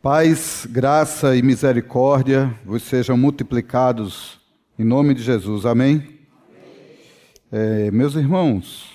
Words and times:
Paz, 0.00 0.64
graça 0.70 1.34
e 1.34 1.42
misericórdia 1.42 2.54
vos 2.64 2.84
sejam 2.84 3.16
multiplicados 3.16 4.38
em 4.78 4.84
nome 4.84 5.12
de 5.12 5.24
Jesus. 5.24 5.66
Amém? 5.66 6.20
É, 7.50 7.90
meus 7.90 8.14
irmãos, 8.14 8.92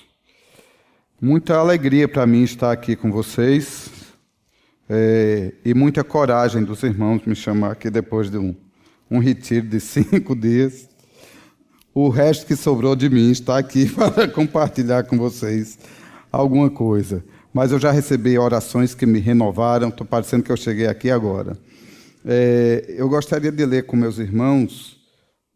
muita 1.21 1.58
alegria 1.58 2.08
para 2.08 2.26
mim 2.26 2.44
estar 2.44 2.71
aqui 2.71 2.96
com 2.96 3.12
vocês 3.12 3.92
é, 4.89 5.54
e 5.66 5.74
muita 5.74 6.05
coragem 6.05 6.63
dos 6.63 6.81
irmãos 6.83 7.26
me 7.26 7.35
chamar 7.35 7.74
aqui 7.74 7.90
depois 7.90 8.31
de 8.31 8.38
um, 8.38 8.56
um 9.12 9.20
retiro 9.20 9.67
de 9.67 9.81
cinco 9.83 10.33
dias. 10.33 10.88
O 11.94 12.08
resto 12.08 12.46
que 12.46 12.56
sobrou 12.56 12.96
de 12.96 13.10
mim 13.10 13.29
está 13.29 13.58
aqui 13.58 13.90
para 13.92 14.26
compartilhar 14.29 15.04
com 15.04 15.17
vocês 15.17 15.78
alguma 16.31 16.70
coisa 16.70 17.26
mas 17.54 17.72
eu 17.72 17.80
já 17.80 17.91
recebi 17.91 18.38
orações 18.38 18.95
que 18.95 19.05
me 19.05 19.20
renovaram, 19.20 19.90
estou 19.90 20.08
parecendo 20.08 20.44
que 20.44 20.52
eu 20.52 20.58
cheguei 20.58 20.88
aqui 20.88 21.12
agora. 21.12 21.55
É, 22.26 22.86
eu 22.90 23.08
gostaria 23.08 23.52
de 23.52 23.66
ler 23.66 23.86
com 23.86 23.96
meus 23.96 24.18
irmãos 24.18 25.00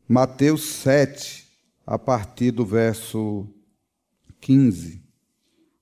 Mateus 0.07 0.63
7, 0.69 1.47
a 1.85 1.97
partir 1.97 2.51
do 2.51 2.65
verso 2.65 3.47
15. 4.39 5.01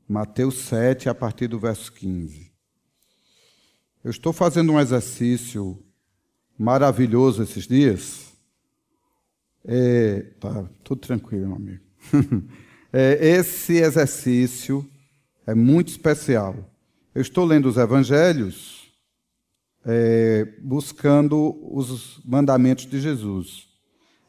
Mateus 0.08 0.60
7, 0.60 1.10
a 1.10 1.14
partir 1.14 1.48
do 1.48 1.60
verso 1.60 1.92
15. 1.92 2.52
Eu 4.04 4.12
estou 4.12 4.32
fazendo 4.32 4.72
um 4.72 4.80
exercício 4.80 5.84
maravilhoso 6.58 7.44
esses 7.44 7.68
dias. 7.68 8.34
É, 9.66 10.22
tá 10.40 10.70
tudo 10.84 11.02
tranquilo, 11.02 11.48
meu 11.48 11.56
amigo. 11.58 11.84
É, 12.98 13.28
esse 13.28 13.74
exercício 13.74 14.90
é 15.46 15.54
muito 15.54 15.90
especial. 15.90 16.56
Eu 17.14 17.22
estou 17.22 17.46
lendo 17.46 17.68
os 17.68 17.78
evangelhos 17.78 18.92
é, 19.86 20.46
buscando 20.62 21.58
os 21.72 22.20
mandamentos 22.26 22.86
de 22.86 23.00
Jesus. 23.00 23.68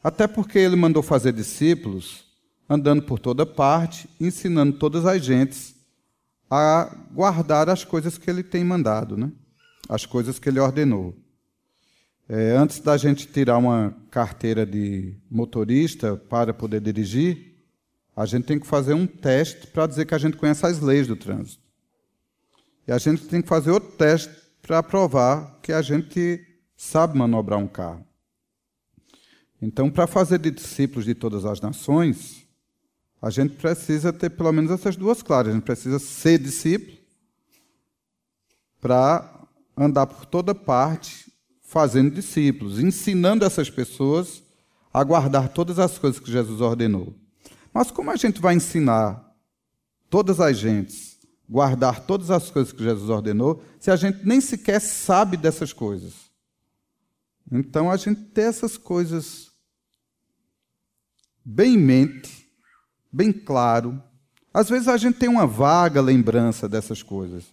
Até 0.03 0.27
porque 0.27 0.59
ele 0.59 0.75
mandou 0.75 1.01
fazer 1.01 1.33
discípulos 1.33 2.25
andando 2.69 3.01
por 3.01 3.17
toda 3.19 3.45
parte, 3.45 4.09
ensinando 4.19 4.77
todas 4.77 5.05
as 5.05 5.23
gentes 5.23 5.75
a 6.49 6.95
guardar 7.11 7.69
as 7.69 7.83
coisas 7.83 8.17
que 8.17 8.29
ele 8.29 8.43
tem 8.43 8.63
mandado, 8.63 9.17
né? 9.17 9.31
as 9.89 10.05
coisas 10.05 10.37
que 10.39 10.49
ele 10.49 10.59
ordenou. 10.59 11.15
É, 12.29 12.51
antes 12.57 12.79
da 12.79 12.97
gente 12.97 13.25
tirar 13.25 13.57
uma 13.57 13.95
carteira 14.11 14.65
de 14.65 15.15
motorista 15.31 16.17
para 16.17 16.53
poder 16.53 16.81
dirigir, 16.81 17.46
a 18.17 18.25
gente 18.25 18.45
tem 18.45 18.59
que 18.59 18.65
fazer 18.65 18.95
um 18.95 19.05
teste 19.05 19.67
para 19.67 19.85
dizer 19.85 20.07
que 20.07 20.15
a 20.15 20.17
gente 20.17 20.37
conhece 20.37 20.65
as 20.65 20.79
leis 20.79 21.05
do 21.05 21.15
trânsito. 21.15 21.61
E 22.87 22.91
a 22.91 22.97
gente 22.97 23.27
tem 23.27 23.43
que 23.43 23.47
fazer 23.47 23.69
outro 23.69 23.91
teste 23.91 24.33
para 24.59 24.81
provar 24.81 25.59
que 25.61 25.71
a 25.71 25.83
gente 25.83 26.43
sabe 26.75 27.15
manobrar 27.15 27.59
um 27.59 27.67
carro. 27.67 28.03
Então, 29.61 29.91
para 29.91 30.07
fazer 30.07 30.39
de 30.39 30.49
discípulos 30.49 31.05
de 31.05 31.13
todas 31.13 31.45
as 31.45 31.61
nações, 31.61 32.43
a 33.21 33.29
gente 33.29 33.53
precisa 33.53 34.11
ter 34.11 34.31
pelo 34.31 34.51
menos 34.51 34.71
essas 34.71 34.95
duas 34.95 35.21
claras. 35.21 35.51
A 35.51 35.55
gente 35.55 35.63
precisa 35.63 35.99
ser 35.99 36.39
discípulo 36.39 36.97
para 38.81 39.47
andar 39.77 40.07
por 40.07 40.25
toda 40.25 40.55
parte 40.55 41.31
fazendo 41.61 42.15
discípulos, 42.15 42.79
ensinando 42.79 43.45
essas 43.45 43.69
pessoas 43.69 44.41
a 44.91 45.03
guardar 45.03 45.49
todas 45.49 45.77
as 45.77 45.99
coisas 45.99 46.19
que 46.19 46.31
Jesus 46.31 46.61
ordenou. 46.61 47.13
Mas 47.77 47.91
como 47.91 48.09
a 48.09 48.15
gente 48.15 48.41
vai 48.41 48.55
ensinar 48.55 49.23
todas 50.09 50.39
as 50.39 50.57
gentes, 50.57 51.19
guardar 51.47 52.07
todas 52.07 52.31
as 52.31 52.49
coisas 52.49 52.73
que 52.73 52.83
Jesus 52.83 53.07
ordenou, 53.07 53.61
se 53.79 53.91
a 53.91 53.95
gente 53.95 54.25
nem 54.25 54.41
sequer 54.41 54.81
sabe 54.81 55.37
dessas 55.37 55.71
coisas? 55.73 56.15
Então 57.51 57.91
a 57.91 57.95
gente 57.95 58.19
tem 58.31 58.45
essas 58.45 58.77
coisas 58.77 59.51
bem 61.45 61.75
em 61.75 61.77
mente, 61.77 62.49
bem 63.13 63.31
claro. 63.31 64.01
Às 64.51 64.69
vezes 64.69 64.87
a 64.87 64.97
gente 64.97 65.19
tem 65.19 65.29
uma 65.29 65.45
vaga 65.45 66.01
lembrança 66.01 66.67
dessas 66.67 67.03
coisas. 67.03 67.45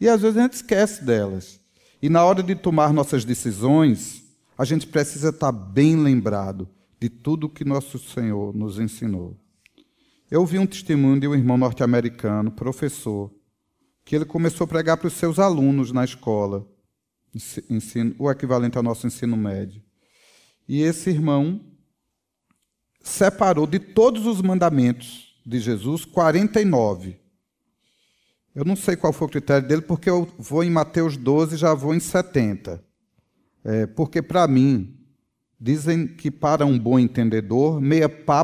E 0.00 0.08
às 0.08 0.22
vezes 0.22 0.36
a 0.36 0.42
gente 0.42 0.52
esquece 0.52 1.04
delas. 1.04 1.58
E 2.00 2.08
na 2.08 2.24
hora 2.24 2.44
de 2.44 2.54
tomar 2.54 2.92
nossas 2.92 3.24
decisões, 3.24 4.22
a 4.56 4.64
gente 4.64 4.86
precisa 4.86 5.30
estar 5.30 5.50
bem 5.50 5.96
lembrado 5.96 6.68
de 7.00 7.08
tudo 7.08 7.48
que 7.48 7.64
nosso 7.64 7.98
Senhor 7.98 8.54
nos 8.54 8.78
ensinou. 8.78 9.36
Eu 10.30 10.40
ouvi 10.40 10.58
um 10.58 10.66
testemunho 10.66 11.20
de 11.20 11.28
um 11.28 11.34
irmão 11.34 11.58
norte-americano, 11.58 12.50
professor, 12.50 13.30
que 14.04 14.16
ele 14.16 14.24
começou 14.24 14.64
a 14.64 14.68
pregar 14.68 14.96
para 14.96 15.06
os 15.06 15.12
seus 15.12 15.38
alunos 15.38 15.92
na 15.92 16.02
escola, 16.02 16.66
ensino, 17.68 18.14
o 18.18 18.30
equivalente 18.30 18.76
ao 18.76 18.82
nosso 18.82 19.06
ensino 19.06 19.36
médio. 19.36 19.82
E 20.66 20.80
esse 20.80 21.10
irmão 21.10 21.60
separou 23.02 23.66
de 23.66 23.78
todos 23.78 24.26
os 24.26 24.40
mandamentos 24.40 25.36
de 25.44 25.60
Jesus 25.60 26.06
49. 26.06 27.20
Eu 28.54 28.64
não 28.64 28.76
sei 28.76 28.96
qual 28.96 29.12
foi 29.12 29.26
o 29.26 29.30
critério 29.30 29.68
dele, 29.68 29.82
porque 29.82 30.08
eu 30.08 30.26
vou 30.38 30.64
em 30.64 30.70
Mateus 30.70 31.18
12 31.18 31.54
e 31.54 31.58
já 31.58 31.74
vou 31.74 31.94
em 31.94 32.00
70. 32.00 32.82
É, 33.62 33.86
porque, 33.86 34.22
para 34.22 34.48
mim, 34.48 34.96
dizem 35.60 36.06
que 36.06 36.30
para 36.30 36.64
um 36.64 36.78
bom 36.78 36.98
entendedor, 36.98 37.80
meia 37.80 38.08
pá 38.08 38.42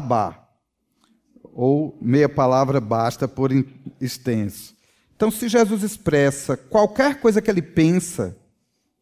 ou 1.52 1.96
meia 2.00 2.28
palavra 2.28 2.80
basta 2.80 3.26
por 3.26 3.50
extenso. 4.00 4.74
Então, 5.14 5.30
se 5.30 5.48
Jesus 5.48 5.82
expressa 5.82 6.56
qualquer 6.56 7.20
coisa 7.20 7.42
que 7.42 7.50
ele 7.50 7.60
pensa 7.60 8.36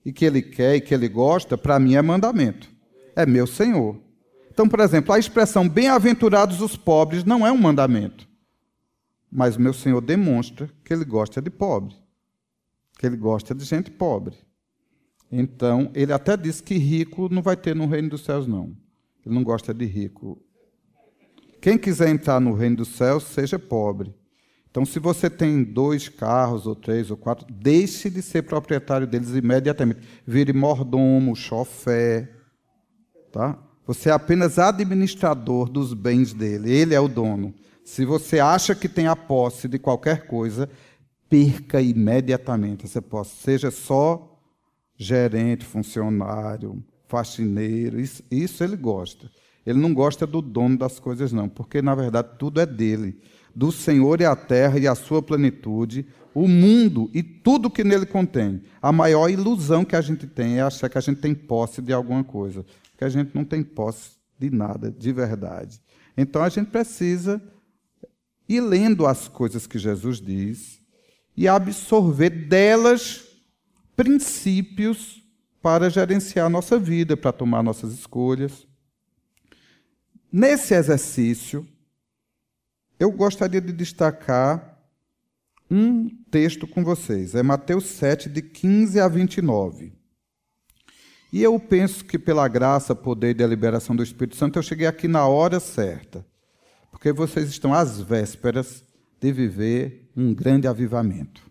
e 0.05 0.13
que 0.13 0.25
ele 0.25 0.43
quer 0.43 0.77
e 0.77 0.81
que 0.81 0.93
ele 0.93 1.09
gosta, 1.09 1.57
para 1.57 1.79
mim 1.79 1.95
é 1.95 2.03
mandamento. 2.03 2.69
É 3.15 3.25
meu 3.25 3.47
Senhor. 3.47 4.01
Então, 4.51 4.69
por 4.69 4.81
exemplo, 4.81 5.13
a 5.13 5.19
expressão 5.19 5.69
bem-aventurados 5.69 6.61
os 6.61 6.77
pobres 6.77 7.23
não 7.23 7.47
é 7.47 7.53
um 7.53 7.57
mandamento. 7.57 8.29
Mas 9.31 9.57
meu 9.57 9.73
Senhor 9.73 10.01
demonstra 10.01 10.69
que 10.85 10.93
ele 10.93 11.05
gosta 11.05 11.41
de 11.41 11.51
pobre. 11.51 11.95
Que 12.99 13.07
ele 13.07 13.17
gosta 13.17 13.55
de 13.55 13.65
gente 13.65 13.91
pobre. 13.91 14.37
Então, 15.31 15.91
ele 15.95 16.13
até 16.13 16.37
diz 16.37 16.61
que 16.61 16.77
rico 16.79 17.29
não 17.33 17.43
vai 17.43 17.57
ter 17.57 17.77
no 17.77 17.87
reino 17.87 18.09
dos 18.09 18.25
céus, 18.25 18.47
não. 18.47 18.77
Ele 19.25 19.35
não 19.35 19.45
gosta 19.45 19.73
de 19.73 19.85
rico. 19.85 20.43
Quem 21.61 21.77
quiser 21.77 22.09
entrar 22.09 22.41
no 22.41 22.55
reino 22.55 22.77
dos 22.77 22.89
céus, 22.89 23.25
seja 23.25 23.59
pobre. 23.59 24.15
Então, 24.71 24.85
se 24.85 24.99
você 24.99 25.29
tem 25.29 25.65
dois 25.65 26.09
carros, 26.09 26.67
ou 26.67 26.77
três, 26.77 27.11
ou 27.11 27.17
quatro, 27.17 27.47
deixe 27.51 28.09
de 28.09 28.23
ser 28.23 28.43
proprietário 28.43 29.07
deles 29.07 29.31
imediatamente. 29.31 30.01
Vire 30.27 30.53
mordomo, 30.53 31.35
chofé. 31.35 32.31
Tá? 33.33 33.59
Você 33.87 34.11
é 34.11 34.13
apenas 34.13 34.59
administrador 34.59 35.69
dos 35.69 35.95
bens 35.95 36.33
dele. 36.33 36.71
Ele 36.71 36.95
é 36.95 37.01
o 37.01 37.09
dono. 37.09 37.55
Se 37.85 38.05
você 38.05 38.39
acha 38.39 38.75
que 38.75 38.89
tem 38.89 39.07
a 39.07 39.17
posse 39.17 39.67
de 39.67 39.79
qualquer 39.79 40.27
coisa, 40.27 40.69
perca 41.29 41.81
imediatamente 41.81 42.85
essa 42.85 43.01
posse. 43.01 43.43
Seja 43.43 43.71
só 43.71 44.39
gerente, 44.95 45.65
funcionário, 45.65 46.85
faxineiro. 47.07 47.99
Isso, 47.99 48.23
isso 48.31 48.63
ele 48.63 48.77
gosta. 48.77 49.31
Ele 49.69 49.79
não 49.79 49.93
gosta 49.93 50.27
do 50.27 50.41
dono 50.41 50.79
das 50.79 50.99
coisas, 50.99 51.31
não, 51.31 51.47
porque 51.47 51.83
na 51.83 51.95
verdade 51.95 52.31
tudo 52.39 52.59
é 52.59 52.65
dele. 52.65 53.21
Do 53.55 53.71
Senhor 53.71 54.19
é 54.19 54.25
a 54.25 54.35
terra 54.35 54.79
e 54.79 54.89
a 54.89 54.95
sua 54.95 55.21
plenitude, 55.21 56.07
o 56.35 56.49
mundo 56.49 57.11
e 57.13 57.23
tudo 57.23 57.69
que 57.69 57.85
nele 57.85 58.07
contém. 58.07 58.63
A 58.81 58.91
maior 58.91 59.29
ilusão 59.29 59.85
que 59.85 59.95
a 59.95 60.01
gente 60.01 60.27
tem 60.27 60.57
é 60.57 60.63
achar 60.63 60.89
que 60.89 60.97
a 60.97 61.03
gente 61.03 61.21
tem 61.21 61.35
posse 61.35 61.83
de 61.83 61.93
alguma 61.93 62.25
coisa, 62.25 62.65
que 62.97 63.05
a 63.05 63.11
gente 63.11 63.35
não 63.35 63.45
tem 63.45 63.63
posse 63.63 64.13
de 64.39 64.49
nada, 64.49 64.91
de 64.91 65.13
verdade. 65.13 65.79
Então 66.17 66.43
a 66.43 66.49
gente 66.49 66.71
precisa 66.71 67.39
ir 68.49 68.63
lendo 68.63 69.07
as 69.07 69.29
coisas 69.29 69.67
que 69.67 69.79
Jesus 69.79 70.19
diz 70.19 70.81
e 71.37 71.47
absorver 71.47 72.31
delas 72.31 73.23
princípios 73.95 75.23
para 75.61 75.91
gerenciar 75.91 76.47
a 76.47 76.51
nossa 76.51 76.79
vida, 76.79 77.19
para 77.19 77.33
tomar 77.33 77.63
nossas 77.63 77.93
escolhas. 77.93 78.68
Nesse 80.31 80.75
exercício, 80.75 81.67
eu 82.99 83.11
gostaria 83.11 83.61
de 83.61 83.73
destacar 83.73 84.79
um 85.71 86.09
texto 86.31 86.67
com 86.67 86.85
vocês. 86.85 87.35
É 87.35 87.43
Mateus 87.43 87.85
7, 87.87 88.29
de 88.29 88.43
15 88.43 89.01
a 89.01 89.09
29. 89.09 89.93
E 91.33 91.43
eu 91.43 91.59
penso 91.61 92.05
que, 92.05 92.19
pela 92.19 92.49
graça, 92.49 92.95
poder 92.95 93.31
e 93.31 93.35
deliberação 93.35 93.95
do 93.95 94.03
Espírito 94.03 94.37
Santo, 94.37 94.59
eu 94.59 94.63
cheguei 94.63 94.87
aqui 94.87 95.07
na 95.07 95.27
hora 95.27 95.61
certa. 95.61 96.25
Porque 96.91 97.13
vocês 97.13 97.49
estão 97.49 97.73
às 97.73 98.01
vésperas 98.01 98.83
de 99.21 99.33
viver 99.33 100.11
um 100.17 100.35
grande 100.35 100.67
avivamento. 100.67 101.43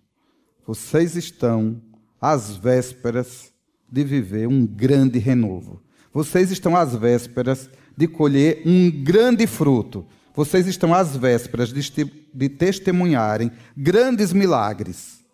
Vocês 0.66 1.16
estão 1.16 1.82
às 2.20 2.58
vésperas 2.58 3.54
de 3.90 4.04
viver 4.04 4.48
um 4.48 4.66
grande 4.66 5.20
renovo. 5.20 5.82
Vocês 6.12 6.52
estão 6.52 6.76
às 6.76 6.96
vésperas 6.96 7.70
de 7.98 8.08
colher 8.08 8.62
um 8.64 8.92
grande 8.92 9.48
fruto. 9.48 10.06
Vocês 10.36 10.68
estão 10.68 10.94
às 10.94 11.18
vésperas 11.18 11.74
de, 11.74 12.50
testemunharem 12.50 13.52
grandes 13.76 14.32
milagres. 14.32 15.26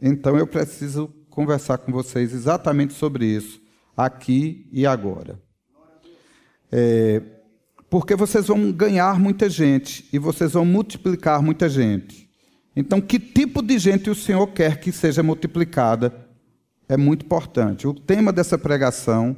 Então 0.00 0.38
eu 0.38 0.46
preciso 0.46 1.12
conversar 1.28 1.76
com 1.78 1.92
vocês 1.92 2.32
exatamente 2.32 2.94
sobre 2.94 3.26
isso, 3.26 3.60
aqui 3.94 4.66
e 4.72 4.86
agora. 4.86 5.38
É, 6.72 7.22
porque 7.90 8.16
vocês 8.16 8.46
vão 8.46 8.72
ganhar 8.72 9.20
muita 9.20 9.50
gente 9.50 10.08
e 10.10 10.18
vocês 10.18 10.52
vão 10.52 10.64
multiplicar 10.64 11.42
muita 11.42 11.68
gente. 11.68 12.28
Então, 12.74 13.00
que 13.00 13.18
tipo 13.18 13.60
de 13.60 13.78
gente 13.78 14.08
o 14.08 14.14
Senhor 14.14 14.46
quer 14.48 14.78
que 14.78 14.92
seja 14.92 15.22
multiplicada 15.22 16.26
é 16.88 16.96
muito 16.96 17.24
importante. 17.26 17.86
O 17.86 17.92
tema 17.92 18.32
dessa 18.32 18.56
pregação 18.56 19.36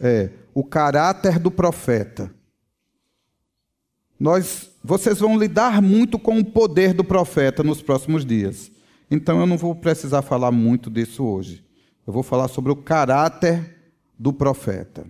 é 0.00 0.30
o 0.54 0.64
caráter 0.64 1.38
do 1.38 1.50
profeta. 1.50 2.32
Nós, 4.18 4.70
vocês 4.84 5.18
vão 5.18 5.38
lidar 5.38 5.82
muito 5.82 6.18
com 6.18 6.38
o 6.38 6.44
poder 6.44 6.94
do 6.94 7.02
profeta 7.02 7.62
nos 7.62 7.82
próximos 7.82 8.24
dias. 8.24 8.70
Então 9.10 9.40
eu 9.40 9.46
não 9.46 9.58
vou 9.58 9.74
precisar 9.74 10.22
falar 10.22 10.50
muito 10.50 10.88
disso 10.88 11.24
hoje. 11.24 11.64
Eu 12.06 12.12
vou 12.12 12.22
falar 12.22 12.48
sobre 12.48 12.72
o 12.72 12.76
caráter 12.76 13.76
do 14.18 14.32
profeta. 14.32 15.06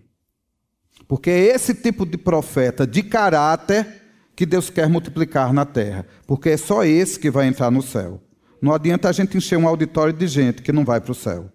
Porque 1.07 1.31
é 1.31 1.55
esse 1.55 1.75
tipo 1.75 2.07
de 2.07 2.17
profeta 2.17 2.87
de 2.87 3.03
caráter 3.03 4.03
que 4.35 4.47
Deus 4.47 4.71
quer 4.71 4.89
multiplicar 4.89 5.53
na 5.53 5.67
terra. 5.67 6.07
Porque 6.27 6.51
é 6.51 6.57
só 6.57 6.85
esse 6.85 7.19
que 7.19 7.31
vai 7.31 7.47
entrar 7.47 7.71
no 7.71 7.83
céu. 7.83 8.21
Não 8.61 8.73
adianta 8.73 9.09
a 9.09 9.13
gente 9.13 9.37
encher 9.37 9.59
um 9.59 9.69
auditório 9.69 10.13
de 10.13 10.27
gente 10.27 10.63
que 10.63 10.73
não 10.73 10.85
vai 10.85 11.01
para 11.01 11.13
o 11.13 11.15
céu. 11.15 11.51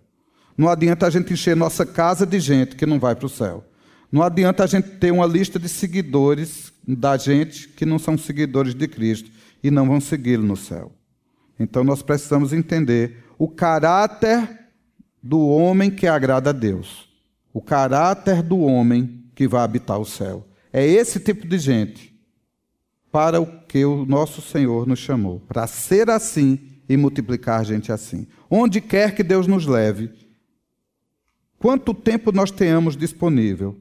Não 0.57 0.69
adianta 0.69 1.07
a 1.07 1.09
gente 1.09 1.33
encher 1.33 1.55
nossa 1.55 1.85
casa 1.85 2.25
de 2.25 2.39
gente 2.39 2.75
que 2.75 2.85
não 2.85 2.99
vai 2.99 3.15
para 3.15 3.25
o 3.25 3.29
céu. 3.29 3.63
Não 4.11 4.21
adianta 4.21 4.63
a 4.63 4.67
gente 4.67 4.89
ter 4.91 5.11
uma 5.11 5.25
lista 5.25 5.59
de 5.59 5.67
seguidores 5.67 6.71
da 6.87 7.17
gente 7.17 7.67
que 7.69 7.85
não 7.85 7.99
são 7.99 8.17
seguidores 8.17 8.73
de 8.73 8.87
Cristo 8.87 9.29
e 9.61 9.69
não 9.69 9.87
vão 9.87 9.99
segui-lo 9.99 10.43
no 10.43 10.55
céu. 10.55 10.91
Então 11.59 11.83
nós 11.83 12.01
precisamos 12.01 12.53
entender 12.53 13.23
o 13.37 13.47
caráter 13.47 14.67
do 15.21 15.47
homem 15.47 15.91
que 15.91 16.07
agrada 16.07 16.51
a 16.51 16.53
Deus. 16.53 17.09
O 17.53 17.61
caráter 17.61 18.41
do 18.41 18.59
homem 18.59 19.25
que 19.35 19.47
vai 19.47 19.63
habitar 19.63 19.99
o 19.99 20.05
céu. 20.05 20.47
É 20.71 20.85
esse 20.85 21.19
tipo 21.19 21.47
de 21.47 21.57
gente 21.57 22.15
para 23.11 23.41
o 23.41 23.47
que 23.67 23.83
o 23.83 24.05
nosso 24.05 24.41
Senhor 24.41 24.87
nos 24.87 24.99
chamou, 24.99 25.39
para 25.47 25.65
ser 25.65 26.09
assim 26.09 26.59
e 26.87 26.95
multiplicar 26.95 27.65
gente 27.65 27.91
assim. 27.91 28.27
Onde 28.49 28.79
quer 28.79 29.15
que 29.15 29.23
Deus 29.23 29.47
nos 29.47 29.65
leve, 29.65 30.11
quanto 31.57 31.93
tempo 31.93 32.31
nós 32.31 32.51
tenhamos 32.51 32.95
disponível, 32.95 33.77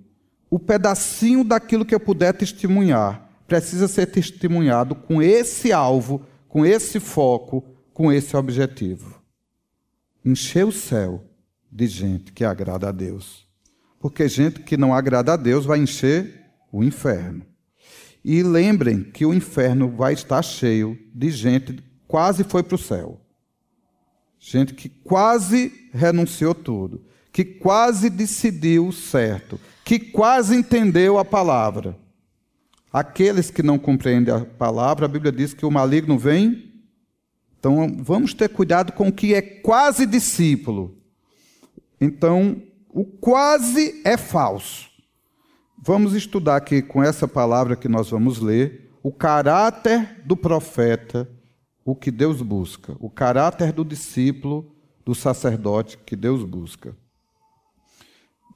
o 0.50 0.58
pedacinho 0.58 1.42
daquilo 1.42 1.84
que 1.84 1.94
eu 1.94 2.00
puder 2.00 2.32
testemunhar 2.32 3.28
precisa 3.46 3.88
ser 3.88 4.06
testemunhado 4.06 4.94
com 4.94 5.22
esse 5.22 5.72
alvo, 5.72 6.24
com 6.48 6.64
esse 6.64 6.98
foco, 7.00 7.64
com 7.92 8.12
esse 8.12 8.36
objetivo. 8.36 9.20
Encher 10.24 10.66
o 10.66 10.72
céu 10.72 11.24
de 11.70 11.86
gente 11.86 12.32
que 12.32 12.44
agrada 12.44 12.88
a 12.88 12.92
Deus. 12.92 13.46
Porque 14.00 14.28
gente 14.28 14.60
que 14.60 14.76
não 14.76 14.94
agrada 14.94 15.32
a 15.34 15.36
Deus 15.36 15.64
vai 15.64 15.78
encher 15.78 16.42
o 16.72 16.82
inferno. 16.82 17.44
E 18.24 18.42
lembrem 18.42 19.04
que 19.04 19.24
o 19.24 19.32
inferno 19.32 19.88
vai 19.88 20.12
estar 20.12 20.42
cheio 20.42 20.98
de 21.14 21.30
gente 21.30 21.74
que 21.74 21.82
quase 22.08 22.44
foi 22.44 22.62
para 22.62 22.74
o 22.74 22.78
céu. 22.78 23.20
Gente 24.38 24.74
que 24.74 24.88
quase 24.88 25.90
renunciou 25.92 26.54
tudo, 26.54 27.04
que 27.32 27.44
quase 27.44 28.10
decidiu 28.10 28.90
certo, 28.92 29.60
que 29.86 30.00
quase 30.00 30.56
entendeu 30.56 31.16
a 31.16 31.24
palavra. 31.24 31.96
Aqueles 32.92 33.52
que 33.52 33.62
não 33.62 33.78
compreendem 33.78 34.34
a 34.34 34.44
palavra, 34.44 35.06
a 35.06 35.08
Bíblia 35.08 35.30
diz 35.30 35.54
que 35.54 35.64
o 35.64 35.70
maligno 35.70 36.18
vem. 36.18 36.72
Então 37.56 37.96
vamos 38.00 38.34
ter 38.34 38.48
cuidado 38.48 38.90
com 38.90 39.06
o 39.06 39.12
que 39.12 39.32
é 39.32 39.40
quase 39.40 40.04
discípulo. 40.04 40.98
Então, 42.00 42.60
o 42.88 43.04
quase 43.04 44.02
é 44.04 44.16
falso. 44.16 44.90
Vamos 45.78 46.14
estudar 46.14 46.56
aqui 46.56 46.82
com 46.82 47.00
essa 47.00 47.28
palavra 47.28 47.76
que 47.76 47.88
nós 47.88 48.10
vamos 48.10 48.40
ler 48.40 48.90
o 49.04 49.12
caráter 49.12 50.20
do 50.24 50.36
profeta, 50.36 51.30
o 51.84 51.94
que 51.94 52.10
Deus 52.10 52.42
busca, 52.42 52.96
o 52.98 53.08
caráter 53.08 53.70
do 53.70 53.84
discípulo, 53.84 54.68
do 55.04 55.14
sacerdote 55.14 55.96
que 55.98 56.16
Deus 56.16 56.42
busca. 56.42 56.96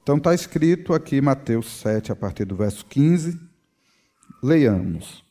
Então 0.01 0.17
está 0.17 0.33
escrito 0.33 0.93
aqui 0.93 1.21
Mateus 1.21 1.67
7, 1.81 2.11
a 2.11 2.15
partir 2.15 2.45
do 2.45 2.55
verso 2.55 2.85
15. 2.85 3.39
Leiamos. 4.41 5.23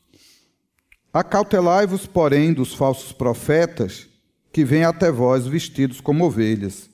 Acautelai-vos, 1.12 2.06
porém, 2.06 2.52
dos 2.52 2.74
falsos 2.74 3.12
profetas 3.12 4.08
que 4.52 4.64
vêm 4.64 4.84
até 4.84 5.10
vós 5.10 5.46
vestidos 5.46 6.00
como 6.00 6.24
ovelhas 6.24 6.90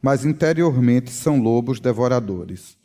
mas 0.00 0.24
interiormente 0.24 1.10
são 1.10 1.40
lobos 1.40 1.80
devoradores. 1.80 2.76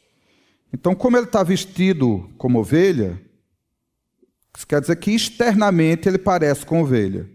Então, 0.73 0.95
como 0.95 1.17
ele 1.17 1.25
está 1.25 1.43
vestido 1.43 2.29
como 2.37 2.59
ovelha, 2.59 3.21
isso 4.55 4.67
quer 4.67 4.81
dizer 4.81 4.95
que 4.95 5.11
externamente 5.11 6.07
ele 6.07 6.17
parece 6.17 6.65
com 6.65 6.81
ovelha. 6.81 7.29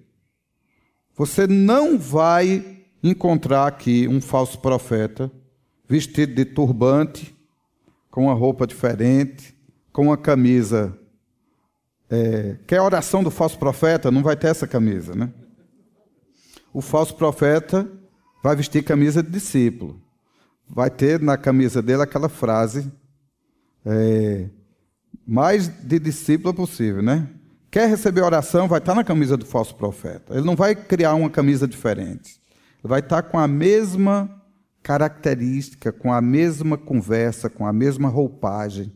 Você 1.17 1.47
não 1.47 1.99
vai 1.99 2.83
encontrar 3.03 3.67
aqui 3.67 4.09
um 4.09 4.21
falso 4.21 4.59
profeta 4.59 5.31
vestido 5.89 6.35
de 6.35 6.45
turbante, 6.45 7.35
com 8.11 8.25
uma 8.25 8.35
roupa 8.35 8.67
diferente, 8.67 9.57
com 9.93 10.03
uma 10.03 10.17
camisa. 10.17 10.97
É, 12.11 12.57
que 12.67 12.75
é 12.75 12.81
oração 12.81 13.23
do 13.23 13.31
falso 13.31 13.59
profeta, 13.59 14.11
não 14.11 14.23
vai 14.23 14.37
ter 14.37 14.49
essa 14.49 14.67
camisa, 14.67 15.15
né? 15.15 15.33
O 16.73 16.81
falso 16.81 17.15
profeta 17.15 17.91
vai 18.43 18.55
vestir 18.55 18.83
camisa 18.83 19.23
de 19.23 19.31
discípulo. 19.31 20.01
Vai 20.69 20.91
ter 20.91 21.21
na 21.21 21.37
camisa 21.37 21.83
dele 21.83 22.03
aquela 22.03 22.29
frase 22.29 22.91
é, 23.85 24.49
mais 25.27 25.69
de 25.69 25.99
discípulo 25.99 26.53
possível, 26.55 27.03
né? 27.03 27.29
Quer 27.71 27.89
receber 27.89 28.23
oração, 28.23 28.69
vai 28.69 28.79
estar 28.79 28.95
na 28.95 29.05
camisa 29.05 29.37
do 29.37 29.45
falso 29.45 29.75
profeta. 29.75 30.35
Ele 30.35 30.45
não 30.45 30.57
vai 30.57 30.75
criar 30.75 31.15
uma 31.15 31.29
camisa 31.29 31.69
diferente. 31.69 32.41
Ele 32.83 32.89
vai 32.89 33.01
estar 33.01 33.23
com 33.23 33.39
a 33.39 33.47
mesma 33.47 34.38
característica, 34.83 35.93
com 35.93 36.13
a 36.13 36.21
mesma 36.21 36.79
conversa, 36.79 37.51
com 37.51 37.67
a 37.67 37.73
mesma 37.73 38.09
roupagem. 38.09 38.93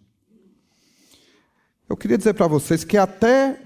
Eu 1.88 1.96
queria 1.96 2.16
dizer 2.16 2.34
para 2.34 2.46
vocês 2.46 2.84
que 2.84 2.96
até 2.96 3.60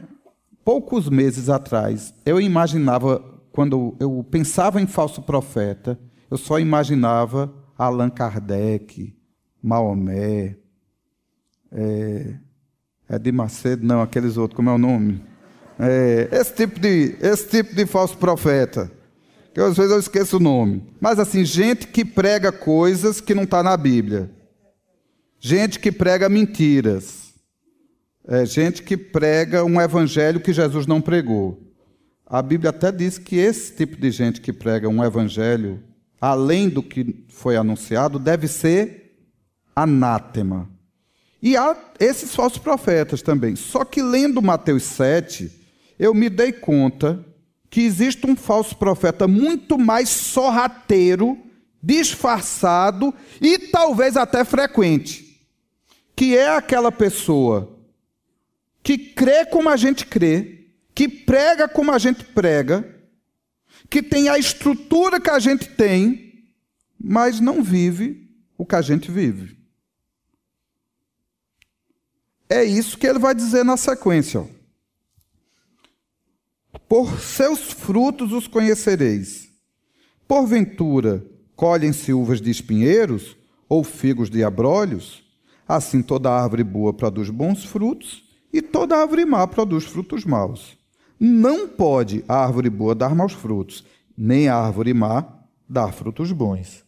poucos 0.64 1.08
meses 1.08 1.48
atrás 1.48 2.12
eu 2.24 2.40
imaginava 2.40 3.24
quando 3.52 3.96
eu 3.98 4.26
pensava 4.30 4.80
em 4.80 4.86
falso 4.86 5.22
profeta, 5.22 5.98
eu 6.30 6.36
só 6.36 6.58
imaginava 6.58 7.54
Allan 7.78 8.10
Kardec, 8.10 9.16
Maomé, 9.62 10.56
é, 11.72 12.34
Macedo, 13.32 13.86
não, 13.86 14.02
aqueles 14.02 14.36
outros, 14.36 14.56
como 14.56 14.68
é 14.68 14.72
o 14.74 14.78
nome? 14.78 15.24
É, 15.78 16.28
esse, 16.32 16.54
tipo 16.54 16.80
de, 16.80 17.16
esse 17.20 17.48
tipo 17.48 17.74
de 17.74 17.86
falso 17.86 18.16
profeta. 18.18 18.90
Que 19.56 19.60
às 19.62 19.74
vezes 19.74 19.90
eu 19.90 19.98
esqueço 19.98 20.36
o 20.36 20.40
nome. 20.40 20.84
Mas 21.00 21.18
assim, 21.18 21.42
gente 21.42 21.86
que 21.86 22.04
prega 22.04 22.52
coisas 22.52 23.22
que 23.22 23.34
não 23.34 23.44
está 23.44 23.62
na 23.62 23.74
Bíblia. 23.74 24.30
Gente 25.40 25.80
que 25.80 25.90
prega 25.90 26.28
mentiras. 26.28 27.32
É, 28.28 28.44
gente 28.44 28.82
que 28.82 28.98
prega 28.98 29.64
um 29.64 29.80
evangelho 29.80 30.40
que 30.40 30.52
Jesus 30.52 30.86
não 30.86 31.00
pregou. 31.00 31.58
A 32.26 32.42
Bíblia 32.42 32.68
até 32.68 32.92
diz 32.92 33.16
que 33.16 33.36
esse 33.36 33.74
tipo 33.74 33.96
de 33.96 34.10
gente 34.10 34.42
que 34.42 34.52
prega 34.52 34.90
um 34.90 35.02
evangelho, 35.02 35.82
além 36.20 36.68
do 36.68 36.82
que 36.82 37.24
foi 37.30 37.56
anunciado, 37.56 38.18
deve 38.18 38.48
ser 38.48 39.16
anátema. 39.74 40.68
E 41.40 41.56
há 41.56 41.74
esses 41.98 42.36
falsos 42.36 42.58
profetas 42.58 43.22
também. 43.22 43.56
Só 43.56 43.86
que 43.86 44.02
lendo 44.02 44.42
Mateus 44.42 44.82
7, 44.82 45.50
eu 45.98 46.12
me 46.12 46.28
dei 46.28 46.52
conta 46.52 47.24
que 47.68 47.80
existe 47.80 48.26
um 48.26 48.36
falso 48.36 48.76
profeta 48.76 49.26
muito 49.26 49.78
mais 49.78 50.08
sorrateiro, 50.08 51.38
disfarçado 51.82 53.14
e 53.40 53.58
talvez 53.58 54.16
até 54.16 54.44
frequente, 54.44 55.46
que 56.14 56.36
é 56.36 56.48
aquela 56.48 56.90
pessoa 56.90 57.76
que 58.82 58.96
crê 58.96 59.44
como 59.46 59.68
a 59.68 59.76
gente 59.76 60.06
crê, 60.06 60.68
que 60.94 61.08
prega 61.08 61.68
como 61.68 61.92
a 61.92 61.98
gente 61.98 62.24
prega, 62.24 62.94
que 63.90 64.02
tem 64.02 64.28
a 64.28 64.38
estrutura 64.38 65.20
que 65.20 65.30
a 65.30 65.38
gente 65.38 65.68
tem, 65.68 66.46
mas 66.98 67.40
não 67.40 67.62
vive 67.62 68.30
o 68.56 68.64
que 68.64 68.74
a 68.74 68.82
gente 68.82 69.10
vive. 69.10 69.56
É 72.48 72.64
isso 72.64 72.96
que 72.96 73.06
ele 73.06 73.18
vai 73.18 73.34
dizer 73.34 73.64
na 73.64 73.76
sequência. 73.76 74.48
Por 76.88 77.18
seus 77.18 77.72
frutos 77.72 78.30
os 78.30 78.46
conhecereis. 78.46 79.48
Porventura, 80.28 81.26
colhem-se 81.56 82.12
uvas 82.12 82.40
de 82.40 82.48
espinheiros 82.48 83.36
ou 83.68 83.82
figos 83.82 84.30
de 84.30 84.44
abrolhos? 84.44 85.24
Assim 85.66 86.00
toda 86.00 86.30
árvore 86.30 86.62
boa 86.62 86.92
produz 86.92 87.28
bons 87.28 87.64
frutos, 87.64 88.24
e 88.52 88.62
toda 88.62 88.96
árvore 88.96 89.24
má 89.24 89.44
produz 89.48 89.84
frutos 89.84 90.24
maus. 90.24 90.78
Não 91.18 91.66
pode 91.66 92.24
a 92.28 92.36
árvore 92.36 92.70
boa 92.70 92.94
dar 92.94 93.16
maus 93.16 93.32
frutos, 93.32 93.84
nem 94.16 94.48
a 94.48 94.54
árvore 94.54 94.94
má 94.94 95.26
dar 95.68 95.92
frutos 95.92 96.30
bons. 96.30 96.84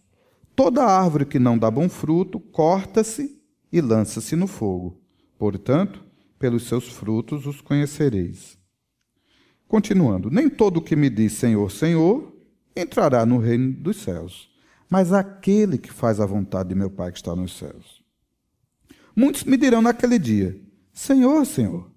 Toda 0.55 0.85
árvore 0.85 1.25
que 1.27 1.41
não 1.41 1.59
dá 1.59 1.71
bom 1.71 1.89
fruto, 1.89 2.39
corta-se 2.39 3.37
e 3.73 3.81
lança-se 3.81 4.37
no 4.37 4.47
fogo. 4.47 5.01
Portanto, 5.37 6.05
pelos 6.39 6.69
seus 6.69 6.89
frutos 6.89 7.47
os 7.47 7.61
conhecereis. 7.61 8.58
Continuando, 9.69 10.31
nem 10.31 10.49
todo 10.49 10.79
o 10.79 10.83
que 10.83 10.97
me 10.97 11.11
diz 11.11 11.35
Senhor, 11.35 11.71
Senhor, 11.71 12.35
entrará 12.75 13.27
no 13.27 13.37
reino 13.37 13.71
dos 13.73 13.99
céus, 13.99 14.49
mas 14.89 15.13
aquele 15.13 15.77
que 15.77 15.93
faz 15.93 16.21
a 16.21 16.27
vontade 16.27 16.71
de 16.71 16.75
meu 16.75 16.91
Pai 16.91 17.13
que 17.13 17.19
está 17.19 17.37
nos 17.37 17.57
céus. 17.59 18.03
Muitos 19.15 19.45
me 19.45 19.59
dirão 19.59 19.83
naquele 19.83 20.19
dia: 20.19 20.59
Senhor, 20.91 21.45
Senhor, 21.45 21.91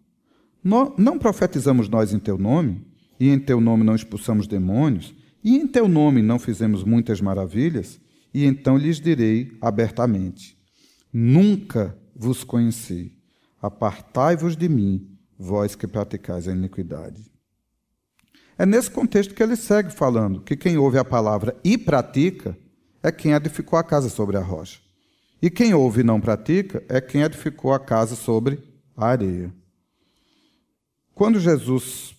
não 0.97 1.17
profetizamos 1.17 1.87
nós 1.87 2.11
em 2.11 2.19
teu 2.19 2.37
nome, 2.37 2.85
e 3.17 3.29
em 3.29 3.39
teu 3.39 3.61
nome 3.61 3.85
não 3.85 3.95
expulsamos 3.95 4.47
demônios, 4.47 5.15
e 5.41 5.55
em 5.55 5.65
teu 5.65 5.87
nome 5.87 6.21
não 6.21 6.37
fizemos 6.37 6.83
muitas 6.83 7.21
maravilhas? 7.21 8.01
E 8.33 8.43
então 8.45 8.77
lhes 8.77 8.99
direi 8.99 9.57
abertamente: 9.61 10.57
Nunca 11.13 11.97
vos 12.13 12.43
conheci. 12.43 13.13
Apartai-vos 13.61 14.57
de 14.57 14.67
mim, 14.67 15.07
vós 15.37 15.73
que 15.73 15.87
praticais 15.87 16.47
a 16.47 16.51
iniquidade. 16.51 17.30
É 18.61 18.65
nesse 18.67 18.91
contexto 18.91 19.33
que 19.33 19.41
ele 19.41 19.55
segue 19.55 19.89
falando 19.89 20.39
que 20.39 20.55
quem 20.55 20.77
ouve 20.77 20.99
a 20.99 21.03
palavra 21.03 21.57
e 21.63 21.79
pratica 21.79 22.55
é 23.01 23.11
quem 23.11 23.31
edificou 23.31 23.79
a 23.79 23.83
casa 23.83 24.07
sobre 24.07 24.37
a 24.37 24.39
rocha. 24.39 24.79
E 25.41 25.49
quem 25.49 25.73
ouve 25.73 26.01
e 26.01 26.03
não 26.03 26.21
pratica 26.21 26.83
é 26.87 27.01
quem 27.01 27.23
edificou 27.23 27.73
a 27.73 27.79
casa 27.79 28.15
sobre 28.15 28.59
a 28.95 29.07
areia. 29.07 29.51
Quando 31.15 31.39
Jesus 31.39 32.13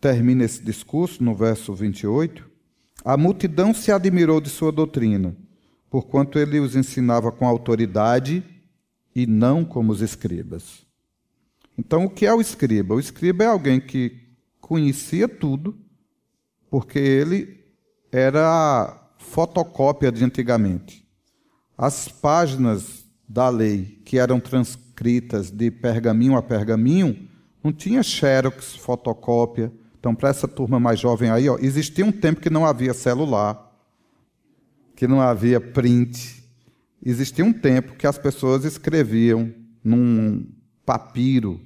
termina 0.00 0.42
esse 0.42 0.60
discurso, 0.64 1.22
no 1.22 1.32
verso 1.32 1.72
28, 1.72 2.44
a 3.04 3.16
multidão 3.16 3.72
se 3.72 3.92
admirou 3.92 4.40
de 4.40 4.50
sua 4.50 4.72
doutrina, 4.72 5.36
porquanto 5.88 6.40
ele 6.40 6.58
os 6.58 6.74
ensinava 6.74 7.30
com 7.30 7.46
autoridade 7.46 8.42
e 9.14 9.28
não 9.28 9.64
como 9.64 9.92
os 9.92 10.02
escribas. 10.02 10.84
Então, 11.78 12.04
o 12.04 12.10
que 12.10 12.26
é 12.26 12.34
o 12.34 12.40
escriba? 12.40 12.96
O 12.96 13.00
escriba 13.00 13.44
é 13.44 13.46
alguém 13.46 13.80
que 13.80 14.21
conhecia 14.62 15.28
tudo, 15.28 15.78
porque 16.70 16.98
ele 16.98 17.62
era 18.10 19.12
fotocópia 19.18 20.10
de 20.10 20.24
antigamente. 20.24 21.06
As 21.76 22.08
páginas 22.08 23.04
da 23.28 23.50
lei 23.50 24.00
que 24.06 24.18
eram 24.18 24.40
transcritas 24.40 25.50
de 25.50 25.70
pergaminho 25.70 26.34
a 26.36 26.42
pergaminho, 26.42 27.28
não 27.62 27.70
tinha 27.70 28.02
xerox, 28.02 28.74
fotocópia, 28.76 29.70
então, 30.02 30.16
para 30.16 30.30
essa 30.30 30.48
turma 30.48 30.80
mais 30.80 30.98
jovem 30.98 31.30
aí, 31.30 31.48
ó, 31.48 31.56
existia 31.60 32.04
um 32.04 32.10
tempo 32.10 32.40
que 32.40 32.50
não 32.50 32.66
havia 32.66 32.92
celular, 32.92 33.72
que 34.96 35.06
não 35.06 35.20
havia 35.20 35.60
print. 35.60 36.42
Existia 37.06 37.44
um 37.44 37.52
tempo 37.52 37.94
que 37.94 38.04
as 38.04 38.18
pessoas 38.18 38.64
escreviam 38.64 39.54
num 39.84 40.44
papiro. 40.84 41.60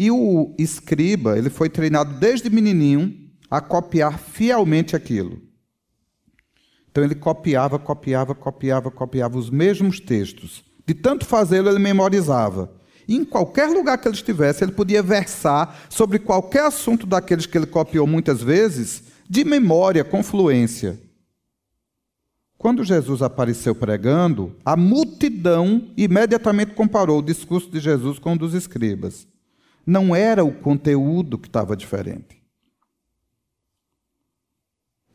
E 0.00 0.12
o 0.12 0.54
escriba, 0.56 1.36
ele 1.36 1.50
foi 1.50 1.68
treinado 1.68 2.20
desde 2.20 2.48
menininho 2.48 3.12
a 3.50 3.60
copiar 3.60 4.16
fielmente 4.16 4.94
aquilo. 4.94 5.42
Então 6.88 7.02
ele 7.02 7.16
copiava, 7.16 7.80
copiava, 7.80 8.32
copiava, 8.32 8.92
copiava 8.92 9.36
os 9.36 9.50
mesmos 9.50 9.98
textos. 9.98 10.62
De 10.86 10.94
tanto 10.94 11.26
fazê-lo, 11.26 11.68
ele 11.68 11.80
memorizava. 11.80 12.72
E 13.08 13.16
em 13.16 13.24
qualquer 13.24 13.70
lugar 13.70 13.98
que 13.98 14.06
ele 14.06 14.14
estivesse, 14.14 14.62
ele 14.62 14.70
podia 14.70 15.02
versar 15.02 15.76
sobre 15.90 16.20
qualquer 16.20 16.66
assunto 16.66 17.04
daqueles 17.04 17.46
que 17.46 17.58
ele 17.58 17.66
copiou 17.66 18.06
muitas 18.06 18.40
vezes, 18.40 19.02
de 19.28 19.44
memória, 19.44 20.04
com 20.04 20.22
fluência. 20.22 20.96
Quando 22.56 22.84
Jesus 22.84 23.20
apareceu 23.20 23.74
pregando, 23.74 24.54
a 24.64 24.76
multidão 24.76 25.90
imediatamente 25.96 26.74
comparou 26.74 27.18
o 27.18 27.22
discurso 27.22 27.68
de 27.68 27.80
Jesus 27.80 28.20
com 28.20 28.34
o 28.34 28.38
dos 28.38 28.54
escribas. 28.54 29.26
Não 29.88 30.14
era 30.14 30.44
o 30.44 30.52
conteúdo 30.52 31.38
que 31.38 31.48
estava 31.48 31.76
diferente. 31.76 32.42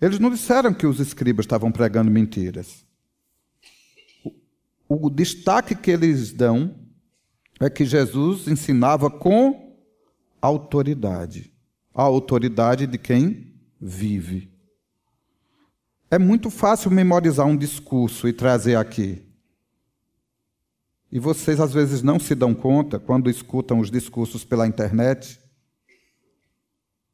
Eles 0.02 0.18
não 0.18 0.32
disseram 0.32 0.74
que 0.74 0.88
os 0.88 1.00
escribas 1.00 1.46
estavam 1.46 1.72
pregando 1.72 2.10
mentiras. 2.10 2.86
O, 4.90 5.08
o 5.08 5.10
destaque 5.10 5.76
que 5.76 5.92
eles 5.92 6.34
dão 6.34 6.76
é 7.60 7.70
que 7.70 7.86
Jesus 7.86 8.48
ensinava 8.48 9.12
com 9.12 9.78
autoridade 10.42 11.54
a 11.94 12.02
autoridade 12.02 12.88
de 12.88 12.98
quem 12.98 13.54
vive. 13.80 14.52
É 16.10 16.18
muito 16.18 16.50
fácil 16.50 16.90
memorizar 16.90 17.46
um 17.46 17.56
discurso 17.56 18.28
e 18.28 18.34
trazer 18.34 18.76
aqui. 18.76 19.22
E 21.14 21.20
vocês 21.20 21.60
às 21.60 21.72
vezes 21.72 22.02
não 22.02 22.20
se 22.20 22.34
dão 22.34 22.56
conta 22.56 23.00
quando 23.00 23.30
escutam 23.30 23.78
os 23.78 23.92
discursos 23.92 24.44
pela 24.44 24.66
internet 24.66 25.40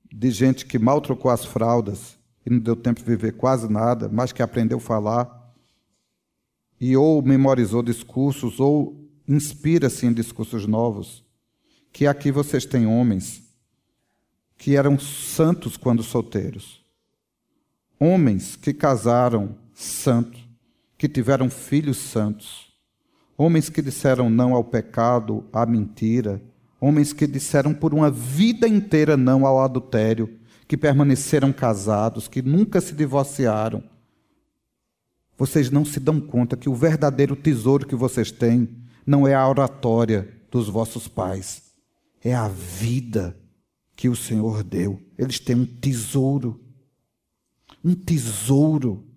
de 0.09 0.31
gente 0.31 0.65
que 0.65 0.79
mal 0.79 1.01
trocou 1.01 1.29
as 1.29 1.43
fraldas 1.43 2.17
e 2.45 2.49
não 2.49 2.59
deu 2.59 2.77
tempo 2.77 3.01
de 3.01 3.05
viver 3.05 3.33
quase 3.33 3.69
nada, 3.69 4.07
mas 4.07 4.31
que 4.31 4.41
aprendeu 4.41 4.77
a 4.77 4.81
falar 4.81 5.53
e 6.79 6.95
ou 6.95 7.21
memorizou 7.21 7.83
discursos 7.83 8.57
ou 8.61 9.05
inspira-se 9.27 10.05
em 10.05 10.13
discursos 10.13 10.65
novos, 10.65 11.21
que 11.91 12.07
aqui 12.07 12.31
vocês 12.31 12.65
têm 12.65 12.87
homens 12.87 13.43
que 14.57 14.77
eram 14.77 14.97
santos 14.97 15.75
quando 15.75 16.03
solteiros, 16.03 16.81
homens 17.99 18.55
que 18.55 18.73
casaram 18.73 19.57
santos, 19.73 20.41
que 20.97 21.09
tiveram 21.09 21.49
filhos 21.49 21.97
santos, 21.97 22.68
homens 23.39 23.69
que 23.69 23.81
disseram 23.81 24.29
não 24.29 24.53
ao 24.53 24.65
pecado, 24.65 25.45
à 25.53 25.65
mentira, 25.65 26.41
homens 26.81 27.13
que 27.13 27.25
disseram 27.25 27.73
por 27.73 27.93
uma 27.93 28.11
vida 28.11 28.67
inteira 28.67 29.15
não 29.15 29.45
ao 29.45 29.61
adultério, 29.61 30.37
que 30.67 30.75
permaneceram 30.75 31.53
casados, 31.53 32.27
que 32.27 32.41
nunca 32.41 32.81
se 32.81 32.93
divorciaram. 32.93 33.81
Vocês 35.37 35.71
não 35.71 35.85
se 35.85 36.01
dão 36.01 36.19
conta 36.19 36.57
que 36.57 36.67
o 36.67 36.75
verdadeiro 36.75 37.33
tesouro 37.33 37.87
que 37.87 37.95
vocês 37.95 38.29
têm 38.29 38.67
não 39.07 39.25
é 39.25 39.33
a 39.33 39.47
oratória 39.47 40.27
dos 40.51 40.67
vossos 40.67 41.07
pais, 41.07 41.63
é 42.21 42.35
a 42.35 42.49
vida 42.49 43.37
que 43.95 44.09
o 44.09 44.17
Senhor 44.17 44.63
deu. 44.63 45.01
Eles 45.17 45.39
têm 45.39 45.55
um 45.55 45.65
tesouro. 45.65 46.59
Um 47.83 47.95
tesouro. 47.95 49.07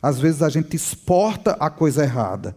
Às 0.00 0.20
vezes 0.20 0.42
a 0.42 0.48
gente 0.48 0.76
exporta 0.76 1.56
a 1.58 1.68
coisa 1.68 2.04
errada. 2.04 2.56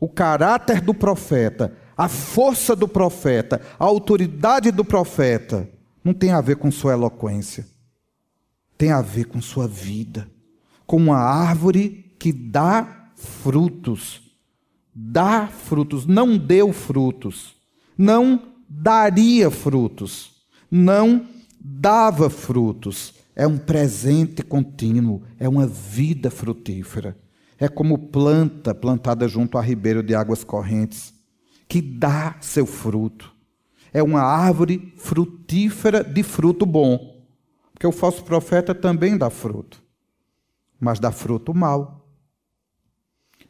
O 0.00 0.08
caráter 0.08 0.80
do 0.80 0.94
profeta, 0.94 1.76
a 1.96 2.08
força 2.08 2.74
do 2.74 2.88
profeta, 2.88 3.60
a 3.78 3.84
autoridade 3.84 4.70
do 4.70 4.84
profeta, 4.84 5.68
não 6.02 6.14
tem 6.14 6.32
a 6.32 6.40
ver 6.40 6.56
com 6.56 6.70
sua 6.70 6.94
eloquência. 6.94 7.66
Tem 8.76 8.90
a 8.90 9.02
ver 9.02 9.26
com 9.26 9.40
sua 9.40 9.68
vida. 9.68 10.26
Com 10.86 10.96
uma 10.96 11.18
árvore 11.18 12.16
que 12.18 12.32
dá 12.32 13.10
frutos 13.14 14.30
dá 14.94 15.46
frutos, 15.46 16.06
não 16.06 16.36
deu 16.36 16.72
frutos, 16.72 17.54
não 17.96 18.42
daria 18.68 19.50
frutos, 19.50 20.32
não 20.70 21.26
dava 21.58 22.28
frutos. 22.28 23.14
É 23.34 23.46
um 23.46 23.56
presente 23.56 24.42
contínuo, 24.42 25.22
é 25.38 25.48
uma 25.48 25.66
vida 25.66 26.30
frutífera. 26.30 27.16
É 27.60 27.68
como 27.68 28.08
planta 28.08 28.74
plantada 28.74 29.28
junto 29.28 29.58
a 29.58 29.60
ribeiro 29.60 30.02
de 30.02 30.14
águas 30.14 30.42
correntes, 30.42 31.12
que 31.68 31.82
dá 31.82 32.36
seu 32.40 32.64
fruto. 32.64 33.36
É 33.92 34.02
uma 34.02 34.22
árvore 34.22 34.94
frutífera 34.96 36.02
de 36.02 36.22
fruto 36.22 36.64
bom. 36.64 37.22
Porque 37.70 37.86
o 37.86 37.92
falso 37.92 38.24
profeta 38.24 38.74
também 38.74 39.16
dá 39.18 39.28
fruto, 39.28 39.82
mas 40.80 40.98
dá 40.98 41.12
fruto 41.12 41.52
mau. 41.52 42.08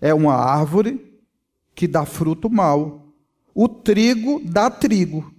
É 0.00 0.12
uma 0.12 0.34
árvore 0.34 1.20
que 1.74 1.86
dá 1.86 2.04
fruto 2.04 2.50
mau. 2.50 3.14
O 3.54 3.68
trigo 3.68 4.40
dá 4.44 4.68
trigo. 4.70 5.32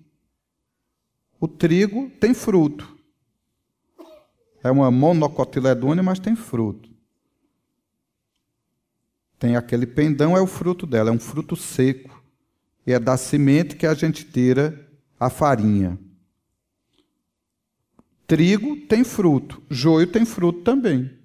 O 1.39 1.47
trigo 1.47 2.09
tem 2.19 2.33
fruto. 2.33 2.97
É 4.63 4.71
uma 4.71 4.91
monocotiledônia, 4.91 6.03
mas 6.03 6.19
tem 6.19 6.35
fruto. 6.35 6.89
Tem 9.41 9.55
aquele 9.55 9.87
pendão, 9.87 10.37
é 10.37 10.39
o 10.39 10.45
fruto 10.45 10.85
dela, 10.85 11.09
é 11.09 11.11
um 11.11 11.19
fruto 11.19 11.55
seco. 11.55 12.23
E 12.85 12.93
é 12.93 12.99
da 12.99 13.17
semente 13.17 13.75
que 13.75 13.87
a 13.87 13.93
gente 13.95 14.23
tira 14.23 14.87
a 15.19 15.31
farinha. 15.31 15.97
Trigo 18.27 18.75
tem 18.85 19.03
fruto, 19.03 19.63
joio 19.67 20.05
tem 20.05 20.25
fruto 20.25 20.61
também. 20.61 21.17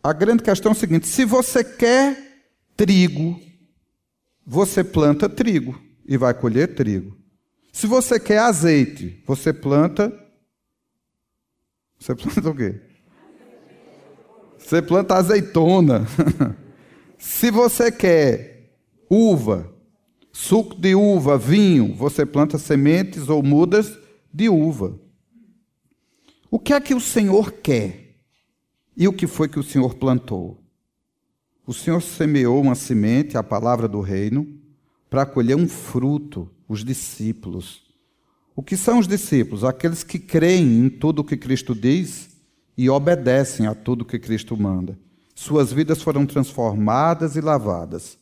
A 0.00 0.12
grande 0.12 0.44
questão 0.44 0.70
é 0.70 0.74
o 0.76 0.78
seguinte: 0.78 1.08
se 1.08 1.24
você 1.24 1.64
quer 1.64 2.46
trigo, 2.76 3.40
você 4.46 4.84
planta 4.84 5.28
trigo 5.28 5.76
e 6.06 6.16
vai 6.16 6.32
colher 6.32 6.72
trigo. 6.72 7.18
Se 7.72 7.88
você 7.88 8.20
quer 8.20 8.38
azeite, 8.38 9.20
você 9.26 9.52
planta 9.52 10.16
Você 11.98 12.14
planta 12.14 12.48
o 12.48 12.54
quê? 12.54 12.93
Você 14.64 14.80
planta 14.80 15.16
azeitona. 15.16 16.06
Se 17.18 17.50
você 17.50 17.92
quer 17.92 18.72
uva, 19.10 19.70
suco 20.32 20.74
de 20.74 20.94
uva, 20.94 21.36
vinho, 21.36 21.94
você 21.94 22.24
planta 22.24 22.56
sementes 22.56 23.28
ou 23.28 23.42
mudas 23.42 23.96
de 24.32 24.48
uva. 24.48 24.98
O 26.50 26.58
que 26.58 26.72
é 26.72 26.80
que 26.80 26.94
o 26.94 27.00
Senhor 27.00 27.52
quer? 27.52 28.16
E 28.96 29.06
o 29.06 29.12
que 29.12 29.26
foi 29.26 29.48
que 29.48 29.58
o 29.58 29.62
Senhor 29.62 29.96
plantou? 29.96 30.58
O 31.66 31.74
Senhor 31.74 32.00
semeou 32.00 32.62
uma 32.62 32.74
semente, 32.74 33.36
a 33.36 33.42
palavra 33.42 33.86
do 33.86 34.00
reino, 34.00 34.46
para 35.10 35.26
colher 35.26 35.56
um 35.56 35.68
fruto, 35.68 36.50
os 36.66 36.82
discípulos. 36.82 37.82
O 38.56 38.62
que 38.62 38.78
são 38.78 38.98
os 38.98 39.06
discípulos? 39.06 39.62
Aqueles 39.62 40.02
que 40.02 40.18
creem 40.18 40.78
em 40.78 40.88
tudo 40.88 41.18
o 41.18 41.24
que 41.24 41.36
Cristo 41.36 41.74
diz 41.74 42.33
e 42.76 42.90
obedecem 42.90 43.66
a 43.66 43.74
tudo 43.74 44.04
que 44.04 44.18
Cristo 44.18 44.56
manda. 44.56 44.98
Suas 45.34 45.72
vidas 45.72 46.02
foram 46.02 46.26
transformadas 46.26 47.36
e 47.36 47.40
lavadas. 47.40 48.18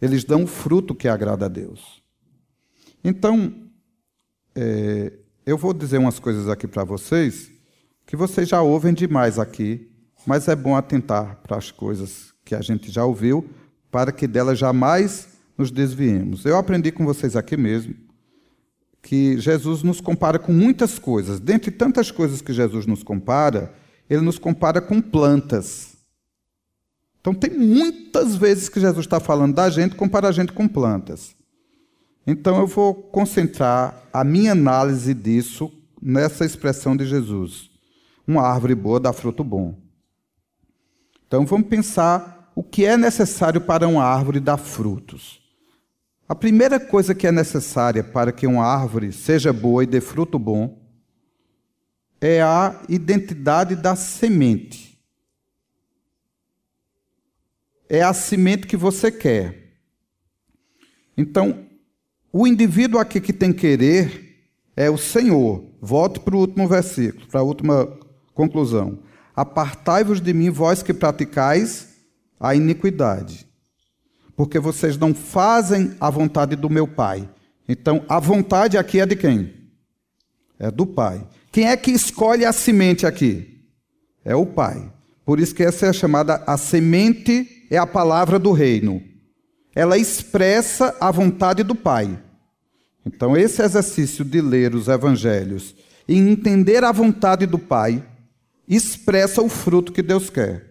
Eles 0.00 0.24
dão 0.24 0.44
o 0.44 0.46
fruto 0.46 0.94
que 0.94 1.08
agrada 1.08 1.46
a 1.46 1.48
Deus. 1.48 2.02
Então, 3.02 3.54
é, 4.54 5.12
eu 5.44 5.56
vou 5.56 5.72
dizer 5.72 5.98
umas 5.98 6.18
coisas 6.18 6.48
aqui 6.48 6.66
para 6.66 6.84
vocês 6.84 7.50
que 8.04 8.16
vocês 8.16 8.48
já 8.48 8.62
ouvem 8.62 8.94
demais 8.94 9.38
aqui, 9.38 9.90
mas 10.24 10.46
é 10.46 10.54
bom 10.54 10.76
atentar 10.76 11.40
para 11.42 11.56
as 11.56 11.70
coisas 11.70 12.32
que 12.44 12.54
a 12.54 12.60
gente 12.60 12.90
já 12.90 13.04
ouviu, 13.04 13.48
para 13.90 14.12
que 14.12 14.28
delas 14.28 14.58
jamais 14.58 15.28
nos 15.58 15.70
desviemos. 15.70 16.44
Eu 16.44 16.56
aprendi 16.56 16.92
com 16.92 17.04
vocês 17.04 17.34
aqui 17.34 17.56
mesmo 17.56 18.05
que 19.06 19.38
Jesus 19.38 19.84
nos 19.84 20.00
compara 20.00 20.36
com 20.36 20.52
muitas 20.52 20.98
coisas. 20.98 21.38
Dentre 21.38 21.70
tantas 21.70 22.10
coisas 22.10 22.42
que 22.42 22.52
Jesus 22.52 22.86
nos 22.86 23.04
compara, 23.04 23.72
ele 24.10 24.20
nos 24.20 24.36
compara 24.36 24.80
com 24.80 25.00
plantas. 25.00 25.96
Então, 27.20 27.32
tem 27.32 27.50
muitas 27.50 28.34
vezes 28.34 28.68
que 28.68 28.80
Jesus 28.80 29.06
está 29.06 29.20
falando 29.20 29.54
da 29.54 29.70
gente, 29.70 29.94
compara 29.94 30.26
a 30.26 30.32
gente 30.32 30.52
com 30.52 30.66
plantas. 30.66 31.36
Então, 32.26 32.58
eu 32.58 32.66
vou 32.66 32.94
concentrar 32.94 34.08
a 34.12 34.24
minha 34.24 34.50
análise 34.50 35.14
disso 35.14 35.72
nessa 36.02 36.44
expressão 36.44 36.96
de 36.96 37.06
Jesus. 37.06 37.70
Uma 38.26 38.42
árvore 38.42 38.74
boa 38.74 38.98
dá 38.98 39.12
fruto 39.12 39.44
bom. 39.44 39.78
Então, 41.28 41.46
vamos 41.46 41.68
pensar 41.68 42.50
o 42.56 42.62
que 42.64 42.84
é 42.84 42.96
necessário 42.96 43.60
para 43.60 43.86
uma 43.86 44.02
árvore 44.02 44.40
dar 44.40 44.56
frutos. 44.56 45.45
A 46.28 46.34
primeira 46.34 46.80
coisa 46.80 47.14
que 47.14 47.26
é 47.26 47.30
necessária 47.30 48.02
para 48.02 48.32
que 48.32 48.48
uma 48.48 48.64
árvore 48.64 49.12
seja 49.12 49.52
boa 49.52 49.84
e 49.84 49.86
dê 49.86 50.00
fruto 50.00 50.38
bom 50.38 50.76
é 52.20 52.42
a 52.42 52.82
identidade 52.88 53.76
da 53.76 53.94
semente. 53.94 54.98
É 57.88 58.02
a 58.02 58.12
semente 58.12 58.66
que 58.66 58.76
você 58.76 59.12
quer. 59.12 59.76
Então, 61.16 61.64
o 62.32 62.44
indivíduo 62.44 62.98
aqui 62.98 63.20
que 63.20 63.32
tem 63.32 63.52
querer 63.52 64.50
é 64.74 64.90
o 64.90 64.98
Senhor. 64.98 65.64
Volte 65.80 66.18
para 66.18 66.34
o 66.34 66.40
último 66.40 66.66
versículo, 66.66 67.28
para 67.28 67.38
a 67.38 67.44
última 67.44 67.86
conclusão. 68.34 68.98
Apartai-vos 69.34 70.20
de 70.20 70.34
mim, 70.34 70.50
vós 70.50 70.82
que 70.82 70.92
praticais 70.92 71.94
a 72.40 72.52
iniquidade 72.52 73.45
porque 74.36 74.58
vocês 74.58 74.98
não 74.98 75.14
fazem 75.14 75.96
a 75.98 76.10
vontade 76.10 76.54
do 76.54 76.68
meu 76.68 76.86
Pai. 76.86 77.28
Então, 77.68 78.04
a 78.08 78.20
vontade 78.20 78.76
aqui 78.76 79.00
é 79.00 79.06
de 79.06 79.16
quem? 79.16 79.52
É 80.58 80.70
do 80.70 80.86
Pai. 80.86 81.26
Quem 81.50 81.68
é 81.68 81.76
que 81.76 81.90
escolhe 81.90 82.44
a 82.44 82.52
semente 82.52 83.06
aqui? 83.06 83.64
É 84.24 84.36
o 84.36 84.44
Pai. 84.44 84.92
Por 85.24 85.40
isso 85.40 85.54
que 85.54 85.62
essa 85.62 85.86
é 85.86 85.92
chamada 85.92 86.44
a 86.46 86.56
semente 86.56 87.66
é 87.70 87.78
a 87.78 87.86
palavra 87.86 88.38
do 88.38 88.52
reino. 88.52 89.02
Ela 89.74 89.98
expressa 89.98 90.94
a 91.00 91.10
vontade 91.10 91.62
do 91.62 91.74
Pai. 91.74 92.22
Então, 93.04 93.36
esse 93.36 93.62
exercício 93.62 94.24
de 94.24 94.40
ler 94.40 94.74
os 94.74 94.88
evangelhos 94.88 95.74
e 96.06 96.16
entender 96.16 96.84
a 96.84 96.92
vontade 96.92 97.46
do 97.46 97.58
Pai 97.58 98.04
expressa 98.68 99.42
o 99.42 99.48
fruto 99.48 99.92
que 99.92 100.02
Deus 100.02 100.28
quer. 100.28 100.65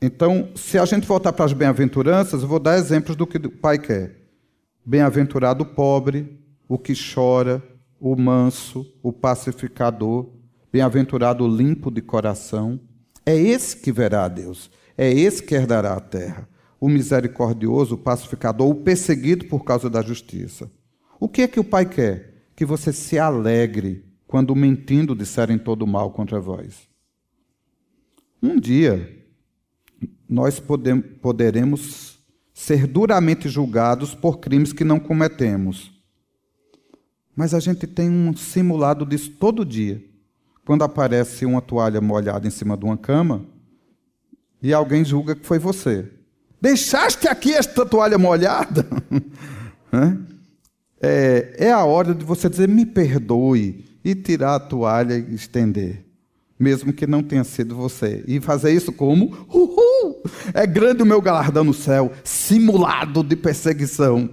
Então, 0.00 0.50
se 0.54 0.78
a 0.78 0.84
gente 0.84 1.06
voltar 1.06 1.32
para 1.32 1.44
as 1.44 1.52
bem-aventuranças, 1.52 2.42
eu 2.42 2.48
vou 2.48 2.58
dar 2.58 2.76
exemplos 2.76 3.16
do 3.16 3.26
que 3.26 3.38
o 3.38 3.50
Pai 3.50 3.78
quer. 3.78 4.16
Bem-aventurado 4.84 5.64
o 5.64 5.66
pobre, 5.66 6.38
o 6.68 6.78
que 6.78 6.92
chora, 6.94 7.62
o 7.98 8.14
manso, 8.14 8.86
o 9.02 9.12
pacificador, 9.12 10.28
bem-aventurado 10.70 11.44
o 11.44 11.48
limpo 11.48 11.90
de 11.90 12.02
coração. 12.02 12.78
É 13.24 13.34
esse 13.34 13.76
que 13.76 13.90
verá 13.90 14.24
a 14.24 14.28
Deus, 14.28 14.70
é 14.96 15.10
esse 15.10 15.42
que 15.42 15.54
herdará 15.54 15.94
a 15.94 16.00
terra. 16.00 16.48
O 16.78 16.88
misericordioso, 16.88 17.94
o 17.94 17.98
pacificador, 17.98 18.68
o 18.68 18.74
perseguido 18.74 19.46
por 19.46 19.64
causa 19.64 19.88
da 19.88 20.02
justiça. 20.02 20.70
O 21.18 21.28
que 21.28 21.42
é 21.42 21.48
que 21.48 21.58
o 21.58 21.64
Pai 21.64 21.86
quer? 21.86 22.50
Que 22.54 22.66
você 22.66 22.92
se 22.92 23.18
alegre 23.18 24.04
quando 24.26 24.54
mentindo 24.54 25.16
disserem 25.16 25.58
todo 25.58 25.86
mal 25.86 26.10
contra 26.10 26.38
vós. 26.38 26.86
Um 28.42 28.60
dia, 28.60 29.25
nós 30.28 30.60
poderemos 30.60 32.18
ser 32.52 32.86
duramente 32.86 33.48
julgados 33.48 34.14
por 34.14 34.38
crimes 34.38 34.72
que 34.72 34.84
não 34.84 34.98
cometemos. 34.98 35.92
Mas 37.34 37.52
a 37.52 37.60
gente 37.60 37.86
tem 37.86 38.08
um 38.08 38.34
simulado 38.34 39.04
disso 39.04 39.30
todo 39.30 39.64
dia. 39.64 40.02
Quando 40.64 40.82
aparece 40.82 41.44
uma 41.44 41.60
toalha 41.60 42.00
molhada 42.00 42.46
em 42.46 42.50
cima 42.50 42.76
de 42.76 42.84
uma 42.84 42.96
cama 42.96 43.44
e 44.62 44.72
alguém 44.72 45.04
julga 45.04 45.36
que 45.36 45.46
foi 45.46 45.58
você. 45.58 46.10
Deixaste 46.60 47.28
aqui 47.28 47.52
esta 47.54 47.84
toalha 47.84 48.18
molhada? 48.18 48.86
é, 51.00 51.54
é 51.58 51.72
a 51.72 51.84
hora 51.84 52.14
de 52.14 52.24
você 52.24 52.48
dizer 52.48 52.68
me 52.68 52.86
perdoe 52.86 53.84
e 54.02 54.14
tirar 54.14 54.54
a 54.54 54.60
toalha 54.60 55.14
e 55.14 55.34
estender 55.34 56.05
mesmo 56.58 56.92
que 56.92 57.06
não 57.06 57.22
tenha 57.22 57.44
sido 57.44 57.74
você. 57.74 58.24
E 58.26 58.40
fazer 58.40 58.72
isso 58.72 58.92
como? 58.92 59.46
Uhul! 59.52 60.22
É 60.54 60.66
grande 60.66 61.02
o 61.02 61.06
meu 61.06 61.20
galardão 61.20 61.64
no 61.64 61.74
céu, 61.74 62.12
simulado 62.24 63.22
de 63.22 63.36
perseguição. 63.36 64.30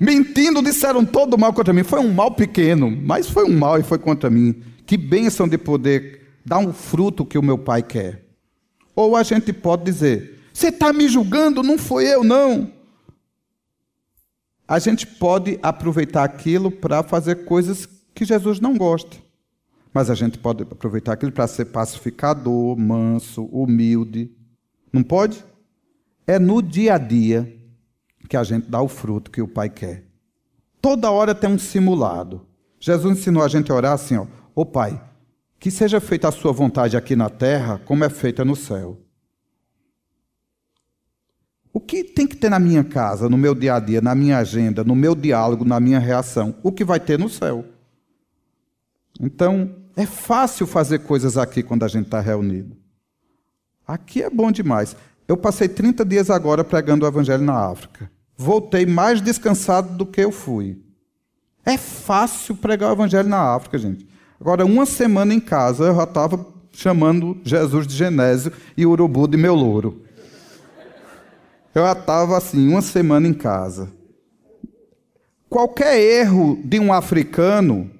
Mentindo, 0.00 0.62
disseram 0.62 1.04
todo 1.04 1.38
mal 1.38 1.52
contra 1.52 1.72
mim. 1.72 1.82
Foi 1.82 1.98
um 1.98 2.12
mal 2.12 2.32
pequeno, 2.32 2.90
mas 2.90 3.28
foi 3.28 3.44
um 3.44 3.56
mal 3.56 3.78
e 3.78 3.82
foi 3.82 3.98
contra 3.98 4.30
mim. 4.30 4.62
Que 4.86 4.96
bênção 4.96 5.48
de 5.48 5.58
poder 5.58 6.22
dar 6.44 6.58
um 6.58 6.72
fruto 6.72 7.24
que 7.26 7.38
o 7.38 7.42
meu 7.42 7.58
pai 7.58 7.82
quer. 7.82 8.24
Ou 8.94 9.16
a 9.16 9.22
gente 9.22 9.52
pode 9.52 9.84
dizer: 9.84 10.40
Você 10.52 10.68
está 10.68 10.92
me 10.92 11.08
julgando, 11.08 11.62
não 11.62 11.76
foi 11.76 12.06
eu, 12.06 12.22
não. 12.22 12.72
A 14.66 14.78
gente 14.78 15.06
pode 15.06 15.58
aproveitar 15.62 16.24
aquilo 16.24 16.70
para 16.70 17.02
fazer 17.02 17.44
coisas 17.44 17.88
que 18.14 18.24
Jesus 18.24 18.60
não 18.60 18.76
gosta. 18.76 19.27
Mas 19.92 20.10
a 20.10 20.14
gente 20.14 20.38
pode 20.38 20.62
aproveitar 20.62 21.12
aquilo 21.12 21.32
para 21.32 21.46
ser 21.46 21.66
pacificador, 21.66 22.76
manso, 22.76 23.44
humilde. 23.44 24.30
Não 24.92 25.02
pode? 25.02 25.44
É 26.26 26.38
no 26.38 26.62
dia 26.62 26.94
a 26.94 26.98
dia 26.98 27.56
que 28.28 28.36
a 28.36 28.44
gente 28.44 28.70
dá 28.70 28.80
o 28.80 28.88
fruto 28.88 29.30
que 29.30 29.40
o 29.40 29.48
Pai 29.48 29.70
quer. 29.70 30.04
Toda 30.80 31.10
hora 31.10 31.34
tem 31.34 31.50
um 31.50 31.58
simulado. 31.58 32.46
Jesus 32.78 33.18
ensinou 33.18 33.42
a 33.42 33.48
gente 33.48 33.72
a 33.72 33.74
orar 33.74 33.92
assim, 33.92 34.16
ó: 34.16 34.26
"Ô 34.54 34.64
Pai, 34.64 35.02
que 35.58 35.70
seja 35.70 36.00
feita 36.00 36.28
a 36.28 36.32
sua 36.32 36.52
vontade 36.52 36.96
aqui 36.96 37.16
na 37.16 37.30
terra, 37.30 37.80
como 37.84 38.04
é 38.04 38.08
feita 38.08 38.44
no 38.44 38.54
céu." 38.54 38.98
O 41.72 41.80
que 41.80 42.02
tem 42.02 42.26
que 42.26 42.36
ter 42.36 42.50
na 42.50 42.58
minha 42.58 42.82
casa, 42.82 43.28
no 43.28 43.36
meu 43.36 43.54
dia 43.54 43.74
a 43.74 43.80
dia, 43.80 44.00
na 44.00 44.14
minha 44.14 44.38
agenda, 44.38 44.82
no 44.82 44.96
meu 44.96 45.14
diálogo, 45.14 45.64
na 45.64 45.78
minha 45.78 45.98
reação? 45.98 46.54
O 46.62 46.72
que 46.72 46.84
vai 46.84 46.98
ter 46.98 47.18
no 47.18 47.28
céu? 47.28 47.64
Então, 49.20 49.74
é 49.96 50.06
fácil 50.06 50.66
fazer 50.66 51.00
coisas 51.00 51.36
aqui 51.36 51.62
quando 51.62 51.84
a 51.84 51.88
gente 51.88 52.04
está 52.04 52.20
reunido. 52.20 52.76
Aqui 53.86 54.22
é 54.22 54.30
bom 54.30 54.52
demais. 54.52 54.94
Eu 55.26 55.36
passei 55.36 55.68
30 55.68 56.04
dias 56.04 56.30
agora 56.30 56.62
pregando 56.62 57.04
o 57.04 57.08
Evangelho 57.08 57.42
na 57.42 57.68
África. 57.68 58.10
Voltei 58.36 58.86
mais 58.86 59.20
descansado 59.20 59.96
do 59.96 60.06
que 60.06 60.20
eu 60.20 60.30
fui. 60.30 60.80
É 61.66 61.76
fácil 61.76 62.54
pregar 62.54 62.90
o 62.90 62.92
Evangelho 62.92 63.28
na 63.28 63.54
África, 63.54 63.76
gente. 63.76 64.06
Agora, 64.40 64.64
uma 64.64 64.86
semana 64.86 65.34
em 65.34 65.40
casa, 65.40 65.84
eu 65.84 65.96
já 65.96 66.04
estava 66.04 66.46
chamando 66.70 67.36
Jesus 67.42 67.86
de 67.86 67.94
Genésio 67.94 68.52
e 68.76 68.86
Urubu 68.86 69.26
de 69.26 69.36
meu 69.36 69.54
louro. 69.54 70.02
Eu 71.74 71.82
já 71.82 71.92
estava 71.92 72.36
assim, 72.36 72.68
uma 72.68 72.80
semana 72.80 73.26
em 73.26 73.34
casa. 73.34 73.92
Qualquer 75.48 75.98
erro 75.98 76.60
de 76.64 76.78
um 76.78 76.92
africano 76.92 77.90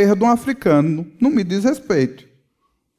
erro 0.00 0.16
de 0.16 0.24
um 0.24 0.30
africano, 0.30 1.06
não 1.20 1.30
me 1.30 1.42
diz 1.44 1.64
respeito. 1.64 2.26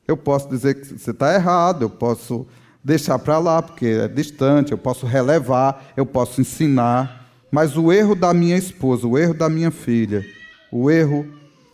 Eu 0.07 0.17
posso 0.17 0.49
dizer 0.49 0.75
que 0.75 0.97
você 0.97 1.11
está 1.11 1.33
errado, 1.33 1.83
eu 1.83 1.89
posso 1.89 2.47
deixar 2.83 3.19
para 3.19 3.37
lá, 3.37 3.61
porque 3.61 3.85
é 3.85 4.07
distante, 4.07 4.71
eu 4.71 4.77
posso 4.77 5.05
relevar, 5.05 5.91
eu 5.95 6.05
posso 6.05 6.41
ensinar. 6.41 7.29
Mas 7.51 7.77
o 7.77 7.91
erro 7.91 8.15
da 8.15 8.33
minha 8.33 8.57
esposa, 8.57 9.07
o 9.07 9.17
erro 9.17 9.33
da 9.33 9.49
minha 9.49 9.71
filha, 9.71 10.25
o 10.71 10.89
erro 10.89 11.27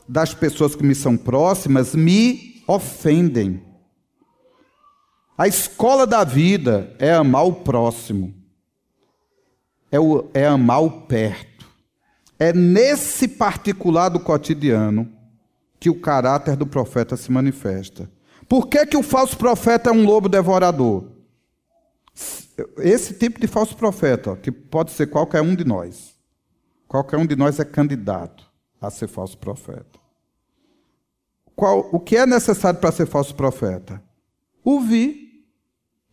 das 0.07 0.33
pessoas 0.33 0.75
que 0.75 0.83
me 0.83 0.93
são 0.93 1.15
próximas 1.15 1.95
me 1.95 2.61
ofendem. 2.67 3.61
A 5.37 5.47
escola 5.47 6.07
da 6.07 6.23
vida 6.23 6.93
é 6.97 7.13
amar 7.13 7.45
o 7.45 7.53
próximo, 7.53 8.33
é, 9.91 9.99
o, 9.99 10.29
é 10.33 10.45
amar 10.45 10.83
o 10.83 10.91
perto. 11.01 11.65
É 12.37 12.51
nesse 12.51 13.27
particular 13.27 14.09
do 14.09 14.19
cotidiano 14.19 15.14
que 15.79 15.89
o 15.89 15.99
caráter 15.99 16.55
do 16.55 16.65
profeta 16.65 17.15
se 17.17 17.31
manifesta. 17.31 18.09
Por 18.47 18.67
que, 18.67 18.85
que 18.85 18.97
o 18.97 19.03
falso 19.03 19.37
profeta 19.37 19.89
é 19.89 19.93
um 19.93 20.05
lobo 20.05 20.29
devorador? 20.29 21.11
Esse 22.77 23.13
tipo 23.13 23.39
de 23.39 23.47
falso 23.47 23.75
profeta, 23.75 24.35
que 24.37 24.51
pode 24.51 24.91
ser 24.91 25.07
qualquer 25.07 25.41
um 25.41 25.55
de 25.55 25.65
nós, 25.65 26.15
qualquer 26.87 27.17
um 27.17 27.25
de 27.25 27.35
nós 27.35 27.59
é 27.59 27.65
candidato 27.65 28.49
a 28.79 28.89
ser 28.89 29.07
falso 29.07 29.37
profeta. 29.37 29.99
Qual, 31.55 31.89
o 31.91 31.99
que 31.99 32.17
é 32.17 32.25
necessário 32.25 32.79
para 32.79 32.91
ser 32.91 33.05
falso 33.05 33.33
profeta? 33.33 34.01
Ouvir, 34.63 35.45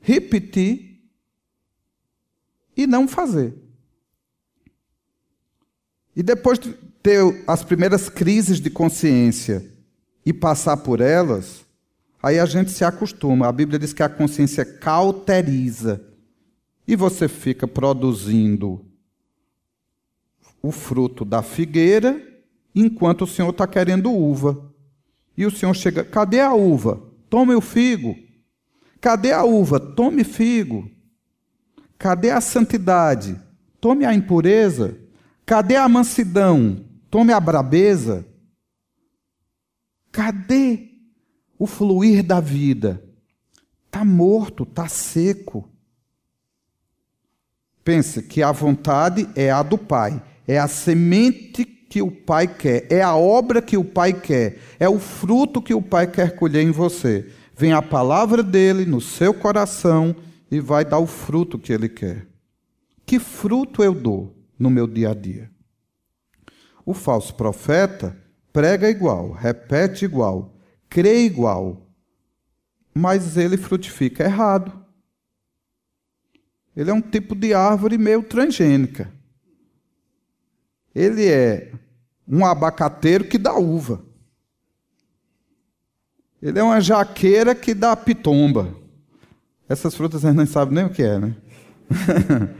repetir 0.00 1.00
e 2.76 2.86
não 2.86 3.06
fazer. 3.06 3.54
E 6.14 6.22
depois 6.22 6.58
de 6.58 6.76
ter 7.02 7.42
as 7.46 7.64
primeiras 7.64 8.08
crises 8.08 8.60
de 8.60 8.70
consciência 8.70 9.66
e 10.24 10.32
passar 10.32 10.76
por 10.76 11.00
elas, 11.00 11.66
aí 12.22 12.38
a 12.38 12.46
gente 12.46 12.70
se 12.70 12.84
acostuma. 12.84 13.48
A 13.48 13.52
Bíblia 13.52 13.78
diz 13.78 13.92
que 13.92 14.02
a 14.02 14.08
consciência 14.08 14.64
cauteriza. 14.64 16.00
E 16.86 16.94
você 16.94 17.28
fica 17.28 17.66
produzindo 17.66 18.84
o 20.62 20.70
fruto 20.70 21.24
da 21.24 21.42
figueira, 21.42 22.20
enquanto 22.74 23.22
o 23.22 23.26
Senhor 23.26 23.50
está 23.50 23.66
querendo 23.66 24.12
uva. 24.12 24.72
E 25.36 25.44
o 25.44 25.50
Senhor 25.50 25.74
chega: 25.74 26.04
cadê 26.04 26.40
a 26.40 26.54
uva? 26.54 27.02
Tome 27.28 27.54
o 27.54 27.60
figo. 27.60 28.16
Cadê 29.00 29.32
a 29.32 29.42
uva? 29.42 29.80
Tome 29.80 30.22
figo. 30.22 30.88
Cadê 31.98 32.30
a 32.30 32.40
santidade? 32.40 33.40
Tome 33.80 34.04
a 34.04 34.14
impureza. 34.14 34.96
Cadê 35.44 35.76
a 35.76 35.88
mansidão? 35.88 36.84
Tome 37.12 37.30
a 37.30 37.38
brabeza. 37.38 38.26
Cadê 40.10 40.88
o 41.58 41.66
fluir 41.66 42.24
da 42.24 42.40
vida? 42.40 43.04
Está 43.84 44.02
morto, 44.02 44.62
está 44.62 44.88
seco. 44.88 45.68
Pense 47.84 48.22
que 48.22 48.42
a 48.42 48.50
vontade 48.50 49.28
é 49.36 49.50
a 49.50 49.62
do 49.62 49.76
Pai, 49.76 50.22
é 50.48 50.58
a 50.58 50.66
semente 50.66 51.66
que 51.66 52.00
o 52.00 52.10
Pai 52.10 52.48
quer, 52.48 52.90
é 52.90 53.02
a 53.02 53.14
obra 53.14 53.60
que 53.60 53.76
o 53.76 53.84
Pai 53.84 54.18
quer, 54.18 54.58
é 54.80 54.88
o 54.88 54.98
fruto 54.98 55.60
que 55.60 55.74
o 55.74 55.82
Pai 55.82 56.10
quer 56.10 56.34
colher 56.34 56.62
em 56.62 56.70
você. 56.70 57.30
Vem 57.54 57.74
a 57.74 57.82
palavra 57.82 58.42
dele 58.42 58.86
no 58.86 59.02
seu 59.02 59.34
coração 59.34 60.16
e 60.50 60.60
vai 60.60 60.82
dar 60.82 60.98
o 60.98 61.06
fruto 61.06 61.58
que 61.58 61.74
ele 61.74 61.90
quer. 61.90 62.26
Que 63.04 63.18
fruto 63.18 63.82
eu 63.82 63.92
dou 63.92 64.34
no 64.58 64.70
meu 64.70 64.86
dia 64.86 65.10
a 65.10 65.14
dia? 65.14 65.51
O 66.84 66.94
falso 66.94 67.34
profeta 67.34 68.16
prega 68.52 68.90
igual, 68.90 69.32
repete 69.32 70.04
igual, 70.04 70.54
crê 70.88 71.24
igual, 71.24 71.86
mas 72.94 73.36
ele 73.36 73.56
frutifica 73.56 74.24
errado. 74.24 74.82
Ele 76.76 76.90
é 76.90 76.94
um 76.94 77.00
tipo 77.00 77.34
de 77.34 77.54
árvore 77.54 77.98
meio 77.98 78.22
transgênica. 78.22 79.12
Ele 80.94 81.28
é 81.28 81.72
um 82.26 82.44
abacateiro 82.44 83.24
que 83.24 83.38
dá 83.38 83.54
uva. 83.54 84.02
Ele 86.40 86.58
é 86.58 86.62
uma 86.62 86.80
jaqueira 86.80 87.54
que 87.54 87.72
dá 87.72 87.94
pitomba. 87.94 88.74
Essas 89.68 89.94
frutas 89.94 90.24
a 90.24 90.28
gente 90.28 90.38
não 90.38 90.46
sabe 90.46 90.74
nem 90.74 90.84
o 90.84 90.90
que 90.90 91.02
é, 91.02 91.18
né? 91.18 91.36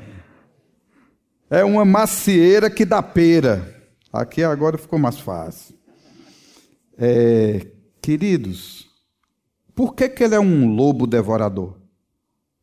é 1.50 1.64
uma 1.64 1.84
macieira 1.84 2.70
que 2.70 2.84
dá 2.84 3.02
pera. 3.02 3.81
Aqui 4.12 4.42
agora 4.42 4.76
ficou 4.76 4.98
mais 4.98 5.18
fácil. 5.18 5.74
É, 6.98 7.66
queridos, 8.02 8.90
por 9.74 9.94
que, 9.94 10.08
que 10.08 10.22
ele 10.22 10.34
é 10.34 10.40
um 10.40 10.74
lobo 10.74 11.06
devorador? 11.06 11.78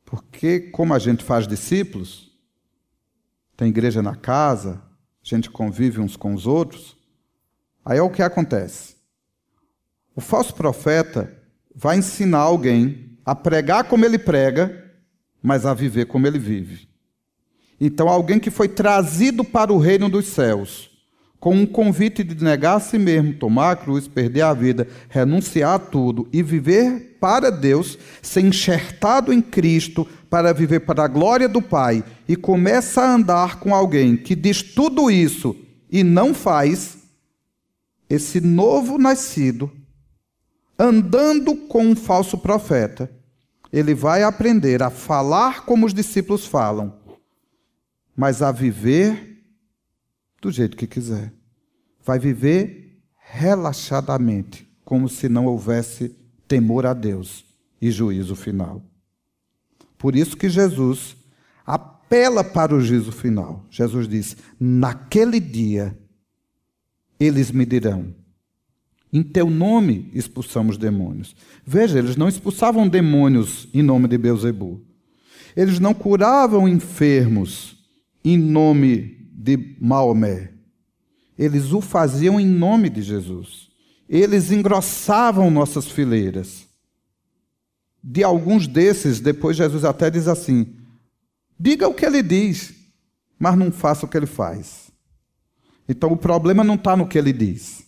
Porque, 0.06 0.60
como 0.60 0.94
a 0.94 1.00
gente 1.00 1.24
faz 1.24 1.48
discípulos, 1.48 2.32
tem 3.58 3.70
igreja 3.70 4.02
na 4.02 4.16
casa, 4.16 4.82
a 5.24 5.28
gente 5.28 5.50
convive 5.50 6.00
uns 6.00 6.16
com 6.16 6.36
os 6.36 6.46
outros, 6.46 6.96
aí 7.84 7.98
é 7.98 8.02
o 8.02 8.12
que 8.12 8.22
acontece. 8.22 8.96
O 10.16 10.22
falso 10.22 10.54
profeta 10.54 11.36
vai 11.74 11.98
ensinar 11.98 12.40
alguém 12.40 13.18
a 13.26 13.34
pregar 13.34 13.86
como 13.86 14.06
ele 14.06 14.20
prega, 14.20 14.94
mas 15.42 15.66
a 15.66 15.74
viver 15.74 16.06
como 16.06 16.28
ele 16.28 16.38
vive. 16.38 16.88
Então, 17.82 18.08
alguém 18.08 18.40
que 18.40 18.52
foi 18.52 18.68
trazido 18.68 19.44
para 19.44 19.74
o 19.74 19.78
reino 19.78 20.10
dos 20.10 20.28
céus, 20.28 20.89
com 21.40 21.56
um 21.56 21.66
convite 21.66 22.24
de 22.24 22.44
negar 22.44 22.76
a 22.76 22.80
si 22.80 22.98
mesmo, 22.98 23.34
tomar 23.34 23.72
a 23.72 23.76
cruz, 23.76 24.08
perder 24.08 24.42
a 24.42 24.54
vida, 24.54 24.88
renunciar 25.08 25.76
a 25.76 25.80
tudo 25.80 26.28
e 26.34 26.44
viver 26.44 27.18
para 27.20 27.50
Deus, 27.50 27.98
ser 28.22 28.42
enxertado 28.42 29.32
em 29.32 29.42
Cristo 29.42 30.06
para 30.30 30.54
viver 30.54 30.82
para 30.82 31.06
a 31.06 31.08
glória 31.08 31.48
do 31.48 31.62
Pai 31.62 32.04
e 32.28 32.36
começa 32.36 33.02
a 33.02 33.14
andar 33.14 33.60
com 33.60 33.74
alguém 33.74 34.18
que 34.18 34.36
diz 34.36 34.62
tudo 34.62 35.10
isso 35.10 35.56
e 35.90 36.04
não 36.04 36.34
faz, 36.34 36.98
esse 38.10 38.42
novo 38.42 38.98
nascido, 38.98 39.72
andando 40.78 41.56
com 41.56 41.84
um 41.86 41.96
falso 41.96 42.38
profeta, 42.38 43.10
ele 43.72 43.94
vai 43.94 44.24
aprender 44.24 44.82
a 44.82 44.90
falar 44.90 45.66
como 45.66 45.86
os 45.86 45.94
discípulos 45.94 46.46
falam, 46.46 46.94
mas 48.16 48.42
a 48.42 48.52
viver 48.52 49.29
do 50.42 50.52
jeito 50.52 50.78
que 50.78 50.88
quiser. 50.88 51.34
Vai 52.04 52.20
viver 52.20 53.02
relaxadamente, 53.18 54.68
como 54.84 55.08
se 55.08 55.30
não 55.30 55.46
houvesse 55.46 56.16
temor 56.48 56.86
a 56.86 56.94
Deus 56.94 57.46
e 57.82 57.92
juízo 57.92 58.36
final. 58.36 58.82
Por 59.98 60.16
isso 60.16 60.36
que 60.36 60.50
Jesus 60.50 61.16
apela 61.66 62.44
para 62.44 62.74
o 62.74 62.82
juízo 62.82 63.12
final. 63.12 63.66
Jesus 63.70 64.08
diz: 64.08 64.36
Naquele 64.60 65.40
dia 65.40 65.96
eles 67.20 67.52
me 67.52 67.66
dirão: 67.66 68.16
Em 69.12 69.22
teu 69.22 69.50
nome 69.50 70.10
expulsamos 70.14 70.78
demônios. 70.78 71.36
Veja, 71.66 72.00
eles 72.00 72.16
não 72.16 72.28
expulsavam 72.28 72.88
demônios 72.88 73.68
em 73.74 73.84
nome 73.84 74.08
de 74.08 74.18
Beuzebu. 74.18 74.82
Eles 75.56 75.80
não 75.80 75.94
curavam 75.94 76.68
enfermos 76.68 77.78
em 78.24 78.38
nome 78.38 79.19
de 79.40 79.78
Maomé. 79.80 80.52
Eles 81.38 81.72
o 81.72 81.80
faziam 81.80 82.38
em 82.38 82.46
nome 82.46 82.90
de 82.90 83.02
Jesus. 83.02 83.70
Eles 84.10 84.52
engrossavam 84.52 85.50
nossas 85.50 85.88
fileiras. 85.88 86.68
De 88.04 88.22
alguns 88.22 88.68
desses, 88.68 89.22
depois 89.22 89.56
Jesus 89.56 89.86
até 89.86 90.10
diz 90.10 90.28
assim: 90.28 90.76
diga 91.58 91.88
o 91.88 91.94
que 91.94 92.06
ele 92.06 92.22
diz, 92.22 92.74
mas 93.38 93.58
não 93.58 93.72
faça 93.72 94.06
o 94.06 94.10
que 94.10 94.18
ele 94.18 94.26
faz. 94.26 94.92
Então 95.88 96.12
o 96.12 96.18
problema 96.18 96.64
não 96.64 96.76
está 96.76 96.98
no 96.98 97.08
que 97.08 97.18
ele 97.18 97.32
diz, 97.32 97.86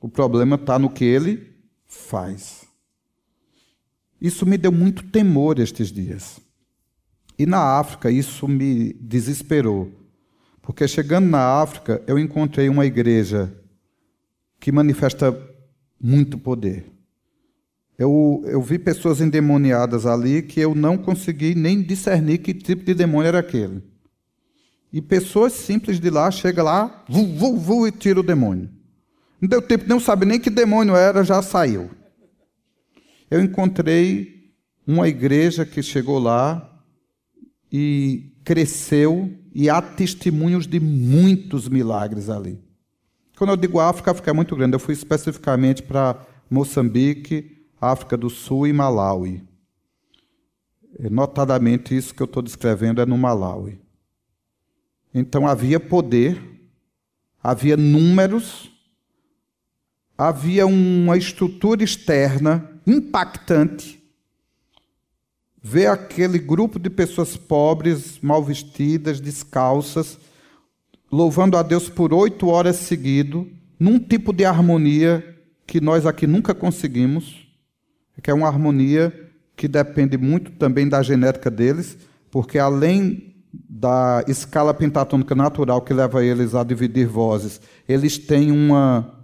o 0.00 0.08
problema 0.08 0.56
está 0.56 0.78
no 0.78 0.90
que 0.90 1.04
ele 1.04 1.54
faz. 1.86 2.64
Isso 4.20 4.44
me 4.46 4.58
deu 4.58 4.72
muito 4.72 5.04
temor 5.04 5.58
estes 5.58 5.92
dias. 5.92 6.40
E 7.38 7.46
na 7.46 7.78
África 7.78 8.10
isso 8.10 8.46
me 8.46 8.92
desesperou. 8.94 10.01
Porque 10.62 10.86
chegando 10.86 11.28
na 11.28 11.60
África, 11.60 12.00
eu 12.06 12.16
encontrei 12.18 12.68
uma 12.68 12.86
igreja 12.86 13.52
que 14.60 14.70
manifesta 14.70 15.36
muito 16.00 16.38
poder. 16.38 16.86
Eu, 17.98 18.42
eu 18.46 18.62
vi 18.62 18.78
pessoas 18.78 19.20
endemoniadas 19.20 20.06
ali 20.06 20.40
que 20.40 20.60
eu 20.60 20.74
não 20.74 20.96
consegui 20.96 21.54
nem 21.54 21.82
discernir 21.82 22.38
que 22.38 22.54
tipo 22.54 22.84
de 22.84 22.94
demônio 22.94 23.28
era 23.28 23.40
aquele. 23.40 23.82
E 24.92 25.02
pessoas 25.02 25.52
simples 25.52 25.98
de 25.98 26.10
lá 26.10 26.30
chegam 26.30 26.64
lá, 26.64 27.04
vu, 27.08 27.26
vu, 27.26 27.56
vu, 27.56 27.86
e 27.86 27.92
tira 27.92 28.20
o 28.20 28.22
demônio. 28.22 28.70
Não 29.40 29.48
deu 29.48 29.60
tempo, 29.60 29.84
não 29.88 29.98
sabe 29.98 30.24
nem 30.24 30.38
que 30.38 30.50
demônio 30.50 30.94
era, 30.94 31.24
já 31.24 31.42
saiu. 31.42 31.90
Eu 33.28 33.42
encontrei 33.42 34.52
uma 34.86 35.08
igreja 35.08 35.64
que 35.64 35.82
chegou 35.82 36.18
lá 36.18 36.68
e 37.70 38.32
cresceu 38.44 39.41
e 39.54 39.68
há 39.68 39.80
testemunhos 39.80 40.66
de 40.66 40.80
muitos 40.80 41.68
milagres 41.68 42.28
ali. 42.28 42.58
Quando 43.36 43.50
eu 43.50 43.56
digo 43.56 43.80
África, 43.80 44.10
África 44.10 44.30
é 44.30 44.34
muito 44.34 44.54
grande. 44.56 44.74
Eu 44.74 44.80
fui 44.80 44.94
especificamente 44.94 45.82
para 45.82 46.24
Moçambique, 46.48 47.66
África 47.80 48.16
do 48.16 48.30
Sul 48.30 48.66
e 48.66 48.72
Malawi. 48.72 49.42
Notadamente, 51.10 51.96
isso 51.96 52.14
que 52.14 52.22
eu 52.22 52.26
estou 52.26 52.42
descrevendo 52.42 53.00
é 53.00 53.06
no 53.06 53.16
Malawi. 53.16 53.80
Então 55.14 55.46
havia 55.46 55.80
poder, 55.80 56.40
havia 57.42 57.76
números, 57.76 58.70
havia 60.16 60.66
uma 60.66 61.16
estrutura 61.16 61.82
externa 61.82 62.70
impactante. 62.86 64.01
Ver 65.62 65.86
aquele 65.86 66.38
grupo 66.38 66.78
de 66.78 66.90
pessoas 66.90 67.36
pobres, 67.36 68.18
mal 68.20 68.42
vestidas, 68.42 69.20
descalças, 69.20 70.18
louvando 71.10 71.56
a 71.56 71.62
Deus 71.62 71.88
por 71.88 72.12
oito 72.12 72.48
horas 72.48 72.76
seguido, 72.76 73.48
num 73.78 73.98
tipo 73.98 74.32
de 74.32 74.44
harmonia 74.44 75.24
que 75.66 75.80
nós 75.80 76.04
aqui 76.04 76.26
nunca 76.26 76.54
conseguimos, 76.54 77.46
que 78.22 78.30
é 78.30 78.34
uma 78.34 78.48
harmonia 78.48 79.12
que 79.54 79.68
depende 79.68 80.16
muito 80.16 80.50
também 80.52 80.88
da 80.88 81.02
genética 81.02 81.50
deles, 81.50 81.96
porque 82.30 82.58
além 82.58 83.32
da 83.52 84.24
escala 84.26 84.72
pentatônica 84.72 85.34
natural 85.34 85.82
que 85.82 85.92
leva 85.92 86.24
eles 86.24 86.54
a 86.54 86.64
dividir 86.64 87.06
vozes, 87.06 87.60
eles 87.88 88.18
têm 88.18 88.50
uma 88.50 89.14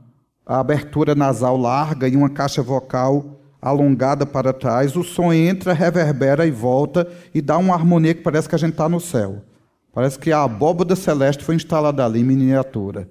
abertura 0.44 1.14
nasal 1.14 1.56
larga 1.56 2.08
e 2.08 2.16
uma 2.16 2.30
caixa 2.30 2.62
vocal 2.62 3.37
alongada 3.60 4.24
para 4.24 4.52
trás. 4.52 4.96
O 4.96 5.02
som 5.02 5.32
entra, 5.32 5.72
reverbera 5.72 6.46
e 6.46 6.50
volta 6.50 7.06
e 7.34 7.40
dá 7.40 7.58
uma 7.58 7.74
harmonia 7.74 8.14
que 8.14 8.22
parece 8.22 8.48
que 8.48 8.54
a 8.54 8.58
gente 8.58 8.72
está 8.72 8.88
no 8.88 9.00
céu. 9.00 9.42
Parece 9.92 10.18
que 10.18 10.30
a 10.30 10.42
abóbada 10.42 10.94
celeste 10.94 11.42
foi 11.42 11.54
instalada 11.54 12.04
ali 12.04 12.20
em 12.20 12.24
miniatura. 12.24 13.08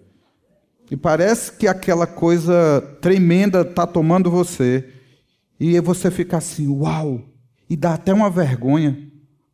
E 0.90 0.96
parece 0.96 1.52
que 1.52 1.68
aquela 1.68 2.08
coisa 2.08 2.82
tremenda 3.02 3.62
está 3.62 3.86
tomando 3.86 4.32
você. 4.32 4.88
E 5.60 5.80
você 5.82 6.10
fica 6.10 6.38
assim, 6.38 6.68
uau! 6.68 7.22
E 7.70 7.76
dá 7.76 7.96
até 7.96 8.14
uma 8.14 8.30
vergonha, 8.30 8.98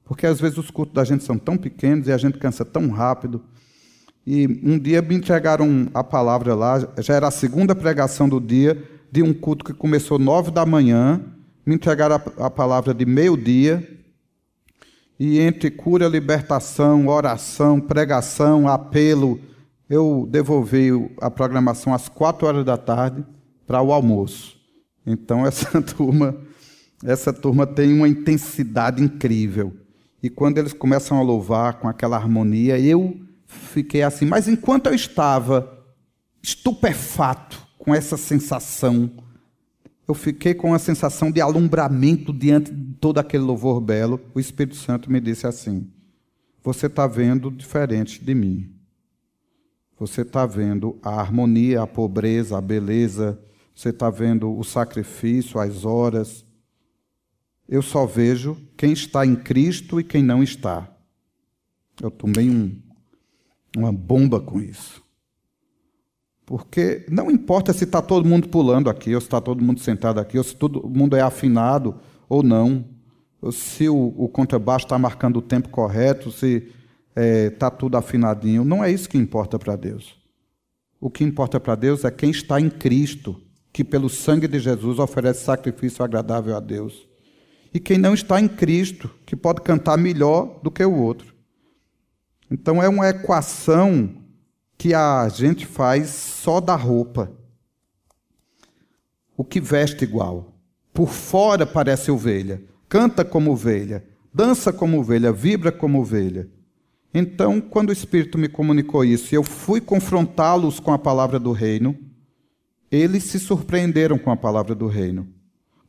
porque 0.05 0.27
às 0.27 0.39
vezes 0.39 0.57
os 0.59 0.69
cultos 0.69 0.93
da 0.93 1.03
gente 1.03 1.23
são 1.23 1.37
tão 1.37 1.57
pequenos 1.57 2.07
e 2.07 2.11
a 2.11 2.17
gente 2.17 2.37
cansa 2.37 2.63
tão 2.63 2.89
rápido. 2.89 3.43
E 4.25 4.45
um 4.63 4.77
dia 4.77 5.01
me 5.01 5.15
entregaram 5.15 5.89
a 5.93 6.03
palavra 6.03 6.53
lá, 6.53 6.79
já 6.99 7.15
era 7.15 7.27
a 7.27 7.31
segunda 7.31 7.73
pregação 7.73 8.29
do 8.29 8.39
dia, 8.39 8.81
de 9.13 9.21
um 9.21 9.31
culto 9.31 9.63
que 9.63 9.73
começou 9.75 10.17
nove 10.17 10.49
da 10.49 10.65
manhã. 10.65 11.21
Me 11.63 11.75
entregaram 11.75 12.15
a, 12.15 12.47
a 12.47 12.49
palavra 12.49 12.95
de 12.95 13.05
meio-dia. 13.05 13.87
E 15.19 15.39
entre 15.39 15.69
cura, 15.69 16.07
libertação, 16.07 17.07
oração, 17.07 17.79
pregação, 17.79 18.67
apelo, 18.67 19.39
eu 19.87 20.27
devolvi 20.31 20.89
a 21.21 21.29
programação 21.29 21.93
às 21.93 22.09
quatro 22.09 22.47
horas 22.47 22.65
da 22.65 22.75
tarde 22.75 23.23
para 23.67 23.83
o 23.83 23.93
almoço. 23.93 24.57
Então 25.05 25.45
essa 25.45 25.79
turma, 25.79 26.35
essa 27.03 27.31
turma 27.31 27.67
tem 27.67 27.93
uma 27.93 28.07
intensidade 28.07 29.03
incrível. 29.03 29.77
E 30.23 30.29
quando 30.29 30.57
eles 30.57 30.73
começam 30.73 31.19
a 31.19 31.21
louvar 31.21 31.75
com 31.75 31.87
aquela 31.87 32.17
harmonia, 32.17 32.79
eu 32.79 33.15
fiquei 33.45 34.01
assim. 34.01 34.25
Mas 34.25 34.47
enquanto 34.47 34.87
eu 34.87 34.95
estava 34.95 35.71
estupefato 36.41 37.62
com 37.83 37.93
essa 37.93 38.15
sensação, 38.15 39.11
eu 40.07 40.13
fiquei 40.13 40.53
com 40.53 40.73
a 40.73 40.79
sensação 40.79 41.29
de 41.29 41.41
alumbramento 41.41 42.31
diante 42.31 42.73
de 42.73 42.93
todo 42.93 43.17
aquele 43.17 43.43
louvor 43.43 43.81
belo. 43.81 44.21
O 44.33 44.39
Espírito 44.39 44.77
Santo 44.77 45.11
me 45.11 45.19
disse 45.19 45.45
assim: 45.45 45.91
Você 46.63 46.85
está 46.85 47.05
vendo 47.07 47.51
diferente 47.51 48.23
de 48.23 48.33
mim. 48.33 48.73
Você 49.99 50.21
está 50.21 50.45
vendo 50.45 50.97
a 51.03 51.19
harmonia, 51.19 51.81
a 51.81 51.87
pobreza, 51.87 52.57
a 52.57 52.61
beleza, 52.61 53.37
você 53.75 53.89
está 53.89 54.09
vendo 54.09 54.57
o 54.57 54.63
sacrifício, 54.63 55.59
as 55.59 55.83
horas. 55.83 56.45
Eu 57.67 57.81
só 57.81 58.05
vejo 58.05 58.55
quem 58.77 58.93
está 58.93 59.25
em 59.25 59.35
Cristo 59.35 59.99
e 59.99 60.05
quem 60.05 60.23
não 60.23 60.41
está. 60.41 60.89
Eu 62.01 62.09
tomei 62.09 62.49
um, 62.49 62.81
uma 63.75 63.91
bomba 63.91 64.39
com 64.39 64.61
isso. 64.61 65.02
Porque 66.45 67.05
não 67.09 67.31
importa 67.31 67.71
se 67.71 67.85
está 67.85 68.01
todo 68.01 68.27
mundo 68.27 68.49
pulando 68.49 68.89
aqui, 68.89 69.15
ou 69.15 69.21
se 69.21 69.27
está 69.27 69.39
todo 69.39 69.63
mundo 69.63 69.79
sentado 69.79 70.19
aqui, 70.19 70.37
ou 70.37 70.43
se 70.43 70.55
todo 70.55 70.87
mundo 70.89 71.15
é 71.15 71.21
afinado 71.21 71.95
ou 72.27 72.43
não, 72.43 72.85
ou 73.41 73.51
se 73.51 73.87
o, 73.87 74.13
o 74.17 74.27
contrabaixo 74.27 74.85
está 74.85 74.97
marcando 74.97 75.37
o 75.37 75.41
tempo 75.41 75.69
correto, 75.69 76.31
se 76.31 76.67
está 77.15 77.21
é, 77.21 77.49
tá 77.49 77.69
tudo 77.69 77.95
afinadinho. 77.95 78.65
Não 78.65 78.83
é 78.83 78.91
isso 78.91 79.07
que 79.07 79.17
importa 79.17 79.57
para 79.57 79.75
Deus. 79.75 80.17
O 80.99 81.09
que 81.09 81.23
importa 81.23 81.59
para 81.59 81.75
Deus 81.75 82.03
é 82.03 82.11
quem 82.11 82.31
está 82.31 82.59
em 82.59 82.69
Cristo, 82.69 83.39
que 83.71 83.83
pelo 83.83 84.09
sangue 84.09 84.47
de 84.47 84.59
Jesus 84.59 84.99
oferece 84.99 85.43
sacrifício 85.43 86.03
agradável 86.03 86.55
a 86.55 86.59
Deus. 86.59 87.07
E 87.73 87.79
quem 87.79 87.97
não 87.97 88.13
está 88.13 88.39
em 88.39 88.47
Cristo, 88.47 89.09
que 89.25 89.35
pode 89.35 89.61
cantar 89.61 89.97
melhor 89.97 90.59
do 90.61 90.69
que 90.69 90.83
o 90.83 90.95
outro. 90.95 91.33
Então 92.49 92.81
é 92.81 92.87
uma 92.87 93.09
equação 93.09 94.22
que 94.83 94.93
a 94.93 95.29
gente 95.29 95.65
faz 95.65 96.09
só 96.09 96.59
da 96.59 96.75
roupa. 96.75 97.31
O 99.37 99.41
que 99.41 99.61
veste 99.61 100.03
igual. 100.03 100.57
Por 100.93 101.07
fora 101.07 101.65
parece 101.65 102.11
ovelha, 102.11 102.61
canta 102.89 103.23
como 103.23 103.53
ovelha, 103.53 104.03
dança 104.33 104.73
como 104.73 104.99
ovelha, 104.99 105.31
vibra 105.31 105.71
como 105.71 106.01
ovelha. 106.01 106.49
Então, 107.13 107.61
quando 107.61 107.91
o 107.91 107.93
Espírito 107.93 108.37
me 108.37 108.49
comunicou 108.49 109.05
isso 109.05 109.33
e 109.33 109.37
eu 109.37 109.43
fui 109.43 109.79
confrontá-los 109.79 110.81
com 110.81 110.91
a 110.91 110.99
palavra 110.99 111.39
do 111.39 111.53
reino, 111.53 111.97
eles 112.91 113.23
se 113.23 113.39
surpreenderam 113.39 114.17
com 114.17 114.31
a 114.31 114.35
palavra 114.35 114.75
do 114.75 114.87
reino. 114.87 115.29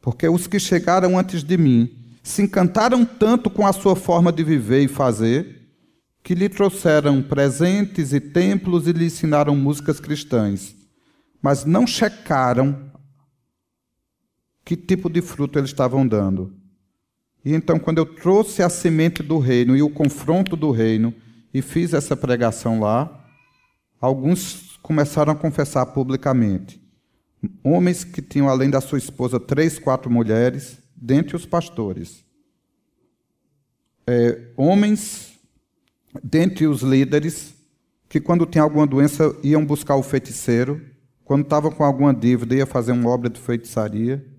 Porque 0.01 0.29
os 0.29 0.47
que 0.47 0.61
chegaram 0.61 1.19
antes 1.19 1.43
de 1.43 1.59
mim 1.59 1.99
se 2.23 2.43
encantaram 2.43 3.05
tanto 3.05 3.51
com 3.51 3.67
a 3.67 3.73
sua 3.73 3.97
forma 3.97 4.31
de 4.31 4.45
viver 4.45 4.85
e 4.85 4.89
fazer, 4.89 5.63
que 6.25 6.35
lhe 6.35 6.49
trouxeram 6.49 7.23
presentes 7.23 8.15
e 8.15 8.19
templos 8.19 8.89
e 8.89 8.93
lhe 8.93 9.05
ensinaram 9.05 9.55
músicas 9.55 10.01
cristãs, 10.01 10.75
mas 11.41 11.67
não 11.67 11.87
checaram 11.87 12.91
que 14.65 14.75
tipo 14.75 15.11
de 15.11 15.21
fruto 15.21 15.59
eles 15.59 15.69
estavam 15.69 16.09
dando. 16.09 16.57
E 17.45 17.53
então, 17.53 17.79
quando 17.79 17.99
eu 17.99 18.07
trouxe 18.07 18.63
a 18.63 18.71
semente 18.71 19.23
do 19.23 19.39
reino 19.39 19.77
e 19.77 19.83
o 19.83 19.91
confronto 19.91 20.57
do 20.57 20.71
reino 20.71 21.15
e 21.53 21.61
fiz 21.61 21.93
essa 21.93 22.17
pregação 22.17 22.81
lá, 22.81 23.23
alguns 24.01 24.79
começaram 24.79 25.31
a 25.31 25.37
confessar 25.37 25.85
publicamente. 25.85 26.83
Homens 27.63 28.03
que 28.03 28.23
tinham, 28.23 28.49
além 28.49 28.71
da 28.71 28.81
sua 28.81 28.97
esposa, 28.97 29.39
três, 29.39 29.79
quatro 29.79 30.11
mulheres, 30.11 30.79
dentre 30.97 31.37
os 31.37 31.45
pastores. 31.45 32.25
É, 34.07 34.53
homens, 34.57 35.34
dentre 36.22 36.66
os 36.66 36.83
líderes, 36.83 37.55
que 38.09 38.20
quando 38.20 38.46
tinha 38.46 38.62
alguma 38.62 38.87
doença 38.87 39.35
iam 39.42 39.64
buscar 39.64 39.96
o 39.96 40.03
feiticeiro, 40.03 40.81
quando 41.24 41.42
estavam 41.42 41.70
com 41.70 41.85
alguma 41.85 42.14
dívida 42.14 42.55
ia 42.55 42.66
fazer 42.66 42.92
uma 42.92 43.11
obra 43.11 43.29
de 43.31 43.40
feitiçaria 43.40 44.35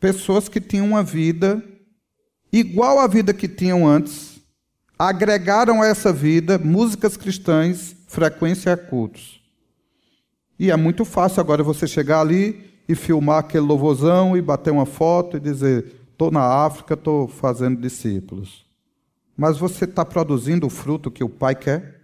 pessoas 0.00 0.48
que 0.48 0.60
tinham 0.60 0.86
uma 0.86 1.02
vida 1.02 1.62
igual 2.52 2.98
à 2.98 3.06
vida 3.06 3.34
que 3.34 3.48
tinham 3.48 3.86
antes, 3.86 4.40
agregaram 4.98 5.82
a 5.82 5.86
essa 5.86 6.12
vida 6.12 6.58
músicas 6.58 7.16
cristãs, 7.16 7.96
frequência 8.06 8.72
a 8.72 8.76
cultos. 8.76 9.42
E 10.58 10.70
é 10.70 10.76
muito 10.76 11.04
fácil 11.04 11.40
agora 11.40 11.62
você 11.62 11.86
chegar 11.86 12.20
ali 12.20 12.70
e 12.88 12.94
filmar 12.94 13.38
aquele 13.38 13.66
louvorzão 13.66 14.36
e 14.36 14.40
bater 14.40 14.70
uma 14.70 14.86
foto 14.86 15.36
e 15.36 15.40
dizer: 15.40 15.92
estou 16.10 16.30
na 16.30 16.64
África, 16.64 16.94
estou 16.94 17.28
fazendo 17.28 17.80
discípulos. 17.80 18.64
Mas 19.36 19.58
você 19.58 19.84
está 19.84 20.04
produzindo 20.04 20.66
o 20.66 20.70
fruto 20.70 21.10
que 21.10 21.22
o 21.22 21.28
Pai 21.28 21.54
quer? 21.54 22.00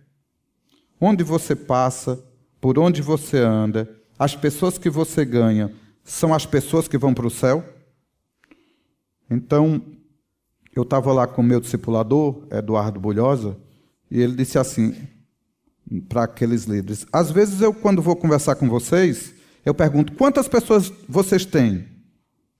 Onde 1.00 1.24
você 1.24 1.56
passa, 1.56 2.22
por 2.60 2.78
onde 2.78 3.00
você 3.00 3.38
anda, 3.38 3.88
as 4.18 4.36
pessoas 4.36 4.76
que 4.78 4.90
você 4.90 5.24
ganha 5.24 5.72
são 6.04 6.34
as 6.34 6.44
pessoas 6.44 6.86
que 6.86 6.98
vão 6.98 7.14
para 7.14 7.26
o 7.26 7.30
céu? 7.30 7.64
Então, 9.30 9.82
eu 10.74 10.82
estava 10.82 11.12
lá 11.12 11.26
com 11.26 11.40
o 11.40 11.44
meu 11.44 11.60
discipulador, 11.60 12.46
Eduardo 12.50 13.00
Bulhosa, 13.00 13.56
e 14.10 14.20
ele 14.20 14.36
disse 14.36 14.58
assim 14.58 14.94
para 16.08 16.24
aqueles 16.24 16.64
líderes: 16.64 17.06
Às 17.12 17.30
vezes 17.30 17.60
eu, 17.60 17.72
quando 17.72 18.02
vou 18.02 18.14
conversar 18.14 18.56
com 18.56 18.68
vocês, 18.68 19.34
eu 19.64 19.74
pergunto: 19.74 20.12
quantas 20.14 20.48
pessoas 20.48 20.92
vocês 21.08 21.44
têm 21.44 21.86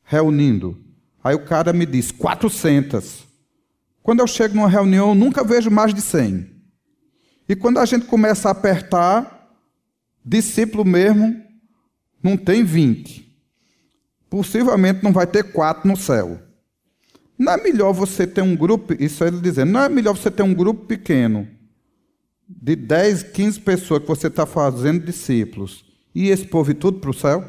reunindo? 0.02 0.78
Aí 1.22 1.35
o 1.35 1.44
cara 1.44 1.72
me 1.72 1.87
diz: 1.87 2.11
400. 2.11 3.32
Quando 4.03 4.21
eu 4.21 4.27
chego 4.27 4.55
numa 4.55 4.69
reunião, 4.69 5.11
eu 5.11 5.15
nunca 5.15 5.45
vejo 5.45 5.71
mais 5.71 5.95
de 5.95 6.01
100. 6.01 6.51
E 7.49 7.55
quando 7.55 7.79
a 7.79 7.85
gente 7.85 8.07
começa 8.07 8.49
a 8.49 8.53
apertar, 8.53 9.57
discípulo 10.25 10.85
mesmo, 10.85 11.41
não 12.23 12.37
tem 12.37 12.65
20. 12.65 13.31
Possivelmente 14.29 15.05
não 15.05 15.12
vai 15.12 15.27
ter 15.27 15.53
quatro 15.53 15.88
no 15.88 15.97
céu. 15.97 16.41
Não 17.38 17.53
é 17.53 17.62
melhor 17.62 17.93
você 17.93 18.27
ter 18.27 18.43
um 18.43 18.57
grupo, 18.57 18.95
isso 19.03 19.25
é 19.25 19.29
ele 19.29 19.41
dizendo, 19.41 19.73
não 19.73 19.83
é 19.83 19.88
melhor 19.88 20.17
você 20.17 20.31
ter 20.31 20.43
um 20.43 20.55
grupo 20.55 20.87
pequeno, 20.87 21.49
de 22.49 22.77
10, 22.77 23.25
15 23.25 23.61
pessoas 23.61 24.03
que 24.03 24.09
você 24.09 24.29
está 24.29 24.47
fazendo 24.47 25.05
discípulos, 25.05 25.85
e 26.15 26.29
esse 26.29 26.47
povo 26.47 26.73
tudo 26.75 27.01
para 27.01 27.11
o 27.11 27.15
céu? 27.15 27.45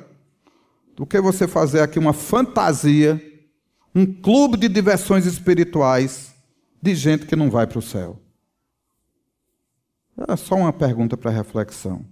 Do 0.96 1.06
que 1.06 1.20
você 1.20 1.48
fazer 1.48 1.82
aqui 1.82 2.00
uma 2.00 2.13
fantasia, 2.13 3.22
um 3.94 4.06
clube 4.06 4.58
de 4.58 4.68
diversões 4.68 5.26
espirituais 5.26 6.33
de 6.84 6.93
gente 6.96 7.26
que 7.26 7.36
não 7.36 7.50
vai 7.50 7.65
para 7.65 7.80
o 7.80 7.82
céu? 7.82 8.19
É 10.28 10.36
só 10.36 10.56
uma 10.56 10.74
pergunta 10.74 11.15
para 11.15 11.32
reflexão. 11.32 12.06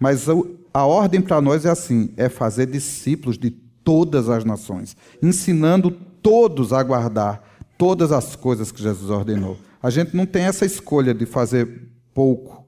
Mas 0.00 0.26
a 0.72 0.86
ordem 0.86 1.20
para 1.20 1.38
nós 1.42 1.66
é 1.66 1.70
assim: 1.70 2.14
é 2.16 2.30
fazer 2.30 2.66
discípulos 2.66 3.36
de 3.36 3.50
todas 3.50 4.30
as 4.30 4.42
nações, 4.42 4.96
ensinando 5.22 5.90
todos 5.90 6.72
a 6.72 6.82
guardar 6.82 7.42
todas 7.76 8.10
as 8.10 8.34
coisas 8.34 8.72
que 8.72 8.82
Jesus 8.82 9.10
ordenou. 9.10 9.58
A 9.82 9.90
gente 9.90 10.16
não 10.16 10.24
tem 10.24 10.44
essa 10.44 10.64
escolha 10.64 11.12
de 11.12 11.26
fazer 11.26 11.90
pouco, 12.14 12.66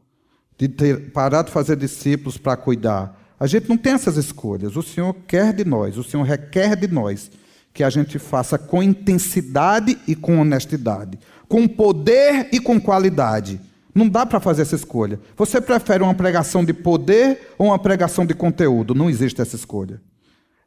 de 0.58 0.68
ter, 0.68 1.10
parar 1.12 1.42
de 1.42 1.50
fazer 1.50 1.76
discípulos 1.76 2.36
para 2.36 2.58
cuidar. 2.58 3.18
A 3.40 3.46
gente 3.46 3.70
não 3.70 3.78
tem 3.78 3.94
essas 3.94 4.18
escolhas. 4.18 4.76
O 4.76 4.82
Senhor 4.82 5.14
quer 5.26 5.54
de 5.54 5.64
nós, 5.64 5.96
o 5.96 6.04
Senhor 6.04 6.24
requer 6.24 6.76
de 6.76 6.88
nós 6.88 7.30
que 7.78 7.84
a 7.84 7.90
gente 7.90 8.18
faça 8.18 8.58
com 8.58 8.82
intensidade 8.82 9.96
e 10.06 10.16
com 10.16 10.40
honestidade, 10.40 11.16
com 11.48 11.66
poder 11.66 12.48
e 12.52 12.60
com 12.60 12.80
qualidade. 12.80 13.60
Não 13.94 14.08
dá 14.08 14.24
para 14.24 14.38
fazer 14.38 14.62
essa 14.62 14.76
escolha. 14.76 15.18
Você 15.36 15.60
prefere 15.60 16.02
uma 16.02 16.14
pregação 16.14 16.64
de 16.64 16.72
poder 16.72 17.54
ou 17.58 17.68
uma 17.68 17.78
pregação 17.78 18.24
de 18.24 18.34
conteúdo? 18.34 18.94
Não 18.94 19.10
existe 19.10 19.40
essa 19.40 19.56
escolha. 19.56 20.00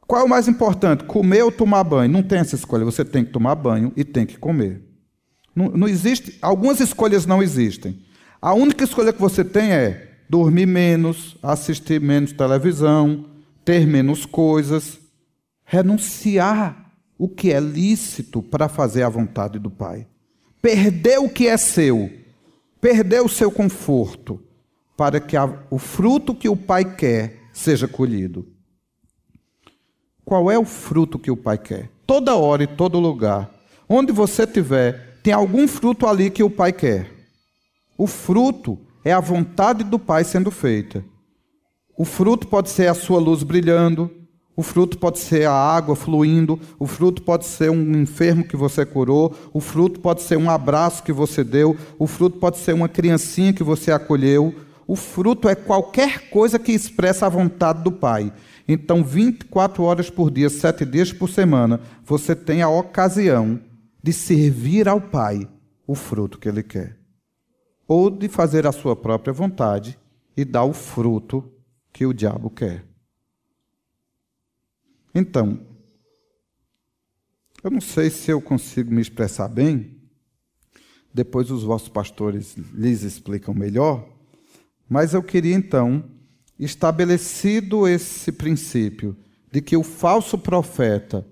Qual 0.06 0.22
é 0.22 0.26
o 0.26 0.30
mais 0.30 0.48
importante? 0.48 1.06
Comer 1.06 1.44
ou 1.44 1.52
tomar 1.52 1.84
banho? 1.86 2.12
Não 2.12 2.24
tem 2.24 2.40
essa 2.40 2.56
escolha. 2.56 2.84
Você 2.84 3.06
tem 3.06 3.24
que 3.24 3.32
tomar 3.32 3.56
banho 3.56 3.94
e 3.96 4.04
tem 4.04 4.26
que 4.26 4.38
comer. 4.38 4.84
Não, 5.56 5.70
não 5.70 5.88
existe. 5.88 6.38
Algumas 6.42 6.82
escolhas 6.82 7.26
não 7.26 7.42
existem. 7.42 8.04
A 8.42 8.54
única 8.54 8.84
escolha 8.84 9.14
que 9.14 9.22
você 9.22 9.46
tem 9.46 9.72
é 9.72 10.10
dormir 10.28 10.66
menos, 10.66 11.38
assistir 11.42 12.02
menos 12.02 12.34
televisão, 12.34 13.26
ter 13.64 13.86
menos 13.86 14.26
coisas, 14.26 15.00
renunciar 15.64 16.92
o 17.18 17.30
que 17.30 17.54
é 17.54 17.60
lícito 17.60 18.42
para 18.42 18.68
fazer 18.68 19.04
a 19.04 19.10
vontade 19.10 19.60
do 19.60 19.70
Pai. 19.70 20.08
Perder 20.62 21.20
o 21.20 21.30
que 21.30 21.48
é 21.48 21.58
seu, 21.58 22.12
perder 22.80 23.22
o 23.22 23.30
seu 23.30 23.52
conforto, 23.52 24.40
para 24.96 25.20
que 25.20 25.36
a, 25.36 25.66
o 25.70 25.80
fruto 25.80 26.36
que 26.36 26.48
o 26.48 26.56
Pai 26.56 26.96
quer 26.96 27.42
seja 27.52 27.88
colhido. 27.88 28.48
Qual 30.24 30.52
é 30.52 30.58
o 30.58 30.66
fruto 30.66 31.18
que 31.18 31.32
o 31.32 31.36
Pai 31.38 31.58
quer? 31.58 31.90
Toda 32.06 32.36
hora 32.36 32.64
e 32.64 32.68
todo 32.68 33.00
lugar, 33.00 33.50
onde 33.90 34.12
você 34.12 34.44
estiver, 34.44 35.20
tem 35.24 35.34
algum 35.34 35.68
fruto 35.68 36.06
ali 36.06 36.30
que 36.30 36.44
o 36.44 36.50
Pai 36.50 36.72
quer. 36.72 37.10
O 37.98 38.08
fruto 38.08 38.80
é 39.04 39.12
a 39.12 39.20
vontade 39.20 39.84
do 39.84 39.98
Pai 39.98 40.24
sendo 40.24 40.52
feita. 40.52 41.04
O 41.98 42.06
fruto 42.06 42.48
pode 42.48 42.70
ser 42.70 42.88
a 42.88 42.94
sua 42.94 43.20
luz 43.20 43.44
brilhando, 43.44 44.10
o 44.62 44.64
fruto 44.64 44.96
pode 45.00 45.18
ser 45.18 45.48
a 45.48 45.52
água 45.52 45.96
fluindo, 45.96 46.60
o 46.78 46.86
fruto 46.86 47.24
pode 47.24 47.48
ser 47.48 47.72
um 47.72 48.00
enfermo 48.00 48.44
que 48.44 48.56
você 48.56 48.86
curou, 48.86 49.36
o 49.52 49.60
fruto 49.60 50.00
pode 50.00 50.22
ser 50.22 50.38
um 50.38 50.52
abraço 50.52 51.02
que 51.02 51.12
você 51.12 51.44
deu, 51.44 51.76
o 51.98 52.06
fruto 52.06 52.38
pode 52.38 52.60
ser 52.60 52.76
uma 52.76 52.88
criancinha 52.88 53.54
que 53.54 53.64
você 53.64 53.92
acolheu. 53.92 54.54
O 54.86 54.96
fruto 54.96 55.50
é 55.50 55.56
qualquer 55.56 56.30
coisa 56.30 56.60
que 56.60 56.72
expressa 56.72 57.26
a 57.26 57.30
vontade 57.30 57.82
do 57.82 57.92
Pai. 57.92 58.32
Então, 58.68 59.04
24 59.04 59.82
horas 59.82 60.12
por 60.12 60.30
dia, 60.30 60.48
7 60.48 60.86
dias 60.86 61.12
por 61.12 61.28
semana, 61.28 61.82
você 62.06 62.36
tem 62.36 62.62
a 62.62 62.70
ocasião 62.70 63.60
de 64.04 64.14
servir 64.14 64.88
ao 64.88 65.02
Pai 65.02 65.50
o 65.88 65.96
fruto 65.96 66.38
que 66.38 66.48
Ele 66.48 66.62
quer 66.62 67.00
ou 67.88 68.12
de 68.12 68.30
fazer 68.30 68.68
a 68.68 68.72
sua 68.72 68.96
própria 68.96 69.34
vontade 69.34 69.98
e 70.38 70.46
dar 70.46 70.66
o 70.66 70.72
fruto 70.72 71.52
que 71.92 72.06
o 72.06 72.14
diabo 72.14 72.52
quer. 72.52 72.91
Então, 75.14 75.60
eu 77.64 77.70
não 77.70 77.82
sei 77.82 78.10
se 78.10 78.32
eu 78.32 78.42
consigo 78.42 78.92
me 78.92 79.02
expressar 79.02 79.48
bem, 79.48 80.02
depois 81.14 81.52
os 81.52 81.64
vossos 81.64 81.90
pastores 81.90 82.56
lhes 82.74 83.04
explicam 83.04 83.54
melhor, 83.54 84.08
mas 84.90 85.14
eu 85.14 85.22
queria 85.22 85.56
então, 85.56 86.04
estabelecido 86.58 87.88
esse 87.88 88.32
princípio 88.32 89.16
de 89.52 89.62
que 89.62 89.76
o 89.76 89.84
falso 89.84 90.38
profeta, 90.38 91.28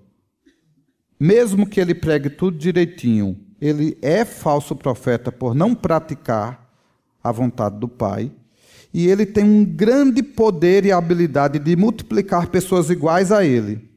mesmo 1.18 1.66
que 1.66 1.80
ele 1.80 1.94
pregue 1.94 2.30
tudo 2.30 2.58
direitinho, 2.58 3.38
ele 3.60 3.98
é 4.00 4.24
falso 4.24 4.76
profeta 4.76 5.32
por 5.32 5.54
não 5.54 5.74
praticar 5.74 6.70
a 7.22 7.32
vontade 7.32 7.78
do 7.78 7.88
Pai, 7.88 8.32
e 8.92 9.06
ele 9.06 9.24
tem 9.24 9.44
um 9.44 9.64
grande 9.64 10.22
poder 10.22 10.84
e 10.84 10.92
habilidade 10.92 11.58
de 11.58 11.76
multiplicar 11.76 12.48
pessoas 12.48 12.90
iguais 12.90 13.30
a 13.30 13.44
ele. 13.44 13.88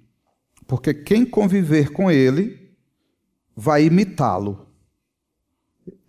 Porque 0.67 0.93
quem 0.93 1.25
conviver 1.25 1.91
com 1.91 2.09
ele 2.11 2.71
vai 3.55 3.85
imitá-lo. 3.85 4.67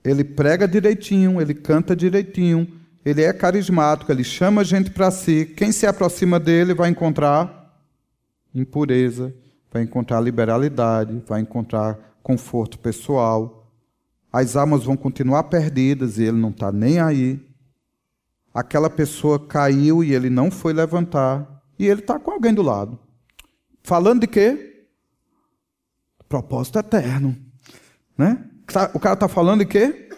Ele 0.05 0.23
prega 0.23 0.69
direitinho, 0.69 1.41
ele 1.41 1.55
canta 1.55 1.97
direitinho, 1.97 2.69
ele 3.05 3.23
é 3.23 3.33
carismático, 3.33 4.13
ele 4.13 4.25
chama 4.25 4.61
a 4.61 4.65
gente 4.65 4.91
para 4.91 5.11
si. 5.11 5.47
Quem 5.57 5.73
se 5.73 5.87
aproxima 5.87 6.39
dele 6.39 6.75
vai 6.75 6.91
encontrar 6.91 7.63
impureza, 8.55 9.35
vai 9.73 9.83
encontrar 9.83 10.21
liberalidade, 10.21 11.23
vai 11.27 11.41
encontrar 11.41 11.99
conforto 12.23 12.79
pessoal. 12.79 13.73
As 14.31 14.57
almas 14.57 14.85
vão 14.85 14.97
continuar 14.97 15.45
perdidas 15.45 16.19
e 16.19 16.25
ele 16.25 16.39
não 16.39 16.51
está 16.51 16.71
nem 16.71 17.01
aí. 17.01 17.41
Aquela 18.55 18.89
pessoa 18.89 19.45
caiu 19.45 20.05
e 20.05 20.15
ele 20.15 20.31
não 20.31 20.49
foi 20.49 20.73
levantar. 20.73 21.61
E 21.77 21.89
ele 21.89 22.01
está 22.01 22.21
com 22.21 22.31
alguém 22.31 22.55
do 22.55 22.63
lado. 22.63 22.97
Falando 23.83 24.21
de 24.21 24.29
quê? 24.29 24.87
Propósito 26.29 26.79
eterno. 26.79 27.37
Né? 28.17 28.45
Tá, 28.67 28.93
o 28.95 29.01
cara 29.01 29.15
está 29.15 29.27
falando 29.27 29.61
de 29.61 29.67
quê? 29.67 30.09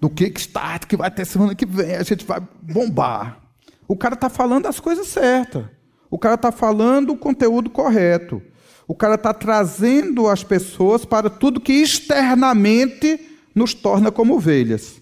Do 0.00 0.08
Kickstart 0.08 0.86
que 0.86 0.96
vai 0.96 1.10
ter 1.10 1.24
semana 1.24 1.56
que 1.56 1.66
vem. 1.66 1.96
A 1.96 2.04
gente 2.04 2.24
vai 2.24 2.40
bombar. 2.62 3.42
O 3.88 3.96
cara 3.96 4.14
está 4.14 4.30
falando 4.30 4.66
as 4.66 4.78
coisas 4.78 5.08
certas. 5.08 5.66
O 6.08 6.18
cara 6.18 6.36
está 6.36 6.52
falando 6.52 7.10
o 7.10 7.18
conteúdo 7.18 7.68
correto. 7.68 8.40
O 8.86 8.94
cara 8.94 9.16
está 9.16 9.34
trazendo 9.34 10.28
as 10.28 10.44
pessoas 10.44 11.04
para 11.04 11.28
tudo 11.28 11.60
que 11.60 11.72
externamente 11.72 13.18
nos 13.54 13.74
torna 13.74 14.12
como 14.12 14.36
ovelhas. 14.36 15.01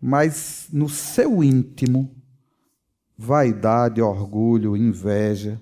Mas 0.00 0.68
no 0.72 0.88
seu 0.88 1.44
íntimo, 1.44 2.10
vaidade, 3.16 4.00
orgulho, 4.00 4.76
inveja, 4.76 5.60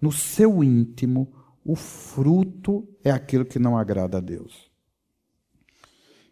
no 0.00 0.10
seu 0.10 0.64
íntimo, 0.64 1.32
o 1.64 1.76
fruto 1.76 2.88
é 3.04 3.10
aquilo 3.10 3.44
que 3.44 3.58
não 3.58 3.76
agrada 3.76 4.18
a 4.18 4.20
Deus. 4.20 4.68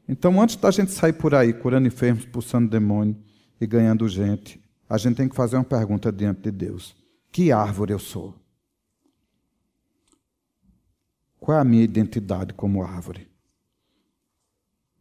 Então, 0.09 0.41
antes 0.41 0.57
da 0.57 0.71
gente 0.71 0.93
sair 0.93 1.13
por 1.13 1.35
aí 1.35 1.53
curando 1.53 1.87
enfermos, 1.87 2.25
expulsando 2.25 2.71
demônio 2.71 3.17
e 3.61 3.67
ganhando 3.67 4.09
gente, 4.09 4.61
a 4.89 4.97
gente 4.97 5.17
tem 5.17 5.29
que 5.29 5.35
fazer 5.35 5.57
uma 5.57 5.65
pergunta 5.65 6.13
diante 6.13 6.43
de 6.43 6.51
Deus: 6.51 6.97
Que 7.31 7.51
árvore 7.51 7.93
eu 7.93 7.99
sou? 7.99 8.35
Qual 11.39 11.57
é 11.57 11.61
a 11.61 11.65
minha 11.65 11.83
identidade 11.83 12.55
como 12.55 12.83
árvore? 12.83 13.29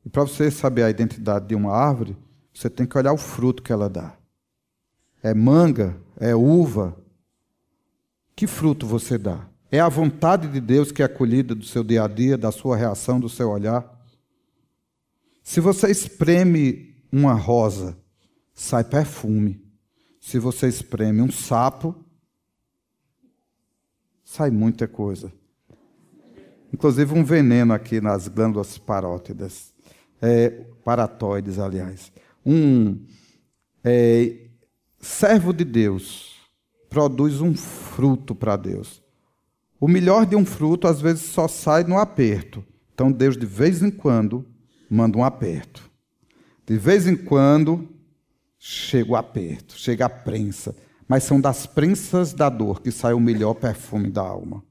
E 0.05 0.09
para 0.09 0.23
você 0.23 0.51
saber 0.51 0.83
a 0.83 0.89
identidade 0.89 1.47
de 1.47 1.55
uma 1.55 1.71
árvore, 1.71 2.15
você 2.55 2.69
tem 2.69 2.85
que 2.85 2.97
olhar 2.97 3.11
o 3.11 3.17
fruto 3.17 3.61
que 3.61 3.71
ela 3.71 3.89
dá. 3.89 4.15
É 5.21 5.33
manga? 5.33 5.95
É 6.17 6.33
uva? 6.33 6.97
Que 8.35 8.47
fruto 8.47 8.87
você 8.87 9.17
dá? 9.17 9.47
É 9.71 9.79
a 9.79 9.89
vontade 9.89 10.47
de 10.47 10.61
Deus 10.61 10.91
que 10.91 11.01
é 11.01 11.05
acolhida 11.05 11.53
do 11.53 11.65
seu 11.65 11.83
dia 11.83 12.03
a 12.03 12.07
dia, 12.07 12.37
da 12.37 12.51
sua 12.51 12.77
reação, 12.77 13.19
do 13.19 13.27
seu 13.27 13.49
olhar? 13.49 13.93
Se 15.43 15.59
você 15.59 15.91
espreme 15.91 16.95
uma 17.11 17.33
rosa, 17.33 17.97
sai 18.53 18.83
perfume. 18.83 19.61
Se 20.21 20.39
você 20.39 20.67
espreme 20.67 21.21
um 21.21 21.31
sapo, 21.31 21.93
sai 24.23 24.49
muita 24.49 24.87
coisa 24.87 25.31
inclusive 26.75 27.17
um 27.17 27.23
veneno 27.23 27.73
aqui 27.73 28.01
nas 28.01 28.27
glândulas 28.27 28.77
parótidas, 28.77 29.73
é, 30.21 30.49
paratóides, 30.83 31.57
aliás. 31.57 32.11
Um 32.45 33.05
é, 33.83 34.49
servo 34.99 35.51
de 35.51 35.63
Deus 35.63 36.35
produz 36.89 37.41
um 37.41 37.55
fruto 37.55 38.35
para 38.35 38.55
Deus. 38.55 39.03
O 39.79 39.87
melhor 39.87 40.25
de 40.25 40.35
um 40.35 40.45
fruto, 40.45 40.87
às 40.87 41.01
vezes, 41.01 41.23
só 41.23 41.47
sai 41.47 41.83
no 41.83 41.97
aperto. 41.97 42.63
Então, 42.93 43.11
Deus, 43.11 43.35
de 43.35 43.45
vez 43.45 43.83
em 43.83 43.91
quando, 43.91 44.45
manda 44.89 45.17
um 45.17 45.23
aperto. 45.23 45.89
De 46.65 46.77
vez 46.77 47.07
em 47.07 47.15
quando, 47.15 47.87
chega 48.57 49.11
o 49.11 49.15
aperto, 49.15 49.77
chega 49.77 50.05
a 50.05 50.09
prensa. 50.09 50.75
Mas 51.07 51.23
são 51.23 51.39
das 51.39 51.65
prensas 51.65 52.33
da 52.33 52.49
dor 52.49 52.81
que 52.81 52.91
sai 52.91 53.13
o 53.13 53.19
melhor 53.19 53.53
perfume 53.55 54.09
da 54.09 54.21
alma. 54.21 54.63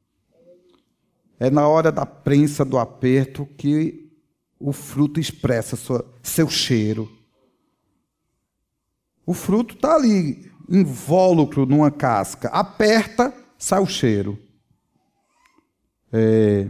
É 1.39 1.51
na 1.51 1.69
hora 1.69 1.93
da 1.93 2.07
prensa, 2.07 2.65
do 2.65 2.79
aperto, 2.79 3.47
que 3.59 4.11
o 4.59 4.73
fruto 4.73 5.21
expressa 5.21 5.77
seu 6.23 6.49
cheiro. 6.49 7.11
O 9.27 9.33
fruto 9.33 9.75
está 9.75 9.95
ali, 9.95 10.51
invólucro 10.69 11.67
numa 11.67 11.91
casca. 11.91 12.49
Aperta, 12.49 13.33
sai 13.59 13.81
o 13.81 13.87
cheiro. 13.87 14.39
É, 16.13 16.69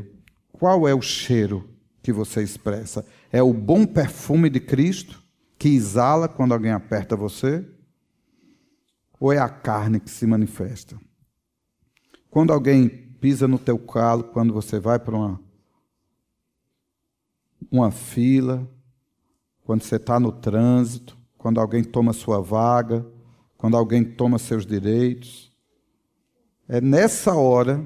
qual 0.52 0.88
é 0.88 0.94
o 0.94 1.02
cheiro 1.02 1.68
que 2.02 2.12
você 2.12 2.42
expressa? 2.42 3.04
É 3.32 3.42
o 3.42 3.52
bom 3.52 3.84
perfume 3.84 4.48
de 4.48 4.60
Cristo 4.60 5.22
que 5.58 5.68
exala 5.68 6.28
quando 6.28 6.52
alguém 6.52 6.72
aperta 6.72 7.16
você? 7.16 7.64
ou 9.24 9.32
é 9.32 9.38
a 9.38 9.48
carne 9.48 9.98
que 9.98 10.10
se 10.10 10.26
manifesta? 10.26 11.00
Quando 12.30 12.52
alguém 12.52 12.88
pisa 12.88 13.48
no 13.48 13.58
teu 13.58 13.78
calo, 13.78 14.24
quando 14.24 14.52
você 14.52 14.78
vai 14.78 14.98
para 14.98 15.16
uma, 15.16 15.40
uma 17.70 17.90
fila, 17.90 18.70
quando 19.62 19.82
você 19.82 19.96
está 19.96 20.20
no 20.20 20.30
trânsito, 20.30 21.16
quando 21.44 21.60
alguém 21.60 21.84
toma 21.84 22.14
sua 22.14 22.40
vaga, 22.40 23.04
quando 23.58 23.76
alguém 23.76 24.02
toma 24.02 24.38
seus 24.38 24.64
direitos, 24.64 25.52
é 26.66 26.80
nessa 26.80 27.34
hora 27.34 27.84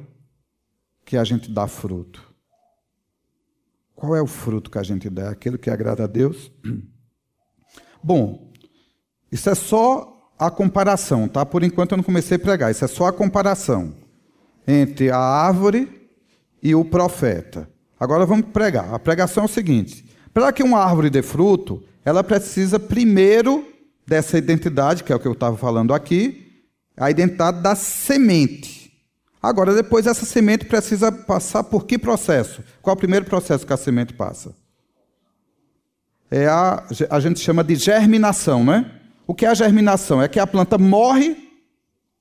que 1.04 1.16
a 1.16 1.24
gente 1.24 1.50
dá 1.50 1.66
fruto. 1.66 2.32
Qual 3.96 4.14
é 4.14 4.22
o 4.22 4.28
fruto 4.28 4.70
que 4.70 4.78
a 4.78 4.82
gente 4.84 5.10
dá? 5.10 5.30
Aquele 5.30 5.58
que 5.58 5.68
agrada 5.70 6.04
a 6.04 6.06
Deus? 6.06 6.52
Bom, 8.00 8.52
isso 9.32 9.50
é 9.50 9.56
só 9.56 10.30
a 10.38 10.52
comparação, 10.52 11.26
tá? 11.26 11.44
Por 11.44 11.64
enquanto 11.64 11.90
eu 11.90 11.96
não 11.96 12.04
comecei 12.04 12.36
a 12.36 12.40
pregar, 12.40 12.70
isso 12.70 12.84
é 12.84 12.88
só 12.88 13.06
a 13.06 13.12
comparação 13.12 13.92
entre 14.68 15.10
a 15.10 15.18
árvore 15.18 16.08
e 16.62 16.76
o 16.76 16.84
profeta. 16.84 17.68
Agora 17.98 18.24
vamos 18.24 18.50
pregar. 18.52 18.94
A 18.94 19.00
pregação 19.00 19.42
é 19.42 19.46
o 19.46 19.48
seguinte: 19.48 20.08
para 20.32 20.52
que 20.52 20.62
uma 20.62 20.78
árvore 20.78 21.10
dê 21.10 21.22
fruto, 21.22 21.82
ela 22.08 22.24
precisa 22.24 22.80
primeiro 22.80 23.66
dessa 24.06 24.38
identidade, 24.38 25.04
que 25.04 25.12
é 25.12 25.16
o 25.16 25.20
que 25.20 25.28
eu 25.28 25.32
estava 25.32 25.58
falando 25.58 25.92
aqui, 25.92 26.64
a 26.96 27.10
identidade 27.10 27.60
da 27.60 27.74
semente. 27.74 28.90
Agora, 29.42 29.74
depois, 29.74 30.06
essa 30.06 30.24
semente 30.24 30.64
precisa 30.64 31.12
passar 31.12 31.62
por 31.64 31.84
que 31.84 31.98
processo? 31.98 32.64
Qual 32.80 32.94
é 32.94 32.96
o 32.96 32.98
primeiro 32.98 33.26
processo 33.26 33.66
que 33.66 33.72
a 33.74 33.76
semente 33.76 34.14
passa? 34.14 34.54
É 36.30 36.46
a, 36.46 36.82
a 37.10 37.20
gente 37.20 37.40
chama 37.40 37.62
de 37.62 37.76
germinação, 37.76 38.64
né? 38.64 38.90
O 39.26 39.34
que 39.34 39.44
é 39.44 39.50
a 39.50 39.54
germinação? 39.54 40.22
É 40.22 40.28
que 40.28 40.40
a 40.40 40.46
planta 40.46 40.78
morre 40.78 41.36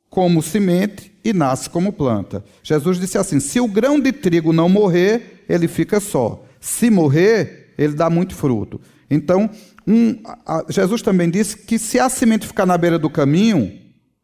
como 0.10 0.42
semente 0.42 1.18
e 1.24 1.32
nasce 1.32 1.70
como 1.70 1.94
planta. 1.94 2.44
Jesus 2.62 3.00
disse 3.00 3.18
assim: 3.18 3.40
se 3.40 3.60
o 3.62 3.68
grão 3.68 4.00
de 4.00 4.12
trigo 4.12 4.52
não 4.52 4.68
morrer, 4.68 5.46
ele 5.48 5.68
fica 5.68 6.02
só. 6.02 6.44
Se 6.60 6.90
morrer, 6.90 7.74
ele 7.78 7.94
dá 7.94 8.10
muito 8.10 8.36
fruto. 8.36 8.82
Então, 9.10 9.50
um, 9.88 10.22
a, 10.46 10.66
Jesus 10.68 11.02
também 11.02 11.30
disse 11.30 11.58
que 11.58 11.80
se 11.80 11.98
a 11.98 12.10
semente 12.10 12.46
ficar 12.46 12.66
na 12.66 12.78
beira 12.78 13.00
do 13.00 13.10
caminho, 13.10 13.72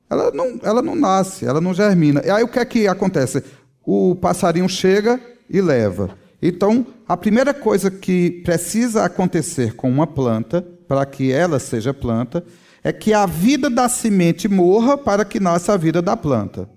ela 0.09 0.29
não, 0.31 0.59
ela 0.61 0.81
não 0.81 0.95
nasce, 0.95 1.45
ela 1.45 1.61
não 1.61 1.73
germina. 1.73 2.21
E 2.25 2.29
aí 2.29 2.43
o 2.43 2.47
que 2.47 2.59
é 2.59 2.65
que 2.65 2.87
acontece? 2.87 3.41
O 3.85 4.15
passarinho 4.15 4.67
chega 4.67 5.19
e 5.49 5.61
leva. 5.61 6.17
Então, 6.41 6.85
a 7.07 7.15
primeira 7.15 7.53
coisa 7.53 7.89
que 7.89 8.41
precisa 8.43 9.05
acontecer 9.05 9.75
com 9.75 9.89
uma 9.89 10.05
planta, 10.05 10.61
para 10.87 11.05
que 11.05 11.31
ela 11.31 11.57
seja 11.57 11.93
planta, 11.93 12.43
é 12.83 12.91
que 12.91 13.13
a 13.13 13.25
vida 13.25 13.69
da 13.69 13.87
semente 13.87 14.49
morra 14.49 14.97
para 14.97 15.23
que 15.23 15.39
nasça 15.39 15.73
a 15.73 15.77
vida 15.77 16.01
da 16.01 16.17
planta. 16.17 16.69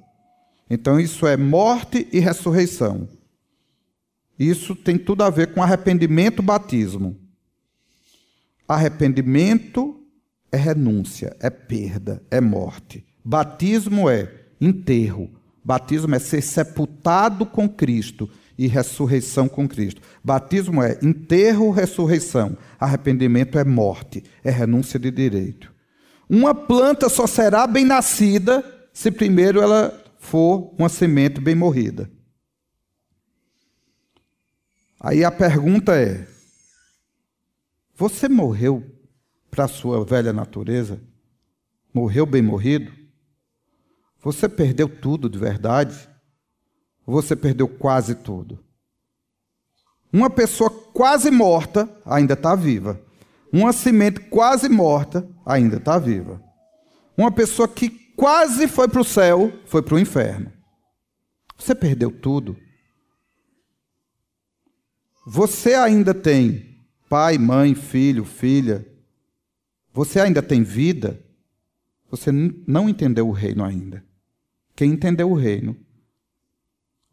Então, 0.71 1.01
isso 1.01 1.27
é 1.27 1.37
morte 1.37 2.07
e 2.13 2.21
ressurreição. 2.21 3.09
Isso 4.39 4.77
tem 4.77 4.97
tudo 4.97 5.25
a 5.25 5.31
ver 5.31 5.53
com 5.53 5.63
arrependimento 5.63 6.43
batismo. 6.43 7.17
Arrependimento 8.69 10.01
é 10.51 10.57
renúncia, 10.57 11.37
é 11.41 11.51
perda, 11.51 12.23
é 12.31 12.41
morte. 12.41 13.05
Batismo 13.25 14.09
é 14.09 14.33
enterro. 14.61 15.31
Batismo 15.65 16.15
é 16.15 16.19
ser 16.19 16.43
sepultado 16.43 17.45
com 17.45 17.69
Cristo 17.69 18.31
e 18.59 18.67
ressurreição 18.67 19.49
com 19.49 19.69
Cristo. 19.69 20.01
Batismo 20.23 20.83
é 20.83 20.99
enterro, 21.03 21.71
ressurreição. 21.71 22.57
Arrependimento 22.79 23.59
é 23.59 23.65
morte, 23.65 24.23
é 24.43 24.51
renúncia 24.51 24.99
de 24.99 25.11
direito. 25.11 25.73
Uma 26.29 26.55
planta 26.55 27.09
só 27.09 27.27
será 27.27 27.67
bem 27.67 27.85
nascida 27.85 28.65
se 28.93 29.11
primeiro 29.11 29.61
ela 29.61 30.03
for 30.19 30.75
uma 30.79 30.89
semente 30.89 31.41
bem 31.41 31.55
morrida. 31.55 32.11
Aí 35.01 35.25
a 35.25 35.31
pergunta 35.31 35.95
é: 35.95 36.27
você 37.97 38.29
morreu 38.29 38.85
para 39.51 39.65
a 39.65 39.69
sua 39.69 40.05
velha 40.05 40.33
natureza? 40.33 41.01
Morreu 41.95 42.27
bem 42.27 42.43
morrido? 42.43 42.93
Você 44.23 44.49
perdeu 44.49 44.87
tudo 44.87 45.31
de 45.31 45.39
verdade? 45.39 46.09
Você 47.07 47.35
perdeu 47.35 47.67
quase 47.67 48.17
tudo? 48.17 48.63
Uma 50.13 50.29
pessoa 50.29 50.69
quase 50.69 51.31
morta 51.31 51.89
ainda 52.05 52.35
está 52.35 52.55
viva. 52.55 53.01
Uma 53.51 53.73
semente 53.73 54.21
quase 54.21 54.69
morta 54.69 55.27
ainda 55.45 55.79
está 55.79 55.99
viva. 55.99 56.43
Uma 57.17 57.33
pessoa 57.33 57.67
que 57.67 57.89
quase 57.89 58.69
foi 58.69 58.89
para 58.89 59.01
o 59.01 59.05
céu 59.05 59.51
foi 59.65 59.81
para 59.81 59.95
o 59.95 59.99
inferno. 59.99 60.53
Você 61.57 61.75
perdeu 61.75 62.11
tudo. 62.11 62.57
Você 65.27 65.75
ainda 65.75 66.13
tem 66.13 66.76
pai, 67.09 67.39
mãe, 67.39 67.75
filho, 67.75 68.25
filha. 68.25 68.87
Você 69.93 70.21
ainda 70.21 70.43
tem 70.43 70.63
vida. 70.63 71.21
Você 72.11 72.31
não 72.33 72.89
entendeu 72.89 73.29
o 73.29 73.33
reino 73.33 73.65
ainda. 73.65 74.05
Quem 74.75 74.93
entendeu 74.93 75.31
o 75.31 75.35
reino, 75.35 75.77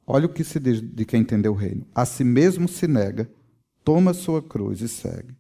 olha 0.06 0.26
o 0.26 0.30
que 0.30 0.44
se 0.44 0.60
diz 0.60 0.82
de 0.82 1.06
quem 1.06 1.22
entendeu 1.22 1.54
o 1.54 1.56
reino: 1.56 1.88
a 1.96 2.06
si 2.06 2.24
mesmo 2.24 2.68
se 2.68 2.88
nega, 2.88 3.30
toma 3.84 4.14
sua 4.14 4.42
cruz 4.42 4.82
e 4.82 4.88
segue. 4.88 5.34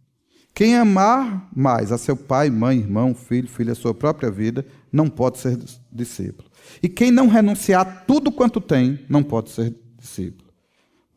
Quem 0.53 0.75
amar 0.77 1.49
mais 1.55 1.91
a 1.91 1.97
seu 1.97 2.15
pai, 2.15 2.49
mãe, 2.49 2.77
irmão, 2.77 3.15
filho, 3.15 3.47
filha, 3.47 3.71
a 3.71 3.75
sua 3.75 3.93
própria 3.93 4.29
vida, 4.29 4.65
não 4.91 5.09
pode 5.09 5.39
ser 5.39 5.59
discípulo. 5.91 6.47
E 6.81 6.87
quem 6.87 7.11
não 7.11 7.27
renunciar 7.27 8.05
tudo 8.05 8.31
quanto 8.31 8.61
tem, 8.61 8.99
não 9.09 9.23
pode 9.23 9.49
ser 9.49 9.73
discípulo. 9.97 10.51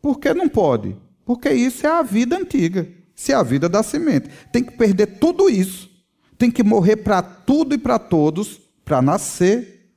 Por 0.01 0.18
que 0.18 0.32
não 0.32 0.49
pode? 0.49 0.97
Porque 1.24 1.51
isso 1.51 1.87
é 1.87 1.91
a 1.91 2.03
vida 2.03 2.37
antiga. 2.37 2.89
Se 3.16 3.32
é 3.32 3.34
a 3.34 3.42
vida 3.42 3.66
da 3.66 3.82
semente. 3.82 4.28
Tem 4.52 4.62
que 4.62 4.76
perder 4.76 5.18
tudo 5.18 5.48
isso. 5.48 5.90
Tem 6.36 6.50
que 6.50 6.62
morrer 6.62 6.96
para 6.96 7.22
tudo 7.22 7.74
e 7.74 7.78
para 7.78 7.98
todos 7.98 8.60
para 8.84 9.00
nascer 9.00 9.90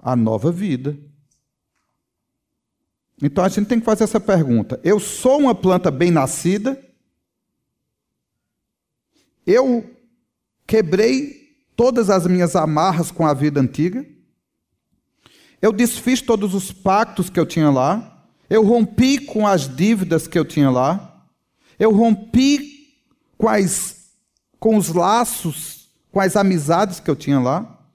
a 0.00 0.14
nova 0.14 0.52
vida. 0.52 0.96
Então 3.20 3.42
a 3.42 3.48
gente 3.48 3.66
tem 3.66 3.80
que 3.80 3.84
fazer 3.84 4.04
essa 4.04 4.20
pergunta: 4.20 4.80
eu 4.84 5.00
sou 5.00 5.40
uma 5.40 5.54
planta 5.54 5.90
bem 5.90 6.12
nascida? 6.12 6.80
Eu 9.44 9.88
quebrei 10.66 11.56
todas 11.74 12.10
as 12.10 12.26
minhas 12.26 12.54
amarras 12.54 13.10
com 13.10 13.26
a 13.26 13.34
vida 13.34 13.60
antiga. 13.60 14.06
Eu 15.60 15.72
desfiz 15.72 16.20
todos 16.20 16.54
os 16.54 16.70
pactos 16.70 17.28
que 17.28 17.40
eu 17.40 17.46
tinha 17.46 17.70
lá. 17.70 18.28
Eu 18.48 18.64
rompi 18.64 19.18
com 19.18 19.46
as 19.46 19.68
dívidas 19.74 20.28
que 20.28 20.38
eu 20.38 20.44
tinha 20.44 20.70
lá. 20.70 21.15
Eu 21.78 21.92
rompi 21.92 22.94
as, 23.48 24.10
com 24.58 24.76
os 24.76 24.88
laços, 24.88 25.90
com 26.10 26.20
as 26.20 26.36
amizades 26.36 27.00
que 27.00 27.10
eu 27.10 27.16
tinha 27.16 27.38
lá. 27.38 27.86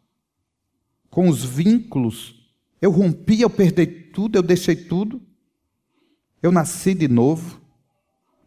Com 1.10 1.28
os 1.28 1.44
vínculos. 1.44 2.36
Eu 2.82 2.92
rompi, 2.92 3.42
eu 3.42 3.50
perdi 3.50 3.86
tudo, 3.86 4.38
eu 4.38 4.44
deixei 4.44 4.76
tudo. 4.76 5.22
Eu 6.42 6.52
nasci 6.52 6.94
de 6.94 7.08
novo. 7.08 7.60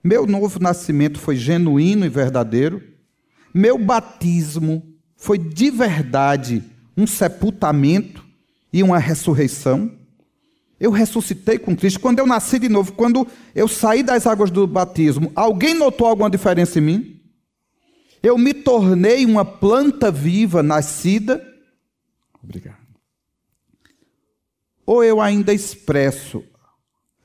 Meu 0.03 0.26
novo 0.26 0.61
nascimento 0.61 1.18
foi 1.18 1.37
genuíno 1.37 2.05
e 2.05 2.09
verdadeiro. 2.09 2.82
Meu 3.53 3.78
batismo 3.78 4.82
foi 5.16 5.39
de 5.39 5.70
verdade 5.70 6.62
um 6.97 7.07
sepultamento 7.07 8.24
e 8.72 8.82
uma 8.82 8.99
ressurreição. 8.99 9.97
Eu 10.85 10.91
ressuscitei 10.91 11.59
com 11.59 11.74
Cristo. 11.74 11.99
Quando 11.99 12.18
eu 12.18 12.26
nasci 12.26 12.59
de 12.59 12.68
novo, 12.68 12.93
quando 12.93 13.26
eu 13.55 13.66
saí 13.66 14.03
das 14.03 14.26
águas 14.26 14.51
do 14.51 14.66
batismo, 14.66 15.32
alguém 15.35 15.72
notou 15.72 16.07
alguma 16.07 16.28
diferença 16.28 16.78
em 16.78 16.82
mim? 16.82 17.20
Eu 18.22 18.37
me 18.37 18.53
tornei 18.53 19.24
uma 19.24 19.47
planta 19.47 20.11
viva, 20.11 20.62
nascida. 20.62 21.43
Obrigado. 22.43 22.76
Ou 24.85 25.03
eu 25.03 25.22
ainda 25.22 25.55
expresso 25.55 26.45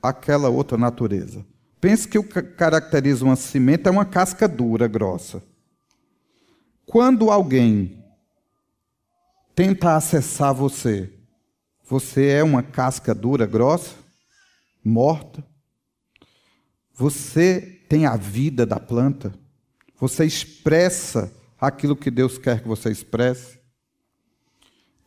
aquela 0.02 0.48
outra 0.48 0.78
natureza? 0.78 1.44
Pense 1.82 2.08
que 2.08 2.18
o 2.18 2.24
que 2.24 2.40
caracteriza 2.40 3.26
uma 3.26 3.36
semente 3.36 3.86
é 3.86 3.90
uma 3.90 4.06
casca 4.06 4.48
dura, 4.48 4.88
grossa. 4.88 5.42
Quando 6.86 7.30
alguém 7.30 8.02
tenta 9.54 9.96
acessar 9.96 10.54
você, 10.54 11.12
você 11.90 12.28
é 12.28 12.44
uma 12.44 12.62
casca 12.62 13.12
dura, 13.12 13.44
grossa, 13.46 13.96
morta. 14.82 15.44
Você 16.94 17.80
tem 17.88 18.06
a 18.06 18.16
vida 18.16 18.64
da 18.64 18.78
planta. 18.78 19.34
Você 19.98 20.24
expressa 20.24 21.32
aquilo 21.60 21.96
que 21.96 22.08
Deus 22.08 22.38
quer 22.38 22.62
que 22.62 22.68
você 22.68 22.92
expresse. 22.92 23.58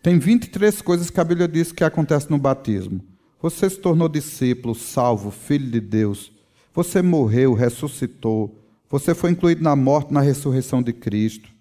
Tem 0.02 0.20
23 0.20 0.82
coisas 0.82 1.10
que 1.10 1.22
a 1.22 1.24
Bíblia 1.24 1.48
diz 1.48 1.72
que 1.72 1.86
acontecem 1.86 2.32
no 2.32 2.38
batismo. 2.38 3.02
Você 3.42 3.70
se 3.70 3.78
tornou 3.78 4.10
discípulo, 4.10 4.76
salvo, 4.76 5.32
filho 5.32 5.72
de 5.72 5.80
Deus. 5.80 6.34
Você 6.74 7.02
morreu, 7.02 7.54
ressuscitou. 7.54 8.62
Você 8.90 9.16
foi 9.16 9.32
incluído 9.32 9.64
na 9.64 9.74
morte, 9.74 10.14
na 10.14 10.20
ressurreição 10.20 10.84
de 10.84 10.92
Cristo. 10.92 11.53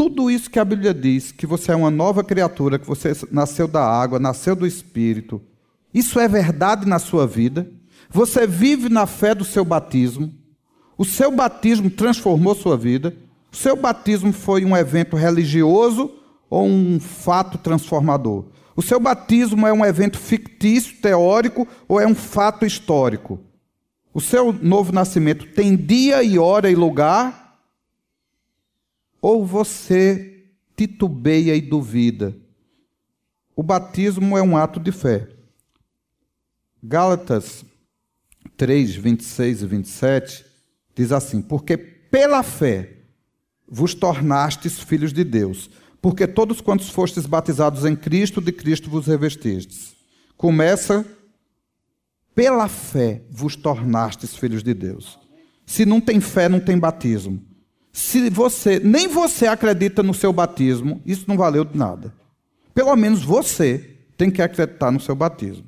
Tudo 0.00 0.30
isso 0.30 0.48
que 0.48 0.58
a 0.58 0.64
Bíblia 0.64 0.94
diz, 0.94 1.30
que 1.30 1.46
você 1.46 1.72
é 1.72 1.76
uma 1.76 1.90
nova 1.90 2.24
criatura, 2.24 2.78
que 2.78 2.86
você 2.86 3.12
nasceu 3.30 3.68
da 3.68 3.84
água, 3.84 4.18
nasceu 4.18 4.56
do 4.56 4.66
Espírito, 4.66 5.42
isso 5.92 6.18
é 6.18 6.26
verdade 6.26 6.88
na 6.88 6.98
sua 6.98 7.26
vida? 7.26 7.70
Você 8.08 8.46
vive 8.46 8.88
na 8.88 9.04
fé 9.04 9.34
do 9.34 9.44
seu 9.44 9.62
batismo? 9.62 10.32
O 10.96 11.04
seu 11.04 11.30
batismo 11.30 11.90
transformou 11.90 12.54
sua 12.54 12.78
vida? 12.78 13.14
O 13.52 13.56
seu 13.56 13.76
batismo 13.76 14.32
foi 14.32 14.64
um 14.64 14.74
evento 14.74 15.16
religioso 15.16 16.10
ou 16.48 16.66
um 16.66 16.98
fato 16.98 17.58
transformador? 17.58 18.46
O 18.74 18.80
seu 18.80 18.98
batismo 18.98 19.66
é 19.66 19.72
um 19.74 19.84
evento 19.84 20.18
fictício, 20.18 20.96
teórico 20.96 21.68
ou 21.86 22.00
é 22.00 22.06
um 22.06 22.14
fato 22.14 22.64
histórico? 22.64 23.38
O 24.14 24.20
seu 24.22 24.50
novo 24.50 24.92
nascimento 24.92 25.44
tem 25.48 25.76
dia 25.76 26.22
e 26.22 26.38
hora 26.38 26.70
e 26.70 26.74
lugar? 26.74 27.49
Ou 29.20 29.44
você 29.44 30.46
titubeia 30.76 31.54
e 31.54 31.60
duvida? 31.60 32.36
O 33.54 33.62
batismo 33.62 34.38
é 34.38 34.42
um 34.42 34.56
ato 34.56 34.80
de 34.80 34.90
fé. 34.90 35.28
Gálatas 36.82 37.64
3, 38.56 38.94
26 38.94 39.62
e 39.62 39.66
27 39.66 40.44
diz 40.94 41.12
assim: 41.12 41.42
Porque 41.42 41.76
pela 41.76 42.42
fé 42.42 42.96
vos 43.68 43.94
tornastes 43.94 44.78
filhos 44.80 45.12
de 45.12 45.22
Deus, 45.22 45.70
porque 46.00 46.26
todos 46.26 46.60
quantos 46.60 46.88
fostes 46.88 47.26
batizados 47.26 47.84
em 47.84 47.94
Cristo, 47.94 48.40
de 48.40 48.52
Cristo 48.52 48.88
vos 48.88 49.06
revestistes. 49.06 49.94
Começa 50.36 51.04
pela 52.34 52.68
fé 52.68 53.22
vos 53.30 53.54
tornastes 53.54 54.34
filhos 54.34 54.62
de 54.62 54.72
Deus. 54.72 55.18
Se 55.66 55.84
não 55.84 56.00
tem 56.00 56.20
fé, 56.20 56.48
não 56.48 56.58
tem 56.58 56.78
batismo. 56.78 57.49
Se 57.92 58.30
você, 58.30 58.78
nem 58.78 59.08
você 59.08 59.46
acredita 59.46 60.02
no 60.02 60.14
seu 60.14 60.32
batismo, 60.32 61.02
isso 61.04 61.24
não 61.26 61.36
valeu 61.36 61.64
de 61.64 61.76
nada. 61.76 62.14
Pelo 62.74 62.94
menos 62.96 63.22
você 63.22 63.96
tem 64.16 64.30
que 64.30 64.40
acreditar 64.40 64.90
no 64.90 65.00
seu 65.00 65.14
batismo. 65.14 65.64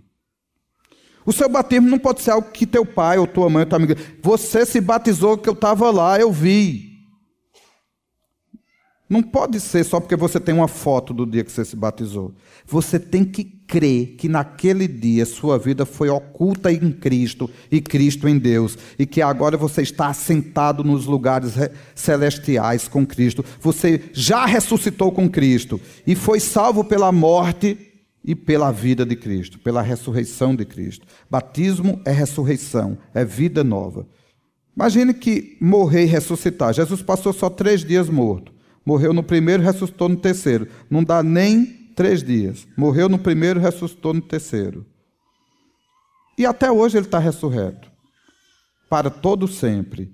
O 1.24 1.32
seu 1.32 1.48
batismo 1.48 1.88
não 1.88 1.98
pode 1.98 2.20
ser 2.20 2.32
algo 2.32 2.50
que 2.50 2.66
teu 2.66 2.84
pai 2.84 3.18
ou 3.18 3.26
tua 3.26 3.48
mãe 3.48 3.62
ou 3.62 3.68
tua 3.68 3.76
amiga. 3.76 3.96
Você 4.22 4.66
se 4.66 4.80
batizou 4.80 5.38
que 5.38 5.48
eu 5.48 5.52
estava 5.52 5.90
lá, 5.90 6.18
eu 6.18 6.32
vi. 6.32 6.91
Não 9.12 9.22
pode 9.22 9.60
ser 9.60 9.84
só 9.84 10.00
porque 10.00 10.16
você 10.16 10.40
tem 10.40 10.54
uma 10.54 10.66
foto 10.66 11.12
do 11.12 11.26
dia 11.26 11.44
que 11.44 11.52
você 11.52 11.66
se 11.66 11.76
batizou. 11.76 12.32
Você 12.66 12.98
tem 12.98 13.26
que 13.26 13.44
crer 13.44 14.16
que 14.16 14.26
naquele 14.26 14.88
dia 14.88 15.26
sua 15.26 15.58
vida 15.58 15.84
foi 15.84 16.08
oculta 16.08 16.72
em 16.72 16.90
Cristo 16.90 17.50
e 17.70 17.78
Cristo 17.78 18.26
em 18.26 18.38
Deus. 18.38 18.78
E 18.98 19.04
que 19.04 19.20
agora 19.20 19.58
você 19.58 19.82
está 19.82 20.06
assentado 20.06 20.82
nos 20.82 21.04
lugares 21.04 21.52
celestiais 21.94 22.88
com 22.88 23.04
Cristo. 23.04 23.44
Você 23.60 24.00
já 24.14 24.46
ressuscitou 24.46 25.12
com 25.12 25.28
Cristo 25.28 25.78
e 26.06 26.14
foi 26.14 26.40
salvo 26.40 26.82
pela 26.82 27.12
morte 27.12 27.76
e 28.24 28.34
pela 28.34 28.72
vida 28.72 29.04
de 29.04 29.14
Cristo, 29.14 29.58
pela 29.58 29.82
ressurreição 29.82 30.56
de 30.56 30.64
Cristo. 30.64 31.06
Batismo 31.30 32.00
é 32.06 32.12
ressurreição, 32.12 32.96
é 33.12 33.26
vida 33.26 33.62
nova. 33.62 34.06
Imagine 34.74 35.12
que 35.12 35.58
morrer 35.60 36.04
e 36.04 36.06
ressuscitar. 36.06 36.72
Jesus 36.72 37.02
passou 37.02 37.34
só 37.34 37.50
três 37.50 37.84
dias 37.84 38.08
morto. 38.08 38.52
Morreu 38.84 39.12
no 39.12 39.22
primeiro, 39.22 39.62
ressuscitou 39.62 40.08
no 40.08 40.16
terceiro. 40.16 40.68
Não 40.90 41.04
dá 41.04 41.22
nem 41.22 41.64
três 41.94 42.22
dias. 42.22 42.66
Morreu 42.76 43.08
no 43.08 43.18
primeiro, 43.18 43.60
ressuscitou 43.60 44.12
no 44.12 44.22
terceiro. 44.22 44.84
E 46.36 46.44
até 46.44 46.70
hoje 46.70 46.96
ele 46.96 47.06
está 47.06 47.18
ressurreto. 47.18 47.90
Para 48.88 49.10
todo 49.10 49.46
sempre. 49.46 50.12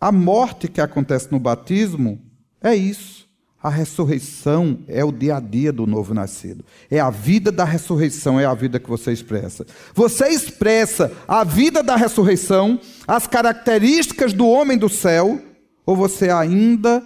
A 0.00 0.12
morte 0.12 0.68
que 0.68 0.80
acontece 0.80 1.30
no 1.32 1.40
batismo 1.40 2.20
é 2.62 2.74
isso. 2.74 3.24
A 3.62 3.70
ressurreição 3.70 4.80
é 4.86 5.02
o 5.02 5.10
dia 5.10 5.36
a 5.36 5.40
dia 5.40 5.72
do 5.72 5.86
novo 5.86 6.12
nascido. 6.12 6.62
É 6.90 7.00
a 7.00 7.08
vida 7.08 7.50
da 7.50 7.64
ressurreição, 7.64 8.38
é 8.38 8.44
a 8.44 8.52
vida 8.52 8.78
que 8.78 8.90
você 8.90 9.10
expressa. 9.10 9.66
Você 9.94 10.28
expressa 10.28 11.10
a 11.26 11.42
vida 11.44 11.82
da 11.82 11.96
ressurreição, 11.96 12.78
as 13.08 13.26
características 13.26 14.34
do 14.34 14.46
homem 14.46 14.76
do 14.76 14.90
céu, 14.90 15.40
ou 15.86 15.96
você 15.96 16.28
ainda 16.28 17.02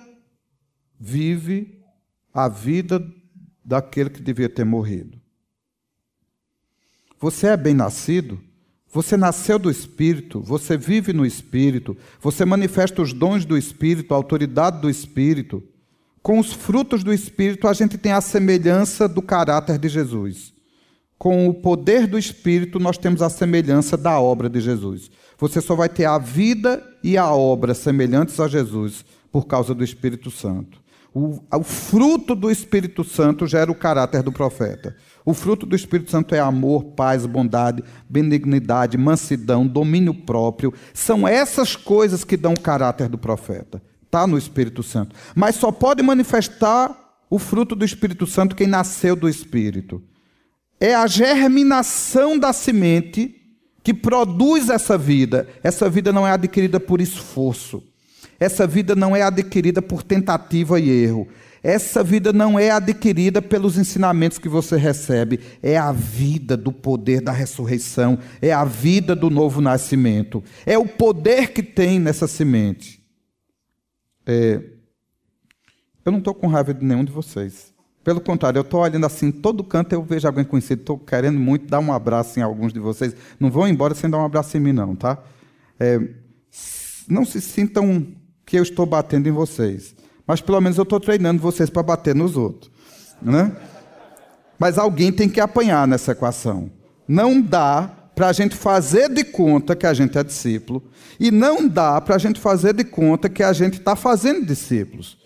vive 0.99 1.78
a 2.32 2.49
vida 2.49 3.05
daquele 3.64 4.11
que 4.11 4.22
devia 4.22 4.49
ter 4.49 4.64
morrido. 4.64 5.18
Você 7.20 7.49
é 7.49 7.57
bem-nascido, 7.57 8.40
você 8.92 9.16
nasceu 9.16 9.59
do 9.59 9.70
Espírito, 9.70 10.40
você 10.40 10.76
vive 10.76 11.12
no 11.12 11.26
Espírito, 11.26 11.96
você 12.20 12.44
manifesta 12.44 13.03
os 13.03 13.12
dons 13.12 13.44
do 13.44 13.57
Espírito, 13.57 14.14
a 14.14 14.16
autoridade 14.16 14.80
do 14.80 14.88
Espírito. 14.88 15.62
Com 16.22 16.38
os 16.38 16.53
frutos 16.53 17.05
do 17.05 17.12
Espírito, 17.12 17.68
a 17.68 17.72
gente 17.72 17.99
tem 17.99 18.12
a 18.12 18.20
semelhança 18.20 19.09
do 19.09 19.20
caráter 19.20 19.78
de 19.78 19.88
Jesus. 19.88 20.55
Com 21.18 21.49
o 21.49 21.55
poder 21.55 22.07
do 22.07 22.16
Espírito, 22.16 22.78
nós 22.78 22.96
temos 22.96 23.20
a 23.20 23.28
semelhança 23.28 23.96
da 23.96 24.18
obra 24.20 24.49
de 24.49 24.61
Jesus. 24.61 25.11
Você 25.36 25.61
só 25.61 25.74
vai 25.74 25.88
ter 25.88 26.05
a 26.05 26.16
vida 26.16 26.82
e 27.03 27.16
a 27.18 27.32
obra 27.32 27.74
semelhantes 27.74 28.38
a 28.40 28.49
Jesus 28.49 29.05
por 29.30 29.46
causa 29.46 29.74
do 29.74 29.84
Espírito 29.84 30.30
Santo. 30.30 30.80
O, 31.15 31.41
o, 31.53 31.63
fruto 31.63 32.35
do 32.35 32.51
Espírito 32.51 33.03
Santo 33.03 33.47
gera 33.47 33.71
o 33.71 33.75
caráter 33.75 34.23
do 34.23 34.31
profeta. 34.31 34.95
O 35.25 35.33
fruto 35.35 35.65
do 35.67 35.75
Espírito 35.75 36.11
Santo 36.11 36.35
é 36.35 36.41
amor, 36.41 36.85
paz, 36.85 37.25
bondade, 37.25 37.83
benignidade, 38.09 38.99
mansidão, 38.99 39.67
domínio 39.67 40.15
próprio. 40.15 40.73
São 40.93 41.27
essas 41.27 41.75
coisas 41.75 42.25
que 42.25 42.37
dão 42.37 42.53
o 42.53 42.61
caráter 42.61 43.09
do 43.09 43.19
profeta. 43.19 43.83
Está 44.05 44.27
no 44.27 44.39
Espírito 44.39 44.83
Santo. 44.83 45.15
Mas 45.35 45.57
só 45.57 45.73
pode 45.73 46.03
manifestar 46.03 46.97
o 47.31 47.39
fruto 47.39 47.75
do 47.75 47.85
Espírito 47.85 48.27
Santo 48.27 48.57
quem 48.57 48.67
nasceu 48.67 49.17
do 49.17 49.29
Espírito. 49.29 50.03
É 50.81 50.95
a 50.95 51.07
germinação 51.07 52.39
da 52.39 52.53
semente 52.53 53.35
que 53.83 53.93
produz 53.93 54.69
essa 54.69 54.97
vida. 54.97 55.49
Essa 55.63 55.89
vida 55.89 56.13
não 56.13 56.27
é 56.27 56.33
adquirida 56.33 56.79
por 56.79 57.01
esforço. 57.01 57.83
Essa 58.41 58.66
vida 58.66 58.95
não 58.95 59.16
é 59.16 59.22
adquirida 59.22 59.82
por 59.82 60.03
tentativa 60.03 60.78
e 60.78 60.89
erro. 60.89 61.28
Essa 61.62 62.05
vida 62.05 62.32
não 62.32 62.59
é 62.59 62.70
adquirida 62.70 63.43
pelos 63.43 63.76
ensinamentos 63.76 64.39
que 64.39 64.49
você 64.49 64.76
recebe. 64.76 65.41
É 65.62 65.76
a 65.76 65.91
vida 65.91 66.57
do 66.57 66.72
poder 66.72 67.20
da 67.20 67.32
ressurreição. 67.32 68.18
É 68.41 68.53
a 68.53 68.64
vida 68.64 69.16
do 69.16 69.28
novo 69.28 69.61
nascimento. 69.61 70.43
É 70.64 70.78
o 70.78 70.86
poder 70.86 71.53
que 71.53 71.62
tem 71.62 71.99
nessa 71.99 72.28
semente. 72.28 73.03
É... 74.24 74.62
Eu 76.05 76.12
não 76.12 76.20
estou 76.20 76.34
com 76.34 76.47
raiva 76.47 76.72
de 76.72 76.84
nenhum 76.84 77.05
de 77.05 77.12
vocês. 77.12 77.74
Pelo 78.05 78.20
contrário, 78.20 78.59
eu 78.59 78.62
estou 78.62 78.80
olhando 78.80 79.05
assim, 79.05 79.30
todo 79.30 79.62
canto 79.64 79.93
eu 79.93 80.03
vejo 80.03 80.26
alguém 80.26 80.45
conhecido, 80.45 80.80
estou 80.80 80.99
querendo 80.99 81.39
muito 81.39 81.66
dar 81.66 81.80
um 81.80 81.93
abraço 81.93 82.39
em 82.39 82.43
alguns 82.43 82.72
de 82.72 82.78
vocês. 82.78 83.14
Não 83.39 83.51
vão 83.51 83.68
embora 83.68 83.95
sem 83.95 84.09
dar 84.09 84.18
um 84.18 84.24
abraço 84.24 84.57
em 84.57 84.61
mim, 84.61 84.72
não, 84.72 84.95
tá? 84.95 85.22
É... 85.78 85.99
Não 87.09 87.24
se 87.24 87.41
sintam 87.41 88.07
que 88.49 88.57
eu 88.57 88.62
estou 88.62 88.86
batendo 88.86 89.28
em 89.28 89.32
vocês. 89.32 89.94
Mas 90.26 90.40
pelo 90.40 90.59
menos 90.59 90.78
eu 90.78 90.82
estou 90.84 90.99
treinando 90.99 91.40
vocês 91.40 91.68
para 91.68 91.82
bater 91.82 92.14
nos 92.14 92.34
outros. 92.34 92.72
Né? 93.20 93.55
Mas 94.59 94.78
alguém 94.78 95.12
tem 95.12 95.28
que 95.28 95.38
apanhar 95.38 95.86
nessa 95.86 96.12
equação. 96.12 96.70
Não 97.07 97.42
dá 97.42 97.92
para 98.14 98.28
a 98.28 98.32
gente 98.32 98.57
fazer 98.57 99.11
de 99.11 99.22
conta 99.22 99.76
que 99.76 99.86
a 99.86 99.92
gente 99.92 100.16
é 100.16 100.24
discípulo, 100.24 100.82
e 101.20 101.30
não 101.30 101.68
dá 101.68 102.01
para 102.01 102.16
a 102.16 102.18
gente 102.18 102.40
fazer 102.40 102.72
de 102.72 102.84
conta 102.84 103.28
que 103.28 103.42
a 103.42 103.53
gente 103.53 103.78
está 103.78 103.94
fazendo 103.94 104.46
discípulos. 104.46 105.18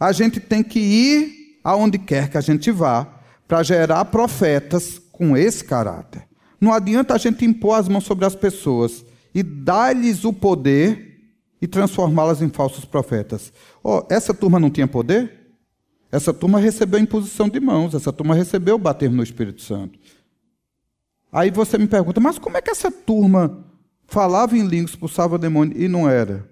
A 0.00 0.10
gente 0.10 0.40
tem 0.40 0.62
que 0.62 0.80
ir 0.80 1.58
aonde 1.62 1.98
quer 1.98 2.30
que 2.30 2.38
a 2.38 2.40
gente 2.40 2.70
vá 2.70 3.06
para 3.46 3.62
gerar 3.62 4.06
profetas 4.06 4.98
com 5.12 5.36
esse 5.36 5.62
caráter. 5.62 6.24
Não 6.58 6.72
adianta 6.72 7.14
a 7.14 7.18
gente 7.18 7.44
impor 7.44 7.78
as 7.78 7.86
mãos 7.86 8.04
sobre 8.04 8.24
as 8.24 8.34
pessoas 8.34 9.04
e 9.34 9.42
dar-lhes 9.42 10.24
o 10.24 10.32
poder 10.32 11.11
e 11.62 11.68
transformá-las 11.68 12.42
em 12.42 12.48
falsos 12.48 12.84
profetas. 12.84 13.52
Oh, 13.84 14.04
essa 14.10 14.34
turma 14.34 14.58
não 14.58 14.68
tinha 14.68 14.88
poder? 14.88 15.54
Essa 16.10 16.34
turma 16.34 16.58
recebeu 16.58 16.98
imposição 16.98 17.48
de 17.48 17.60
mãos, 17.60 17.94
essa 17.94 18.12
turma 18.12 18.34
recebeu 18.34 18.76
bater 18.76 19.08
no 19.08 19.22
Espírito 19.22 19.62
Santo. 19.62 19.96
Aí 21.32 21.52
você 21.52 21.78
me 21.78 21.86
pergunta, 21.86 22.20
mas 22.20 22.36
como 22.36 22.56
é 22.56 22.60
que 22.60 22.70
essa 22.70 22.90
turma 22.90 23.64
falava 24.08 24.58
em 24.58 24.66
línguas, 24.66 24.90
expulsava 24.90 25.38
demônio 25.38 25.80
e 25.80 25.86
não 25.86 26.10
era? 26.10 26.50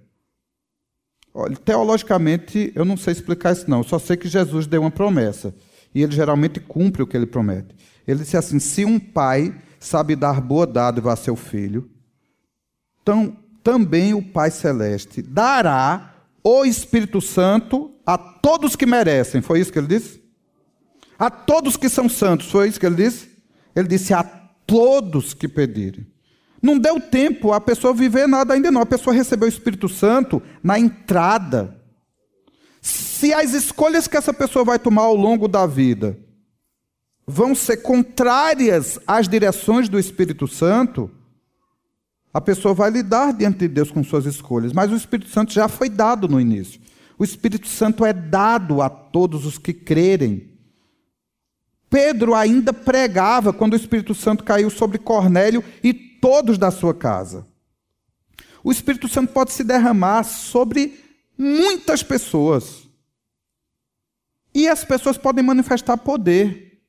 Olha, 1.35 1.57
teologicamente, 1.57 2.73
eu 2.77 2.85
não 2.85 2.97
sei 2.97 3.13
explicar 3.13 3.53
isso 3.53 3.69
não, 3.69 3.79
eu 3.79 3.85
só 3.85 3.99
sei 3.99 4.17
que 4.17 4.29
Jesus 4.29 4.67
deu 4.69 4.83
uma 4.83 4.91
promessa. 4.93 5.53
E 5.93 6.03
ele 6.03 6.13
geralmente 6.13 6.61
cumpre 6.61 7.03
o 7.03 7.07
que 7.07 7.17
ele 7.17 7.27
promete. 7.27 7.75
Ele 8.07 8.21
disse 8.21 8.37
assim: 8.37 8.61
se 8.61 8.85
um 8.85 8.99
pai 8.99 9.61
sabe 9.81 10.15
dar 10.15 10.41
boa 10.41 10.67
dádiva 10.67 11.13
a 11.13 11.17
seu 11.17 11.35
filho, 11.35 11.91
então 13.03 13.37
também 13.63 14.15
o 14.15 14.23
Pai 14.23 14.51
Celeste 14.51 15.23
dará 15.23 16.15
o 16.43 16.65
Espírito 16.65 17.21
Santo 17.21 17.95
a 18.05 18.17
todos 18.17 18.75
que 18.75 18.87
merecem. 18.87 19.43
Foi 19.43 19.61
isso 19.61 19.73
que 19.73 19.79
ele 19.79 19.87
disse? 19.87 20.21
A 21.19 21.31
todos 21.31 21.77
que 21.77 21.89
são 21.89 22.09
santos. 22.09 22.51
Foi 22.51 22.69
isso 22.69 22.81
que 22.81 22.87
ele 22.87 22.97
disse? 22.97 23.29
Ele 23.75 23.89
disse 23.89 24.15
a 24.15 24.23
todos 24.23 25.35
que 25.35 25.47
pedirem. 25.47 26.07
Não 26.63 26.79
deu 26.79 27.01
tempo 27.01 27.53
a 27.53 27.61
pessoa 27.61 27.95
viver 27.95 28.27
nada 28.27 28.55
ainda 28.55 28.71
não. 28.71 28.81
A 28.81 28.87
pessoa 28.87 29.15
recebeu 29.15 29.47
o 29.47 29.51
Espírito 29.51 29.89
Santo 29.89 30.43
na 30.63 30.79
entrada. 30.79 31.77
Se 32.81 33.33
as 33.33 33.53
escolhas 33.53 34.07
que 34.07 34.17
essa 34.17 34.33
pessoa 34.33 34.65
vai 34.65 34.79
tomar 34.79 35.03
ao 35.03 35.15
longo 35.15 35.47
da 35.47 35.67
vida 35.67 36.19
vão 37.27 37.55
ser 37.55 37.79
contrárias 37.79 38.99
às 39.07 39.29
direções 39.29 39.89
do 39.89 39.99
Espírito 39.99 40.49
Santo, 40.49 41.11
a 42.33 42.41
pessoa 42.41 42.73
vai 42.73 42.91
lidar 42.91 43.33
diante 43.33 43.59
de 43.59 43.69
Deus 43.69 43.91
com 43.91 44.05
suas 44.05 44.25
escolhas, 44.25 44.73
mas 44.73 44.93
o 44.93 44.97
Espírito 44.97 45.31
Santo 45.31 45.53
já 45.53 45.69
foi 45.69 45.89
dado 45.89 46.29
no 46.29 46.41
início. 46.41 46.81
O 47.19 47.25
Espírito 47.25 47.67
Santo 47.67 48.05
é 48.05 48.13
dado 48.13 48.81
a 48.81 48.89
todos 48.89 49.45
os 49.45 49.59
que 49.59 49.75
crerem. 49.75 50.59
Pedro 51.91 52.35
ainda 52.35 52.73
pregava 52.73 53.53
quando 53.53 53.73
o 53.73 53.77
Espírito 53.77 54.15
Santo 54.15 54.45
caiu 54.45 54.71
sobre 54.71 54.97
Cornélio 54.97 55.63
e 55.83 55.93
todos 55.93 56.57
da 56.57 56.71
sua 56.71 56.95
casa. 56.95 57.47
O 58.63 58.71
Espírito 58.71 59.09
Santo 59.09 59.33
pode 59.33 59.53
se 59.53 59.65
derramar 59.65 60.23
sobre 60.23 61.03
muitas 61.37 62.03
pessoas. 62.03 62.89
E 64.55 64.69
as 64.69 64.85
pessoas 64.85 65.19
podem 65.19 65.45
manifestar 65.45 65.97
poder. 65.97 66.81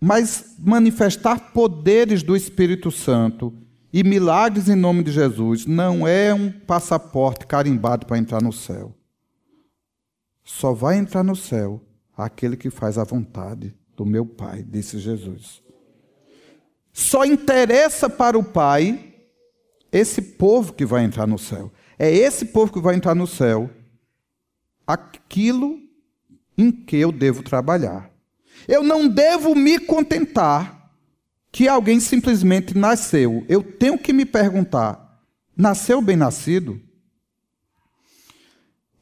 Mas 0.00 0.54
manifestar 0.58 1.52
poderes 1.52 2.22
do 2.22 2.34
Espírito 2.34 2.90
Santo 2.90 3.52
e 3.92 4.04
milagres 4.04 4.68
em 4.68 4.76
nome 4.76 5.02
de 5.02 5.10
Jesus 5.10 5.66
não 5.66 6.06
é 6.06 6.32
um 6.32 6.50
passaporte 6.50 7.46
carimbado 7.46 8.06
para 8.06 8.18
entrar 8.18 8.42
no 8.42 8.52
céu. 8.52 8.94
Só 10.44 10.72
vai 10.72 10.96
entrar 10.96 11.22
no 11.22 11.34
céu 11.34 11.82
aquele 12.16 12.56
que 12.56 12.70
faz 12.70 12.98
a 12.98 13.04
vontade 13.04 13.74
do 13.96 14.06
meu 14.06 14.24
Pai, 14.24 14.62
disse 14.62 14.98
Jesus. 14.98 15.62
Só 16.92 17.24
interessa 17.24 18.08
para 18.08 18.38
o 18.38 18.44
Pai 18.44 19.14
esse 19.92 20.22
povo 20.22 20.72
que 20.72 20.84
vai 20.84 21.04
entrar 21.04 21.26
no 21.26 21.38
céu. 21.38 21.72
É 21.98 22.10
esse 22.10 22.46
povo 22.46 22.72
que 22.72 22.80
vai 22.80 22.94
entrar 22.94 23.14
no 23.14 23.26
céu 23.26 23.70
aquilo 24.86 25.78
em 26.56 26.70
que 26.70 26.96
eu 26.96 27.12
devo 27.12 27.42
trabalhar. 27.42 28.10
Eu 28.66 28.82
não 28.82 29.08
devo 29.08 29.54
me 29.54 29.78
contentar 29.78 30.79
que 31.52 31.68
alguém 31.68 32.00
simplesmente 32.00 32.76
nasceu. 32.76 33.44
Eu 33.48 33.62
tenho 33.62 33.98
que 33.98 34.12
me 34.12 34.24
perguntar: 34.24 35.20
nasceu 35.56 36.00
bem 36.00 36.16
nascido? 36.16 36.80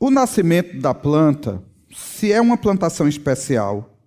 O 0.01 0.11
nascimento 0.11 0.79
da 0.81 0.95
planta, 0.95 1.63
se 1.93 2.33
é 2.33 2.41
uma 2.41 2.57
plantação 2.57 3.09
especial, 3.09 3.99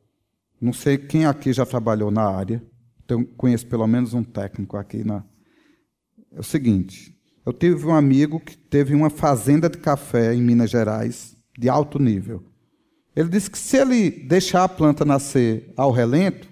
não 0.59 0.71
sei 0.71 0.97
quem 0.97 1.25
aqui 1.25 1.51
já 1.51 1.65
trabalhou 1.65 2.09
na 2.09 2.23
área, 2.23 2.63
então 3.03 3.25
conheço 3.25 3.67
pelo 3.67 3.85
menos 3.87 4.13
um 4.13 4.23
técnico 4.23 4.77
aqui 4.77 5.03
na. 5.03 5.23
É 6.31 6.39
o 6.39 6.43
seguinte: 6.43 7.17
eu 7.45 7.51
tive 7.51 7.85
um 7.85 7.93
amigo 7.93 8.39
que 8.39 8.55
teve 8.55 8.93
uma 8.93 9.09
fazenda 9.09 9.69
de 9.69 9.79
café 9.79 10.33
em 10.33 10.41
Minas 10.41 10.69
Gerais, 10.69 11.35
de 11.57 11.67
alto 11.67 11.99
nível. 11.99 12.43
Ele 13.15 13.29
disse 13.29 13.49
que 13.51 13.57
se 13.57 13.77
ele 13.77 14.09
deixar 14.09 14.63
a 14.63 14.69
planta 14.69 15.03
nascer 15.03 15.73
ao 15.75 15.91
relento, 15.91 16.50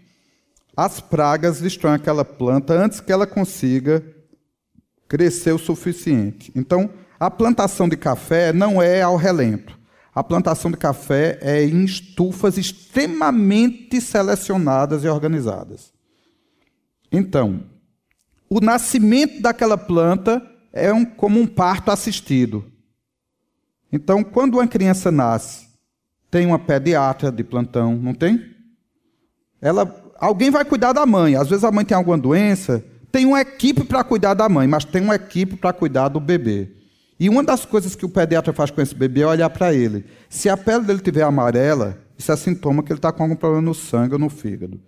as 0.85 1.01
pragas 1.01 1.59
destroem 1.59 1.95
aquela 1.95 2.23
planta 2.23 2.73
antes 2.73 3.01
que 3.01 3.11
ela 3.11 3.27
consiga 3.27 4.01
crescer 5.09 5.51
o 5.51 5.57
suficiente. 5.59 6.53
Então, 6.55 6.89
a 7.19 7.29
plantação 7.29 7.89
de 7.89 7.97
café 7.97 8.53
não 8.53 8.81
é 8.81 9.01
ao 9.01 9.17
relento. 9.17 9.77
A 10.15 10.23
plantação 10.23 10.71
de 10.71 10.77
café 10.77 11.37
é 11.41 11.65
em 11.65 11.83
estufas 11.83 12.57
extremamente 12.57 13.99
selecionadas 13.99 15.03
e 15.03 15.09
organizadas. 15.09 15.91
Então, 17.11 17.65
o 18.49 18.61
nascimento 18.61 19.41
daquela 19.41 19.77
planta 19.77 20.41
é 20.71 20.93
um, 20.93 21.03
como 21.03 21.41
um 21.41 21.47
parto 21.47 21.91
assistido. 21.91 22.63
Então, 23.91 24.23
quando 24.23 24.53
uma 24.53 24.67
criança 24.67 25.11
nasce, 25.11 25.67
tem 26.31 26.45
uma 26.45 26.57
pediatra 26.57 27.29
de 27.29 27.43
plantão, 27.43 27.97
não 27.97 28.13
tem? 28.13 28.55
Ela 29.61 29.98
alguém 30.19 30.51
vai 30.51 30.65
cuidar 30.65 30.93
da 30.93 31.05
mãe. 31.05 31.35
Às 31.35 31.49
vezes 31.49 31.63
a 31.63 31.71
mãe 31.71 31.85
tem 31.85 31.95
alguma 31.95 32.17
doença, 32.17 32.83
tem 33.11 33.25
uma 33.25 33.41
equipe 33.41 33.83
para 33.83 34.03
cuidar 34.03 34.33
da 34.33 34.47
mãe, 34.47 34.67
mas 34.67 34.85
tem 34.85 35.01
uma 35.01 35.15
equipe 35.15 35.55
para 35.55 35.73
cuidar 35.73 36.09
do 36.09 36.19
bebê. 36.19 36.69
E 37.19 37.27
uma 37.27 37.43
das 37.43 37.65
coisas 37.65 37.95
que 37.95 38.05
o 38.05 38.09
pediatra 38.09 38.53
faz 38.53 38.71
com 38.71 38.81
esse 38.81 38.95
bebê 38.95 39.21
é 39.21 39.27
olhar 39.27 39.49
para 39.49 39.73
ele. 39.73 40.05
Se 40.29 40.47
a 40.47 40.55
pele 40.55 40.85
dele 40.85 40.99
tiver 40.99 41.23
amarela, 41.23 41.97
isso 42.17 42.31
é 42.31 42.35
sintoma 42.35 42.83
que 42.83 42.91
ele 42.91 42.99
está 42.99 43.11
com 43.11 43.23
algum 43.23 43.35
problema 43.35 43.61
no 43.61 43.73
sangue 43.73 44.13
ou 44.13 44.19
no 44.19 44.29
fígado. 44.29 44.79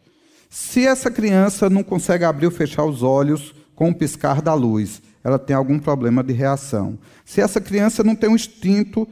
Se 0.49 0.85
essa 0.85 1.09
criança 1.09 1.69
não 1.69 1.83
consegue 1.83 2.23
abrir 2.23 2.45
ou 2.45 2.51
fechar 2.51 2.85
os 2.85 3.03
olhos 3.03 3.53
com 3.75 3.89
o 3.89 3.95
piscar 3.95 4.41
da 4.41 4.53
luz, 4.53 5.01
ela 5.23 5.39
tem 5.39 5.55
algum 5.55 5.79
problema 5.79 6.23
de 6.23 6.33
reação. 6.33 6.97
Se 7.25 7.41
essa 7.41 7.59
criança 7.61 8.03
não 8.03 8.15
tem 8.15 8.29
um 8.29 8.35
instinto 8.35 9.07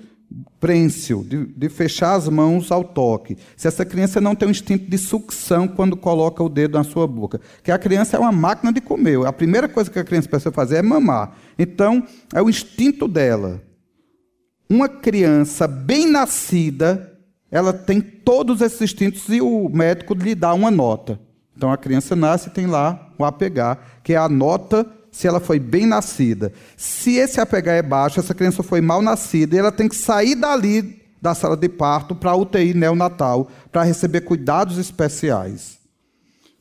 prênsil, 0.60 1.24
de, 1.24 1.46
de, 1.46 1.70
fechar 1.70 2.14
as 2.14 2.28
mãos 2.28 2.72
ao 2.72 2.84
toque. 2.84 3.38
Se 3.56 3.68
essa 3.68 3.86
criança 3.86 4.22
não 4.22 4.36
tem 4.36 4.48
um 4.48 4.52
instinto 4.52 4.90
de 4.90 4.98
sucção 4.98 5.68
quando 5.68 5.98
coloca 5.98 6.44
o 6.44 6.50
dedo 6.50 6.78
na 6.78 6.84
sua 6.84 7.08
boca. 7.08 7.40
Que 7.64 7.72
a 7.72 7.80
criança 7.80 8.18
é 8.18 8.20
uma 8.20 8.32
máquina 8.32 8.72
de 8.72 8.82
comer. 8.82 9.26
A 9.26 9.34
primeira 9.34 9.68
coisa 9.68 9.90
que 9.90 10.00
a 10.00 10.04
criança 10.04 10.30
precisa 10.30 10.52
fazer 10.52 10.78
é 10.78 10.82
mamar. 10.82 11.36
Então, 11.58 12.04
é 12.34 12.42
o 12.42 12.50
instinto 12.50 13.08
dela. 13.08 13.62
Uma 14.70 14.88
criança 14.88 15.68
bem 15.68 16.06
nascida, 16.06 17.18
ela 17.50 17.74
tem 17.74 18.00
todos 18.00 18.62
esses 18.62 18.82
instintos 18.82 19.28
e 19.30 19.42
o 19.42 19.68
médico 19.70 20.14
lhe 20.14 20.36
dá 20.36 20.54
uma 20.54 20.70
nota. 20.70 21.20
Então, 21.58 21.72
a 21.72 21.78
criança 21.78 22.16
nasce 22.16 22.50
e 22.50 22.52
tem 22.52 22.68
lá 22.68 23.14
o 23.18 23.26
apegar, 23.26 24.02
que 24.04 24.14
é 24.14 24.18
a 24.18 24.30
nota 24.30 24.86
se 25.12 25.28
ela 25.28 25.40
foi 25.40 25.60
bem 25.60 25.86
nascida. 25.86 26.54
Se 26.78 27.16
esse 27.16 27.40
APH 27.40 27.68
é 27.68 27.82
baixo, 27.82 28.20
essa 28.20 28.34
criança 28.34 28.64
foi 28.64 28.82
mal 28.82 29.02
nascida, 29.02 29.56
e 29.56 29.60
ela 29.60 29.72
tem 29.72 29.88
que 29.88 29.96
sair 29.96 30.36
dali 30.36 31.02
da 31.22 31.36
sala 31.36 31.58
de 31.58 31.68
parto 31.68 32.16
para 32.16 32.32
a 32.32 32.36
UTI 32.36 32.74
neonatal 32.74 33.50
para 33.72 33.84
receber 33.84 34.22
cuidados 34.22 34.78
especiais. 34.78 35.80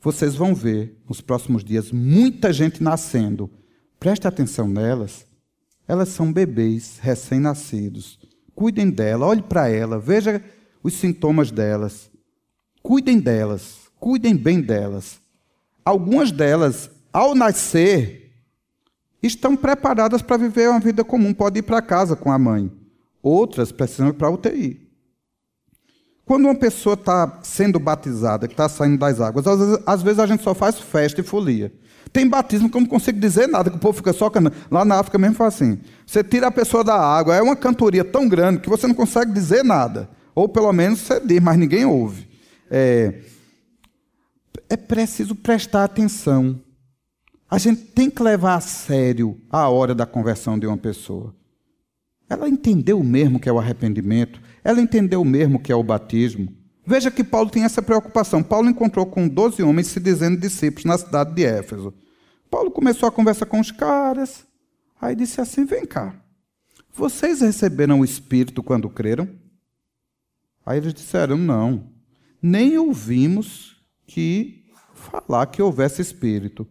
Vocês 0.01 0.35
vão 0.35 0.55
ver 0.55 0.97
nos 1.07 1.21
próximos 1.21 1.63
dias 1.63 1.91
muita 1.91 2.53
gente 2.53 2.81
nascendo. 2.81 3.49
Preste 3.99 4.27
atenção 4.27 4.67
nelas. 4.67 5.25
Elas 5.87 6.09
são 6.09 6.31
bebês 6.31 6.99
recém-nascidos. 7.01 8.19
Cuidem 8.55 8.89
dela, 8.89 9.25
olhe 9.25 9.41
para 9.41 9.69
ela, 9.69 9.99
veja 9.99 10.41
os 10.83 10.93
sintomas 10.93 11.51
delas. 11.51 12.09
Cuidem 12.81 13.19
delas, 13.19 13.89
cuidem 13.99 14.35
bem 14.35 14.61
delas. 14.61 15.19
Algumas 15.83 16.31
delas, 16.31 16.89
ao 17.11 17.33
nascer, 17.33 18.28
estão 19.21 19.55
preparadas 19.55 20.21
para 20.21 20.37
viver 20.37 20.69
uma 20.69 20.79
vida 20.79 21.03
comum, 21.03 21.33
pode 21.33 21.59
ir 21.59 21.63
para 21.63 21.81
casa 21.81 22.15
com 22.15 22.31
a 22.31 22.39
mãe. 22.39 22.71
Outras 23.21 23.71
precisam 23.71 24.09
ir 24.09 24.13
para 24.13 24.27
a 24.27 24.31
UTI. 24.31 24.89
Quando 26.25 26.45
uma 26.45 26.55
pessoa 26.55 26.93
está 26.93 27.39
sendo 27.41 27.79
batizada, 27.79 28.47
que 28.47 28.53
está 28.53 28.69
saindo 28.69 28.99
das 28.99 29.19
águas, 29.19 29.47
às 29.47 29.59
vezes, 29.59 29.79
às 29.85 30.01
vezes, 30.03 30.19
a 30.19 30.27
gente 30.27 30.43
só 30.43 30.53
faz 30.53 30.79
festa 30.79 31.21
e 31.21 31.23
folia. 31.23 31.73
Tem 32.13 32.27
batismo 32.27 32.69
que 32.69 32.77
eu 32.77 32.81
não 32.81 32.87
consigo 32.87 33.19
dizer 33.19 33.47
nada, 33.47 33.69
que 33.69 33.77
o 33.77 33.79
povo 33.79 33.97
fica 33.97 34.13
só 34.13 34.29
cantando. 34.29 34.55
Lá 34.69 34.85
na 34.85 34.99
África 34.99 35.17
mesmo 35.17 35.35
faz 35.35 35.55
assim. 35.55 35.79
Você 36.05 36.23
tira 36.23 36.47
a 36.47 36.51
pessoa 36.51 36.83
da 36.83 36.95
água, 36.95 37.35
é 37.35 37.41
uma 37.41 37.55
cantoria 37.55 38.03
tão 38.03 38.27
grande 38.27 38.59
que 38.59 38.69
você 38.69 38.87
não 38.87 38.93
consegue 38.93 39.31
dizer 39.31 39.63
nada. 39.63 40.09
Ou 40.33 40.47
pelo 40.47 40.71
menos 40.71 40.99
você 40.99 41.19
diz, 41.19 41.39
mas 41.39 41.57
ninguém 41.57 41.85
ouve. 41.85 42.27
É, 42.69 43.21
é 44.69 44.77
preciso 44.77 45.35
prestar 45.35 45.83
atenção. 45.83 46.59
A 47.49 47.57
gente 47.57 47.81
tem 47.81 48.11
que 48.11 48.21
levar 48.21 48.55
a 48.55 48.61
sério 48.61 49.41
a 49.49 49.67
hora 49.69 49.95
da 49.95 50.05
conversão 50.05 50.59
de 50.59 50.67
uma 50.67 50.77
pessoa. 50.77 51.35
Ela 52.29 52.47
entendeu 52.47 53.03
mesmo 53.03 53.39
que 53.39 53.49
é 53.49 53.51
o 53.51 53.57
arrependimento, 53.57 54.39
ela 54.63 54.79
entendeu 54.79 55.25
mesmo 55.25 55.59
que 55.59 55.71
é 55.71 55.75
o 55.75 55.81
batismo. 55.81 56.55
Veja 56.85 57.09
que 57.09 57.23
Paulo 57.23 57.49
tem 57.49 57.63
essa 57.63 57.81
preocupação. 57.81 58.43
Paulo 58.43 58.69
encontrou 58.69 59.05
com 59.05 59.27
12 59.27 59.63
homens 59.63 59.87
se 59.87 59.99
dizendo 59.99 60.39
discípulos 60.39 60.85
na 60.85 60.97
cidade 60.97 61.33
de 61.33 61.43
Éfeso. 61.43 61.91
Paulo 62.51 62.69
começou 62.69 63.09
a 63.09 63.11
conversa 63.11 63.47
com 63.47 63.59
os 63.59 63.71
caras, 63.71 64.45
aí 65.01 65.15
disse 65.15 65.41
assim: 65.41 65.65
Vem 65.65 65.85
cá, 65.85 66.15
vocês 66.93 67.41
receberam 67.41 67.99
o 67.99 68.05
Espírito 68.05 68.61
quando 68.61 68.89
creram? 68.89 69.27
Aí 70.63 70.77
eles 70.77 70.93
disseram: 70.93 71.35
Não, 71.35 71.89
nem 72.39 72.77
ouvimos 72.77 73.81
que 74.05 74.65
falar 74.93 75.47
que 75.47 75.61
houvesse 75.61 76.01
Espírito. 76.01 76.67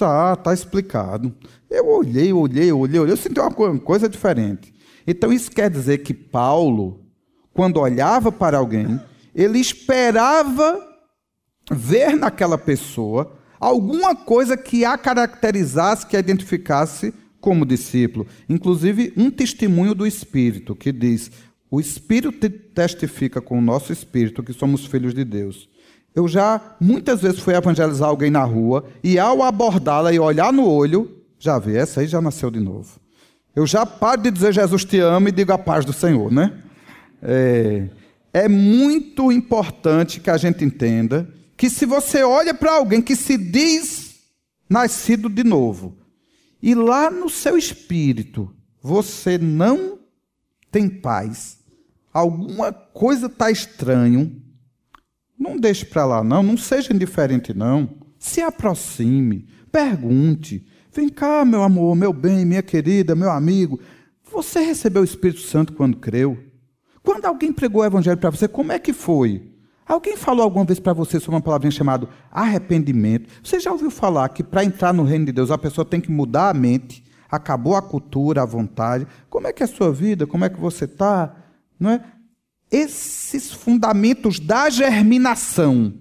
Ah, 0.00 0.34
está 0.38 0.54
explicado. 0.54 1.34
Eu 1.68 1.88
olhei, 1.88 2.32
olhei, 2.32 2.72
olhei, 2.72 2.98
olhei, 2.98 3.12
eu 3.12 3.16
senti 3.16 3.40
uma 3.40 3.78
coisa 3.80 4.08
diferente. 4.08 4.72
Então 5.06 5.32
isso 5.32 5.50
quer 5.50 5.70
dizer 5.70 5.98
que 5.98 6.14
Paulo, 6.14 7.00
quando 7.52 7.80
olhava 7.80 8.30
para 8.30 8.58
alguém, 8.58 9.00
ele 9.34 9.58
esperava 9.58 10.78
ver 11.70 12.16
naquela 12.16 12.58
pessoa 12.58 13.36
alguma 13.58 14.14
coisa 14.16 14.56
que 14.56 14.84
a 14.84 14.96
caracterizasse, 14.96 16.06
que 16.06 16.16
a 16.16 16.20
identificasse 16.20 17.12
como 17.40 17.66
discípulo. 17.66 18.26
Inclusive, 18.48 19.12
um 19.16 19.30
testemunho 19.30 19.94
do 19.94 20.06
Espírito, 20.06 20.74
que 20.74 20.92
diz: 20.92 21.30
O 21.70 21.80
Espírito 21.80 22.50
testifica 22.50 23.40
com 23.40 23.58
o 23.58 23.62
nosso 23.62 23.92
Espírito 23.92 24.42
que 24.42 24.52
somos 24.52 24.86
filhos 24.86 25.14
de 25.14 25.24
Deus. 25.24 25.68
Eu 26.14 26.26
já 26.26 26.60
muitas 26.80 27.22
vezes 27.22 27.40
fui 27.40 27.54
evangelizar 27.54 28.08
alguém 28.08 28.30
na 28.30 28.42
rua 28.42 28.84
e 29.02 29.18
ao 29.18 29.42
abordá-la 29.42 30.12
e 30.12 30.18
olhar 30.18 30.52
no 30.52 30.68
olho, 30.68 31.22
já 31.38 31.58
vê, 31.58 31.76
essa 31.76 32.00
aí 32.00 32.06
já 32.06 32.20
nasceu 32.20 32.50
de 32.50 32.60
novo. 32.60 32.98
Eu 33.54 33.66
já 33.66 33.84
paro 33.84 34.22
de 34.22 34.30
dizer 34.30 34.52
Jesus 34.52 34.84
te 34.84 34.98
ama 34.98 35.28
e 35.28 35.32
digo 35.32 35.52
a 35.52 35.58
paz 35.58 35.84
do 35.84 35.92
Senhor, 35.92 36.30
né? 36.30 36.62
É, 37.22 37.88
é 38.32 38.48
muito 38.48 39.30
importante 39.30 40.20
que 40.20 40.30
a 40.30 40.36
gente 40.36 40.64
entenda 40.64 41.28
que 41.56 41.68
se 41.68 41.84
você 41.84 42.22
olha 42.22 42.54
para 42.54 42.72
alguém 42.72 43.02
que 43.02 43.14
se 43.14 43.36
diz 43.36 44.14
nascido 44.68 45.28
de 45.28 45.44
novo, 45.44 45.96
e 46.62 46.74
lá 46.74 47.10
no 47.10 47.28
seu 47.28 47.56
espírito 47.58 48.54
você 48.82 49.36
não 49.36 49.98
tem 50.70 50.88
paz, 50.88 51.58
alguma 52.12 52.72
coisa 52.72 53.26
está 53.26 53.50
estranho, 53.50 54.40
não 55.40 55.56
deixe 55.56 55.86
para 55.86 56.04
lá 56.04 56.22
não, 56.22 56.42
não 56.42 56.56
seja 56.58 56.92
indiferente 56.92 57.54
não, 57.54 57.88
se 58.18 58.42
aproxime, 58.42 59.48
pergunte, 59.72 60.66
vem 60.92 61.08
cá 61.08 61.42
meu 61.44 61.62
amor, 61.62 61.96
meu 61.96 62.12
bem, 62.12 62.44
minha 62.44 62.62
querida, 62.62 63.16
meu 63.16 63.30
amigo, 63.30 63.80
você 64.30 64.60
recebeu 64.60 65.00
o 65.00 65.04
Espírito 65.04 65.40
Santo 65.40 65.72
quando 65.72 65.96
creu? 65.96 66.38
Quando 67.02 67.24
alguém 67.24 67.52
pregou 67.52 67.80
o 67.80 67.84
Evangelho 67.84 68.18
para 68.18 68.30
você, 68.30 68.46
como 68.46 68.72
é 68.72 68.78
que 68.78 68.92
foi? 68.92 69.50
Alguém 69.86 70.16
falou 70.16 70.44
alguma 70.44 70.64
vez 70.64 70.78
para 70.78 70.92
você 70.92 71.18
sobre 71.18 71.34
uma 71.34 71.40
palavrinha 71.40 71.72
chamada 71.72 72.08
arrependimento? 72.30 73.28
Você 73.42 73.58
já 73.58 73.72
ouviu 73.72 73.90
falar 73.90 74.28
que 74.28 74.44
para 74.44 74.62
entrar 74.62 74.92
no 74.92 75.02
reino 75.02 75.24
de 75.24 75.32
Deus 75.32 75.50
a 75.50 75.58
pessoa 75.58 75.84
tem 75.84 76.00
que 76.00 76.12
mudar 76.12 76.50
a 76.50 76.54
mente? 76.54 77.02
Acabou 77.28 77.74
a 77.74 77.82
cultura, 77.82 78.42
a 78.42 78.46
vontade. 78.46 79.06
Como 79.28 79.48
é 79.48 79.52
que 79.52 79.62
é 79.62 79.66
a 79.66 79.68
sua 79.68 79.92
vida? 79.92 80.26
Como 80.26 80.44
é 80.44 80.48
que 80.48 80.60
você 80.60 80.84
está? 80.84 81.34
Não 81.78 81.90
é? 81.90 82.04
Esses 82.70 83.50
fundamentos 83.50 84.38
da 84.38 84.70
germinação 84.70 85.92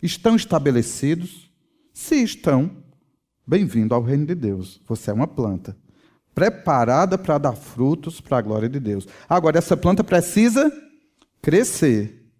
estão 0.00 0.36
estabelecidos? 0.36 1.50
Se 1.92 2.22
estão, 2.22 2.70
bem-vindo 3.44 3.92
ao 3.92 4.02
reino 4.02 4.24
de 4.24 4.36
Deus. 4.36 4.80
Você 4.86 5.10
é 5.10 5.14
uma 5.14 5.26
planta 5.26 5.76
preparada 6.32 7.18
para 7.18 7.38
dar 7.38 7.54
frutos 7.54 8.20
para 8.20 8.38
a 8.38 8.40
glória 8.40 8.68
de 8.68 8.78
Deus. 8.78 9.06
Agora, 9.28 9.58
essa 9.58 9.76
planta 9.76 10.04
precisa 10.04 10.72
crescer. 11.42 12.32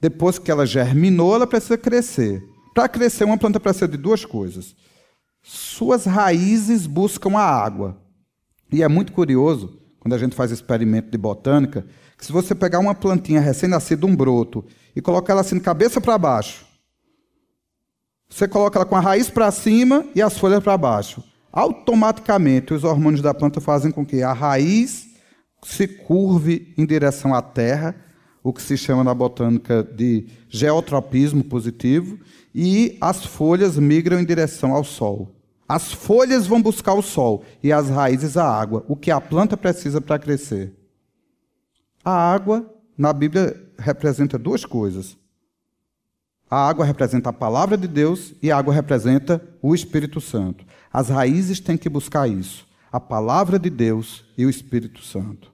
Depois 0.00 0.38
que 0.38 0.50
ela 0.50 0.64
germinou, 0.64 1.34
ela 1.34 1.48
precisa 1.48 1.76
crescer. 1.76 2.42
Para 2.72 2.88
crescer, 2.88 3.24
uma 3.24 3.36
planta 3.36 3.58
precisa 3.58 3.88
de 3.88 3.96
duas 3.96 4.24
coisas. 4.24 4.76
Suas 5.42 6.04
raízes 6.04 6.86
buscam 6.86 7.36
a 7.36 7.42
água. 7.42 8.00
E 8.72 8.84
é 8.84 8.88
muito 8.88 9.12
curioso, 9.12 9.80
quando 9.98 10.14
a 10.14 10.18
gente 10.18 10.36
faz 10.36 10.52
experimento 10.52 11.10
de 11.10 11.18
botânica, 11.18 11.84
que 12.18 12.26
se 12.26 12.32
você 12.32 12.54
pegar 12.54 12.80
uma 12.80 12.94
plantinha 12.94 13.40
recém-nascida, 13.40 14.04
um 14.04 14.14
broto, 14.14 14.64
e 14.94 15.00
colocar 15.00 15.32
ela 15.32 15.40
assim 15.40 15.56
de 15.56 15.62
cabeça 15.62 16.00
para 16.00 16.18
baixo, 16.18 16.66
você 18.28 18.46
coloca 18.46 18.78
ela 18.78 18.84
com 18.84 18.96
a 18.96 19.00
raiz 19.00 19.30
para 19.30 19.50
cima 19.50 20.04
e 20.14 20.20
as 20.20 20.36
folhas 20.36 20.62
para 20.62 20.76
baixo 20.76 21.22
automaticamente 21.52 22.74
os 22.74 22.84
hormônios 22.84 23.22
da 23.22 23.34
planta 23.34 23.60
fazem 23.60 23.90
com 23.90 24.04
que 24.04 24.22
a 24.22 24.32
raiz 24.32 25.08
se 25.64 25.88
curve 25.88 26.72
em 26.78 26.86
direção 26.86 27.34
à 27.34 27.42
terra, 27.42 27.96
o 28.42 28.52
que 28.52 28.62
se 28.62 28.76
chama 28.76 29.02
na 29.02 29.12
botânica 29.12 29.82
de 29.82 30.28
geotropismo 30.48 31.42
positivo, 31.42 32.18
e 32.54 32.96
as 33.00 33.24
folhas 33.24 33.76
migram 33.76 34.20
em 34.20 34.24
direção 34.24 34.72
ao 34.72 34.84
sol. 34.84 35.34
As 35.68 35.92
folhas 35.92 36.46
vão 36.46 36.62
buscar 36.62 36.94
o 36.94 37.02
sol 37.02 37.44
e 37.62 37.72
as 37.72 37.90
raízes 37.90 38.36
a 38.36 38.48
água, 38.48 38.84
o 38.88 38.96
que 38.96 39.10
a 39.10 39.20
planta 39.20 39.56
precisa 39.56 40.00
para 40.00 40.18
crescer. 40.18 40.72
A 42.10 42.32
água, 42.32 42.64
na 42.96 43.12
Bíblia, 43.12 43.70
representa 43.78 44.38
duas 44.38 44.64
coisas. 44.64 45.14
A 46.50 46.66
água 46.66 46.82
representa 46.82 47.28
a 47.28 47.34
palavra 47.34 47.76
de 47.76 47.86
Deus 47.86 48.32
e 48.42 48.50
a 48.50 48.56
água 48.56 48.72
representa 48.72 49.46
o 49.60 49.74
Espírito 49.74 50.18
Santo. 50.18 50.64
As 50.90 51.10
raízes 51.10 51.60
têm 51.60 51.76
que 51.76 51.86
buscar 51.86 52.26
isso: 52.26 52.66
a 52.90 52.98
palavra 52.98 53.58
de 53.58 53.68
Deus 53.68 54.24
e 54.38 54.46
o 54.46 54.48
Espírito 54.48 55.02
Santo. 55.02 55.52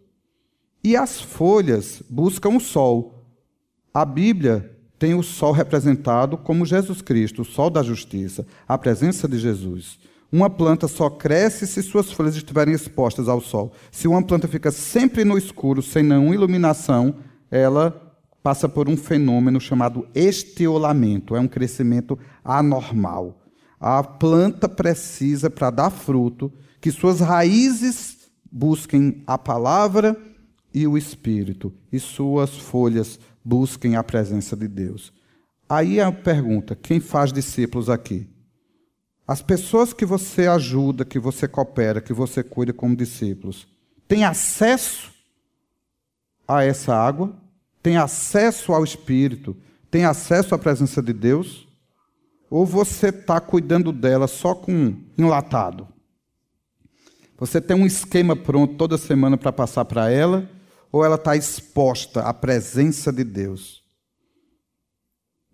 E 0.84 0.96
as 0.96 1.20
folhas 1.20 2.00
buscam 2.08 2.50
o 2.50 2.60
sol. 2.60 3.26
A 3.92 4.04
Bíblia 4.04 4.78
tem 4.96 5.12
o 5.12 5.24
sol 5.24 5.50
representado 5.50 6.38
como 6.38 6.64
Jesus 6.64 7.02
Cristo, 7.02 7.42
o 7.42 7.44
sol 7.44 7.68
da 7.68 7.82
justiça, 7.82 8.46
a 8.68 8.78
presença 8.78 9.26
de 9.26 9.40
Jesus. 9.40 9.98
Uma 10.34 10.50
planta 10.50 10.88
só 10.88 11.08
cresce 11.08 11.64
se 11.64 11.80
suas 11.80 12.10
folhas 12.10 12.34
estiverem 12.34 12.74
expostas 12.74 13.28
ao 13.28 13.40
sol. 13.40 13.72
Se 13.92 14.08
uma 14.08 14.20
planta 14.20 14.48
fica 14.48 14.72
sempre 14.72 15.24
no 15.24 15.38
escuro, 15.38 15.80
sem 15.80 16.02
nenhuma 16.02 16.34
iluminação, 16.34 17.14
ela 17.48 18.16
passa 18.42 18.68
por 18.68 18.88
um 18.88 18.96
fenômeno 18.96 19.60
chamado 19.60 20.08
estiolamento, 20.12 21.36
é 21.36 21.40
um 21.40 21.46
crescimento 21.46 22.18
anormal. 22.42 23.44
A 23.78 24.02
planta 24.02 24.68
precisa, 24.68 25.48
para 25.48 25.70
dar 25.70 25.90
fruto, 25.90 26.52
que 26.80 26.90
suas 26.90 27.20
raízes 27.20 28.28
busquem 28.50 29.22
a 29.28 29.38
palavra 29.38 30.20
e 30.74 30.84
o 30.84 30.98
Espírito, 30.98 31.72
e 31.92 32.00
suas 32.00 32.58
folhas 32.58 33.20
busquem 33.44 33.94
a 33.94 34.02
presença 34.02 34.56
de 34.56 34.66
Deus. 34.66 35.12
Aí 35.68 36.00
a 36.00 36.10
pergunta: 36.10 36.74
quem 36.74 36.98
faz 36.98 37.32
discípulos 37.32 37.88
aqui? 37.88 38.33
As 39.26 39.40
pessoas 39.40 39.92
que 39.92 40.04
você 40.04 40.46
ajuda, 40.46 41.04
que 41.04 41.18
você 41.18 41.48
coopera, 41.48 42.00
que 42.00 42.12
você 42.12 42.42
cuida 42.42 42.72
como 42.72 42.96
discípulos, 42.96 43.66
têm 44.06 44.24
acesso 44.24 45.12
a 46.46 46.62
essa 46.62 46.94
água? 46.94 47.44
tem 47.84 47.98
acesso 47.98 48.72
ao 48.72 48.82
Espírito, 48.82 49.54
tem 49.90 50.06
acesso 50.06 50.54
à 50.54 50.58
presença 50.58 51.02
de 51.02 51.12
Deus? 51.12 51.68
Ou 52.48 52.64
você 52.64 53.08
está 53.08 53.38
cuidando 53.42 53.92
dela 53.92 54.26
só 54.26 54.54
com 54.54 54.96
enlatado? 55.18 55.86
Você 57.36 57.60
tem 57.60 57.76
um 57.76 57.84
esquema 57.84 58.34
pronto 58.34 58.76
toda 58.76 58.96
semana 58.96 59.36
para 59.36 59.52
passar 59.52 59.84
para 59.84 60.10
ela? 60.10 60.48
Ou 60.90 61.04
ela 61.04 61.16
está 61.16 61.36
exposta 61.36 62.22
à 62.22 62.32
presença 62.32 63.12
de 63.12 63.22
Deus? 63.22 63.84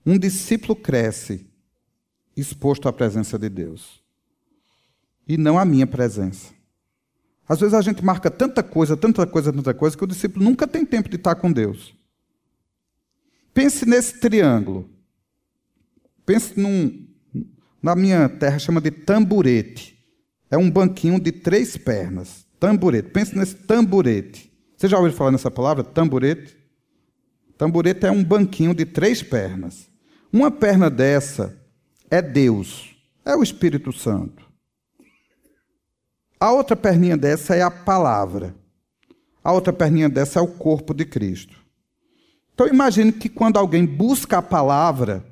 Um 0.06 0.16
discípulo 0.16 0.76
cresce 0.76 1.49
exposto 2.40 2.88
à 2.88 2.92
presença 2.92 3.38
de 3.38 3.48
Deus. 3.48 4.02
E 5.28 5.36
não 5.36 5.58
à 5.58 5.64
minha 5.64 5.86
presença. 5.86 6.52
Às 7.48 7.60
vezes 7.60 7.74
a 7.74 7.82
gente 7.82 8.04
marca 8.04 8.30
tanta 8.30 8.62
coisa, 8.62 8.96
tanta 8.96 9.26
coisa, 9.26 9.52
tanta 9.52 9.74
coisa, 9.74 9.96
que 9.96 10.04
o 10.04 10.06
discípulo 10.06 10.44
nunca 10.44 10.68
tem 10.68 10.84
tempo 10.84 11.08
de 11.08 11.16
estar 11.16 11.34
com 11.34 11.52
Deus. 11.52 11.94
Pense 13.52 13.84
nesse 13.84 14.20
triângulo. 14.20 14.88
Pense 16.24 16.58
num. 16.58 17.08
Na 17.82 17.96
minha 17.96 18.28
terra 18.28 18.58
chama 18.58 18.80
de 18.80 18.90
tamburete. 18.90 19.98
É 20.50 20.56
um 20.56 20.70
banquinho 20.70 21.18
de 21.20 21.32
três 21.32 21.76
pernas. 21.76 22.46
Tamburete. 22.58 23.10
Pense 23.10 23.36
nesse 23.36 23.54
tamburete. 23.54 24.52
Você 24.76 24.86
já 24.88 24.98
ouviu 24.98 25.12
falar 25.12 25.32
nessa 25.32 25.50
palavra, 25.50 25.82
tamburete? 25.82 26.56
Tamburete 27.58 28.06
é 28.06 28.10
um 28.10 28.22
banquinho 28.22 28.74
de 28.74 28.84
três 28.84 29.22
pernas. 29.22 29.88
Uma 30.32 30.50
perna 30.50 30.88
dessa 30.88 31.59
é 32.10 32.20
Deus, 32.20 32.96
é 33.24 33.36
o 33.36 33.42
Espírito 33.42 33.92
Santo. 33.92 34.44
A 36.40 36.50
outra 36.52 36.74
perninha 36.74 37.16
dessa 37.16 37.54
é 37.54 37.62
a 37.62 37.70
palavra. 37.70 38.54
A 39.44 39.52
outra 39.52 39.72
perninha 39.72 40.08
dessa 40.08 40.40
é 40.40 40.42
o 40.42 40.48
corpo 40.48 40.92
de 40.92 41.04
Cristo. 41.04 41.56
Então 42.52 42.66
imagine 42.66 43.12
que 43.12 43.28
quando 43.28 43.58
alguém 43.58 43.86
busca 43.86 44.38
a 44.38 44.42
palavra 44.42 45.24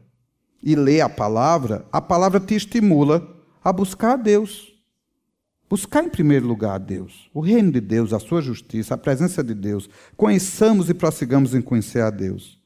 e 0.62 0.76
lê 0.76 1.00
a 1.00 1.08
palavra, 1.08 1.84
a 1.90 2.00
palavra 2.00 2.38
te 2.38 2.54
estimula 2.54 3.26
a 3.62 3.72
buscar 3.72 4.12
a 4.12 4.16
Deus. 4.16 4.72
Buscar 5.68 6.04
em 6.04 6.08
primeiro 6.08 6.46
lugar 6.46 6.76
a 6.76 6.78
Deus, 6.78 7.28
o 7.34 7.40
reino 7.40 7.70
de 7.70 7.80
Deus, 7.80 8.14
a 8.14 8.18
sua 8.18 8.40
justiça, 8.40 8.94
a 8.94 8.98
presença 8.98 9.42
de 9.42 9.52
Deus. 9.52 9.88
Conheçamos 10.16 10.88
e 10.88 10.94
prossigamos 10.94 11.54
em 11.54 11.60
conhecer 11.60 12.00
a 12.00 12.08
Deus. 12.08 12.58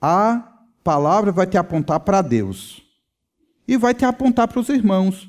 A 0.00 0.52
palavra 0.82 1.30
vai 1.30 1.46
te 1.46 1.56
apontar 1.56 2.00
para 2.00 2.20
Deus 2.20 2.81
e 3.66 3.76
vai 3.76 3.94
te 3.94 4.04
apontar 4.04 4.48
para 4.48 4.60
os 4.60 4.68
irmãos, 4.68 5.28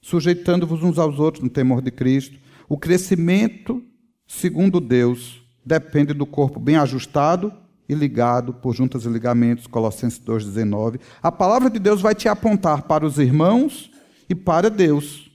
sujeitando-vos 0.00 0.82
uns 0.82 0.98
aos 0.98 1.18
outros 1.18 1.42
no 1.42 1.50
temor 1.50 1.82
de 1.82 1.90
Cristo. 1.90 2.38
O 2.68 2.78
crescimento, 2.78 3.82
segundo 4.26 4.80
Deus, 4.80 5.42
depende 5.64 6.12
do 6.12 6.26
corpo 6.26 6.58
bem 6.58 6.76
ajustado 6.76 7.52
e 7.88 7.94
ligado 7.94 8.52
por 8.52 8.74
juntas 8.74 9.04
e 9.04 9.08
ligamentos, 9.08 9.66
Colossenses 9.66 10.18
2,19. 10.20 11.00
A 11.22 11.30
palavra 11.30 11.70
de 11.70 11.78
Deus 11.78 12.00
vai 12.00 12.14
te 12.14 12.28
apontar 12.28 12.82
para 12.82 13.06
os 13.06 13.18
irmãos 13.18 13.90
e 14.28 14.34
para 14.34 14.68
Deus. 14.68 15.30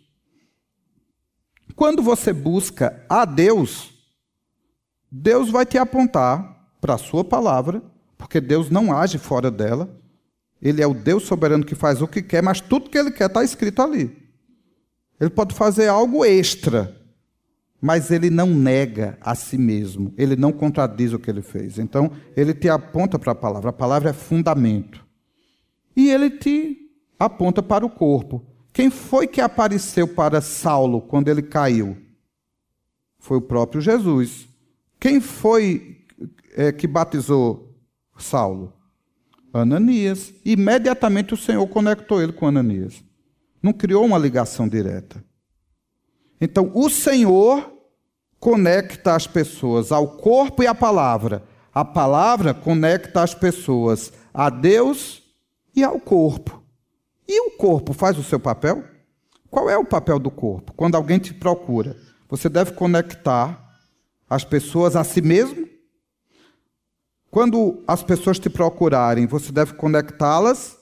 Quando 1.76 2.02
você 2.02 2.34
busca 2.34 3.04
a 3.10 3.26
Deus, 3.26 3.92
Deus 5.10 5.50
vai 5.50 5.66
te 5.66 5.78
apontar 5.78 6.70
para 6.80 6.96
a 6.96 6.98
sua 6.98 7.24
palavra, 7.24 7.82
porque 8.18 8.42
Deus 8.42 8.70
não 8.70 8.96
age 8.96 9.18
fora 9.18 9.50
dela. 9.50 10.01
Ele 10.62 10.82
é 10.82 10.88
o 10.88 10.94
Deus 10.94 11.24
soberano 11.24 11.66
que 11.66 11.76
faz 11.76 12.02
o 12.02 12.08
que 12.08 12.22
quer, 12.22 12.44
mas 12.44 12.62
tudo 12.62 12.90
que 12.90 12.98
ele 12.98 13.12
quer 13.12 13.28
está 13.28 13.44
escrito 13.44 13.82
ali. 13.82 14.16
Ele 15.20 15.30
pode 15.30 15.56
fazer 15.56 15.88
algo 15.88 16.24
extra 16.24 17.02
mas 17.82 18.12
ele 18.12 18.30
não 18.30 18.46
nega 18.46 19.18
a 19.20 19.34
si 19.34 19.58
mesmo, 19.58 20.14
ele 20.16 20.36
não 20.36 20.52
contradiz 20.52 21.14
o 21.14 21.20
que 21.20 21.32
ele 21.32 21.42
fez. 21.42 21.80
Então, 21.80 22.12
ele 22.38 22.54
te 22.54 22.70
aponta 22.70 23.18
para 23.18 23.32
a 23.32 23.36
palavra, 23.36 23.72
a 23.72 23.74
palavra 23.74 24.12
é 24.12 24.14
fundamento. 24.14 25.04
E 25.96 26.12
ele 26.12 26.30
te 26.30 26.78
aponta 27.18 27.64
para 27.64 27.84
o 27.84 27.90
corpo. 27.90 28.46
Quem 28.72 28.92
foi 28.92 29.26
que 29.26 29.42
apareceu 29.42 30.08
para 30.08 30.42
Saulo 30.42 31.02
quando 31.02 31.28
ele 31.28 31.42
caiu? 31.42 31.98
Foi 33.18 33.38
o 33.38 33.42
próprio 33.42 33.82
Jesus. 33.82 34.48
Quem 35.00 35.20
foi 35.20 36.06
é, 36.56 36.72
que 36.72 36.86
batizou 36.86 37.76
Saulo? 38.16 38.74
Ananias. 39.54 40.34
Imediatamente 40.46 41.34
o 41.34 41.38
Senhor 41.38 41.66
conectou 41.68 42.22
ele 42.22 42.34
com 42.34 42.48
Ananias. 42.48 43.04
Não 43.62 43.74
criou 43.74 44.06
uma 44.06 44.18
ligação 44.18 44.68
direta. 44.68 45.24
Então, 46.40 46.72
o 46.74 46.90
Senhor 46.90 47.72
conecta 48.40 49.16
as 49.16 49.28
pessoas 49.28 49.92
ao 49.92 50.18
corpo 50.18 50.64
e 50.64 50.68
à 50.68 50.74
palavra. 50.74 51.44
A 51.74 51.86
palavra 51.86 52.54
conecta 52.54 53.22
as 53.22 53.36
pessoas 53.36 54.12
a 54.34 54.50
Deus 54.50 55.22
e 55.76 55.84
ao 55.84 56.00
corpo. 56.00 56.62
E 57.28 57.40
o 57.48 57.52
corpo 57.52 57.94
faz 57.94 58.18
o 58.18 58.24
seu 58.24 58.40
papel? 58.40 58.84
Qual 59.50 59.70
é 59.70 59.78
o 59.78 59.86
papel 59.86 60.18
do 60.18 60.32
corpo? 60.32 60.74
Quando 60.74 60.96
alguém 60.96 61.20
te 61.20 61.34
procura, 61.34 61.96
você 62.28 62.50
deve 62.50 62.72
conectar 62.72 63.78
as 64.30 64.44
pessoas 64.44 64.96
a 64.96 65.04
si 65.04 65.22
mesmo? 65.22 65.68
Quando 67.32 67.82
as 67.88 68.04
pessoas 68.04 68.38
te 68.38 68.50
procurarem, 68.50 69.26
você 69.26 69.54
deve 69.54 69.74
conectá-las 69.76 70.78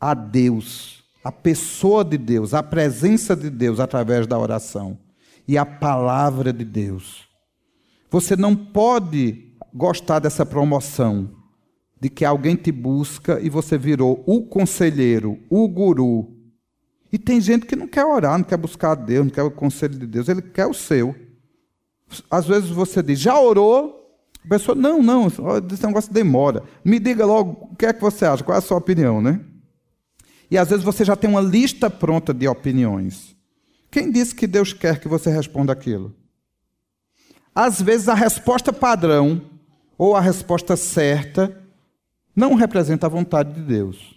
a 0.00 0.14
Deus, 0.14 1.04
a 1.22 1.30
pessoa 1.30 2.04
de 2.04 2.18
Deus, 2.18 2.52
a 2.52 2.62
presença 2.62 3.36
de 3.36 3.48
Deus 3.48 3.78
através 3.78 4.26
da 4.26 4.36
oração 4.36 4.98
e 5.46 5.56
a 5.56 5.64
palavra 5.64 6.52
de 6.52 6.64
Deus. 6.64 7.28
Você 8.10 8.34
não 8.34 8.56
pode 8.56 9.54
gostar 9.72 10.18
dessa 10.18 10.44
promoção 10.44 11.30
de 12.00 12.10
que 12.10 12.24
alguém 12.24 12.56
te 12.56 12.72
busca 12.72 13.40
e 13.40 13.48
você 13.48 13.78
virou 13.78 14.24
o 14.26 14.42
conselheiro, 14.42 15.38
o 15.48 15.68
guru. 15.68 16.34
E 17.12 17.18
tem 17.18 17.40
gente 17.40 17.64
que 17.64 17.76
não 17.76 17.86
quer 17.86 18.04
orar, 18.04 18.36
não 18.36 18.44
quer 18.44 18.56
buscar 18.56 18.90
a 18.90 18.94
Deus, 18.96 19.24
não 19.24 19.32
quer 19.32 19.44
o 19.44 19.52
conselho 19.52 19.96
de 19.96 20.06
Deus, 20.06 20.28
ele 20.28 20.42
quer 20.42 20.66
o 20.66 20.74
seu. 20.74 21.14
Às 22.28 22.44
vezes 22.44 22.70
você 22.70 23.04
diz, 23.04 23.20
já 23.20 23.38
orou? 23.38 24.05
A 24.46 24.48
pessoa, 24.48 24.76
não, 24.76 25.02
não, 25.02 25.26
esse 25.26 25.84
negócio 25.84 26.12
demora. 26.12 26.62
Me 26.84 27.00
diga 27.00 27.26
logo 27.26 27.68
o 27.72 27.76
que 27.76 27.84
é 27.84 27.92
que 27.92 28.00
você 28.00 28.24
acha, 28.24 28.44
qual 28.44 28.54
é 28.54 28.58
a 28.58 28.62
sua 28.62 28.76
opinião, 28.78 29.20
né? 29.20 29.40
E 30.48 30.56
às 30.56 30.70
vezes 30.70 30.84
você 30.84 31.04
já 31.04 31.16
tem 31.16 31.28
uma 31.28 31.40
lista 31.40 31.90
pronta 31.90 32.32
de 32.32 32.46
opiniões. 32.46 33.36
Quem 33.90 34.08
disse 34.08 34.34
que 34.34 34.46
Deus 34.46 34.72
quer 34.72 35.00
que 35.00 35.08
você 35.08 35.30
responda 35.30 35.72
aquilo? 35.72 36.14
Às 37.52 37.82
vezes 37.82 38.08
a 38.08 38.14
resposta 38.14 38.72
padrão 38.72 39.42
ou 39.98 40.14
a 40.14 40.20
resposta 40.20 40.76
certa 40.76 41.60
não 42.34 42.54
representa 42.54 43.06
a 43.06 43.10
vontade 43.10 43.52
de 43.52 43.62
Deus. 43.62 44.14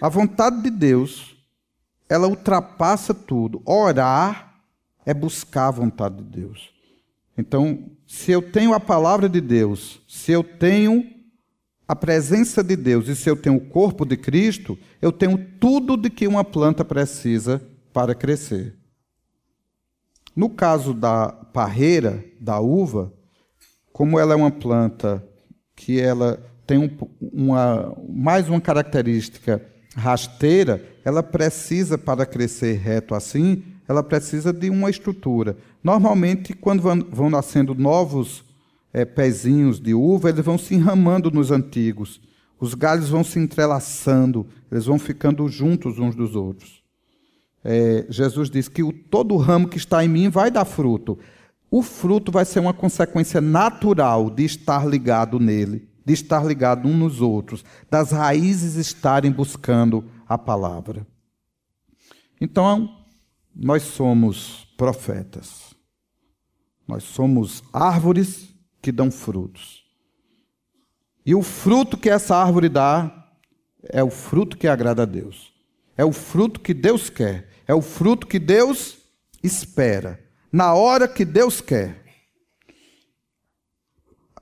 A 0.00 0.08
vontade 0.08 0.62
de 0.62 0.70
Deus, 0.70 1.36
ela 2.08 2.28
ultrapassa 2.28 3.12
tudo. 3.12 3.60
Orar 3.64 4.62
é 5.04 5.12
buscar 5.12 5.66
a 5.66 5.72
vontade 5.72 6.16
de 6.16 6.40
Deus. 6.40 6.72
Então, 7.36 7.90
se 8.12 8.30
eu 8.30 8.42
tenho 8.42 8.74
a 8.74 8.78
palavra 8.78 9.26
de 9.26 9.40
Deus, 9.40 9.98
se 10.06 10.32
eu 10.32 10.44
tenho 10.44 11.02
a 11.88 11.96
presença 11.96 12.62
de 12.62 12.76
Deus 12.76 13.08
e 13.08 13.16
se 13.16 13.28
eu 13.30 13.34
tenho 13.34 13.56
o 13.56 13.68
corpo 13.70 14.04
de 14.04 14.18
Cristo, 14.18 14.78
eu 15.00 15.10
tenho 15.10 15.38
tudo 15.58 15.96
de 15.96 16.10
que 16.10 16.28
uma 16.28 16.44
planta 16.44 16.84
precisa 16.84 17.62
para 17.90 18.14
crescer. 18.14 18.76
No 20.36 20.50
caso 20.50 20.92
da 20.92 21.32
parreira, 21.32 22.22
da 22.38 22.60
uva, 22.60 23.10
como 23.94 24.20
ela 24.20 24.34
é 24.34 24.36
uma 24.36 24.50
planta 24.50 25.26
que 25.74 25.98
ela 25.98 26.38
tem 26.66 26.76
um, 26.76 26.90
uma, 27.18 27.96
mais 28.10 28.46
uma 28.46 28.60
característica 28.60 29.64
rasteira, 29.96 30.84
ela 31.02 31.22
precisa, 31.22 31.96
para 31.96 32.26
crescer 32.26 32.74
reto 32.74 33.14
assim, 33.14 33.64
ela 33.88 34.02
precisa 34.02 34.52
de 34.52 34.68
uma 34.68 34.90
estrutura. 34.90 35.56
Normalmente, 35.82 36.52
quando 36.52 36.80
vão, 36.80 37.28
nascendo 37.28 37.74
novos 37.74 38.44
é, 38.92 39.04
pezinhos 39.04 39.80
de 39.80 39.94
uva, 39.94 40.28
eles 40.28 40.44
vão 40.44 40.56
se 40.56 40.74
enramando 40.74 41.30
nos 41.30 41.50
antigos. 41.50 42.20
Os 42.60 42.74
galhos 42.74 43.08
vão 43.08 43.24
se 43.24 43.38
entrelaçando, 43.38 44.46
eles 44.70 44.86
vão 44.86 44.98
ficando 44.98 45.48
juntos 45.48 45.98
uns 45.98 46.14
dos 46.14 46.36
outros. 46.36 46.82
É, 47.64 48.06
Jesus 48.08 48.48
diz 48.48 48.68
que 48.68 48.82
o, 48.82 48.92
todo 48.92 49.36
ramo 49.36 49.68
que 49.68 49.78
está 49.78 50.04
em 50.04 50.08
mim 50.08 50.28
vai 50.28 50.50
dar 50.50 50.64
fruto. 50.64 51.18
O 51.70 51.82
fruto 51.82 52.30
vai 52.30 52.44
ser 52.44 52.60
uma 52.60 52.74
consequência 52.74 53.40
natural 53.40 54.30
de 54.30 54.44
estar 54.44 54.86
ligado 54.86 55.40
nele, 55.40 55.88
de 56.04 56.12
estar 56.12 56.44
ligado 56.44 56.86
uns 56.86 56.96
nos 56.96 57.20
outros, 57.20 57.64
das 57.90 58.12
raízes 58.12 58.74
estarem 58.74 59.32
buscando 59.32 60.04
a 60.28 60.36
palavra. 60.36 61.06
Então, 62.40 62.98
nós 63.54 63.82
somos 63.82 64.68
profetas. 64.76 65.71
Nós 66.92 67.04
somos 67.04 67.64
árvores 67.72 68.50
que 68.82 68.92
dão 68.92 69.10
frutos. 69.10 69.82
E 71.24 71.34
o 71.34 71.42
fruto 71.42 71.96
que 71.96 72.10
essa 72.10 72.36
árvore 72.36 72.68
dá 72.68 73.30
é 73.84 74.04
o 74.04 74.10
fruto 74.10 74.58
que 74.58 74.68
agrada 74.68 75.04
a 75.04 75.06
Deus. 75.06 75.54
É 75.96 76.04
o 76.04 76.12
fruto 76.12 76.60
que 76.60 76.74
Deus 76.74 77.08
quer. 77.08 77.48
É 77.66 77.72
o 77.72 77.80
fruto 77.80 78.26
que 78.26 78.38
Deus 78.38 78.98
espera. 79.42 80.20
Na 80.52 80.74
hora 80.74 81.08
que 81.08 81.24
Deus 81.24 81.62
quer. 81.62 82.04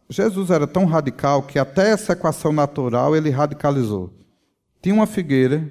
Jesus 0.09 0.51
era 0.51 0.66
tão 0.66 0.86
radical 0.86 1.44
que 1.44 1.57
até 1.57 1.90
essa 1.90 2.14
equação 2.14 2.51
natural 2.51 3.14
ele 3.14 3.30
radicalizou. 3.30 4.12
Tinha 4.82 4.96
uma 4.96 5.07
figueira, 5.07 5.70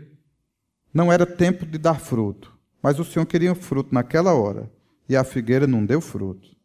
não 0.93 1.11
era 1.11 1.25
tempo 1.25 1.65
de 1.65 1.77
dar 1.77 1.99
fruto, 1.99 2.57
mas 2.81 2.99
o 2.99 3.03
Senhor 3.03 3.25
queria 3.25 3.53
fruto 3.53 3.93
naquela 3.93 4.33
hora 4.33 4.71
e 5.09 5.17
a 5.17 5.25
figueira 5.25 5.67
não 5.67 5.85
deu 5.85 5.99
fruto. 5.99 6.57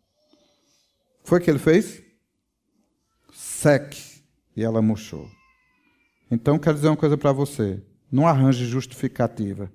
Foi 1.24 1.38
o 1.38 1.42
que 1.42 1.50
ele 1.50 1.58
fez? 1.58 2.02
Seque. 3.32 4.22
E 4.54 4.62
ela 4.62 4.80
murchou. 4.80 5.28
Então, 6.30 6.58
quero 6.58 6.76
dizer 6.76 6.88
uma 6.88 6.96
coisa 6.96 7.16
para 7.16 7.32
você. 7.32 7.82
Não 8.12 8.28
arranje 8.28 8.66
justificativa. 8.66 9.72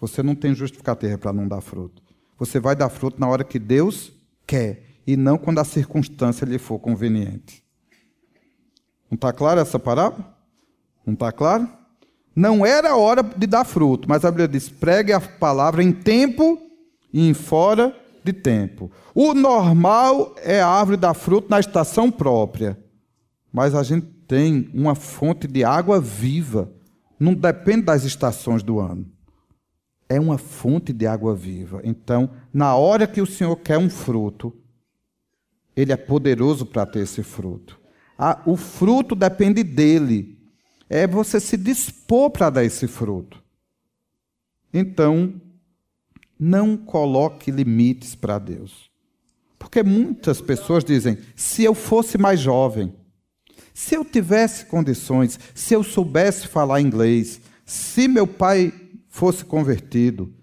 Você 0.00 0.22
não 0.22 0.34
tem 0.34 0.54
justificativa 0.54 1.16
para 1.18 1.32
não 1.32 1.46
dar 1.46 1.60
fruto. 1.60 2.02
Você 2.38 2.58
vai 2.58 2.74
dar 2.74 2.88
fruto 2.88 3.20
na 3.20 3.28
hora 3.28 3.44
que 3.44 3.58
Deus 3.58 4.12
quer 4.46 4.82
e 5.06 5.16
não 5.16 5.38
quando 5.38 5.58
a 5.58 5.64
circunstância 5.64 6.44
lhe 6.44 6.58
for 6.58 6.78
conveniente. 6.78 7.62
Não 9.10 9.14
está 9.14 9.32
claro 9.32 9.60
essa 9.60 9.78
parábola? 9.78 10.36
Não 11.06 11.14
está 11.14 11.30
claro? 11.30 11.68
Não 12.34 12.64
era 12.64 12.96
hora 12.96 13.22
de 13.22 13.46
dar 13.46 13.64
fruto, 13.64 14.08
mas 14.08 14.24
a 14.24 14.30
Bíblia 14.30 14.48
diz: 14.48 14.68
pregue 14.68 15.12
a 15.12 15.20
palavra 15.20 15.82
em 15.82 15.92
tempo 15.92 16.58
e 17.12 17.28
em 17.28 17.34
fora 17.34 17.94
de 18.24 18.32
tempo. 18.32 18.90
O 19.14 19.34
normal 19.34 20.34
é 20.38 20.60
a 20.60 20.68
árvore 20.68 20.96
dar 20.96 21.14
fruto 21.14 21.48
na 21.50 21.60
estação 21.60 22.10
própria, 22.10 22.78
mas 23.52 23.74
a 23.74 23.82
gente 23.82 24.06
tem 24.26 24.70
uma 24.72 24.94
fonte 24.94 25.46
de 25.46 25.64
água 25.64 26.00
viva, 26.00 26.72
não 27.18 27.34
depende 27.34 27.82
das 27.82 28.04
estações 28.04 28.62
do 28.62 28.80
ano. 28.80 29.06
É 30.08 30.18
uma 30.20 30.38
fonte 30.38 30.92
de 30.92 31.06
água 31.06 31.34
viva. 31.34 31.80
Então, 31.84 32.30
na 32.52 32.74
hora 32.74 33.06
que 33.06 33.20
o 33.20 33.26
Senhor 33.26 33.56
quer 33.56 33.78
um 33.78 33.88
fruto, 33.88 34.54
Ele 35.74 35.92
é 35.92 35.96
poderoso 35.96 36.66
para 36.66 36.86
ter 36.86 37.00
esse 37.00 37.22
fruto. 37.22 37.80
o 38.46 38.56
fruto 38.56 39.14
depende 39.14 39.62
dele. 39.62 40.38
É 40.88 41.06
você 41.06 41.40
se 41.40 41.56
dispor 41.56 42.30
para 42.30 42.50
dar 42.50 42.64
esse 42.64 42.86
fruto. 42.86 43.42
Então, 44.72 45.40
não 46.44 46.76
coloque 46.76 47.52
limites 47.52 48.16
para 48.16 48.36
Deus. 48.36 48.90
Porque 49.60 49.80
muitas 49.80 50.40
pessoas 50.40 50.82
dizem: 50.82 51.16
se 51.36 51.62
eu 51.62 51.72
fosse 51.72 52.18
mais 52.18 52.40
jovem, 52.40 52.92
se 53.72 53.94
eu 53.94 54.04
tivesse 54.04 54.66
condições, 54.66 55.38
se 55.54 55.72
eu 55.72 55.84
soubesse 55.84 56.48
falar 56.48 56.80
inglês, 56.80 57.40
se 57.64 58.08
meu 58.08 58.26
pai 58.26 58.72
fosse 59.08 59.44
convertido. 59.44 60.34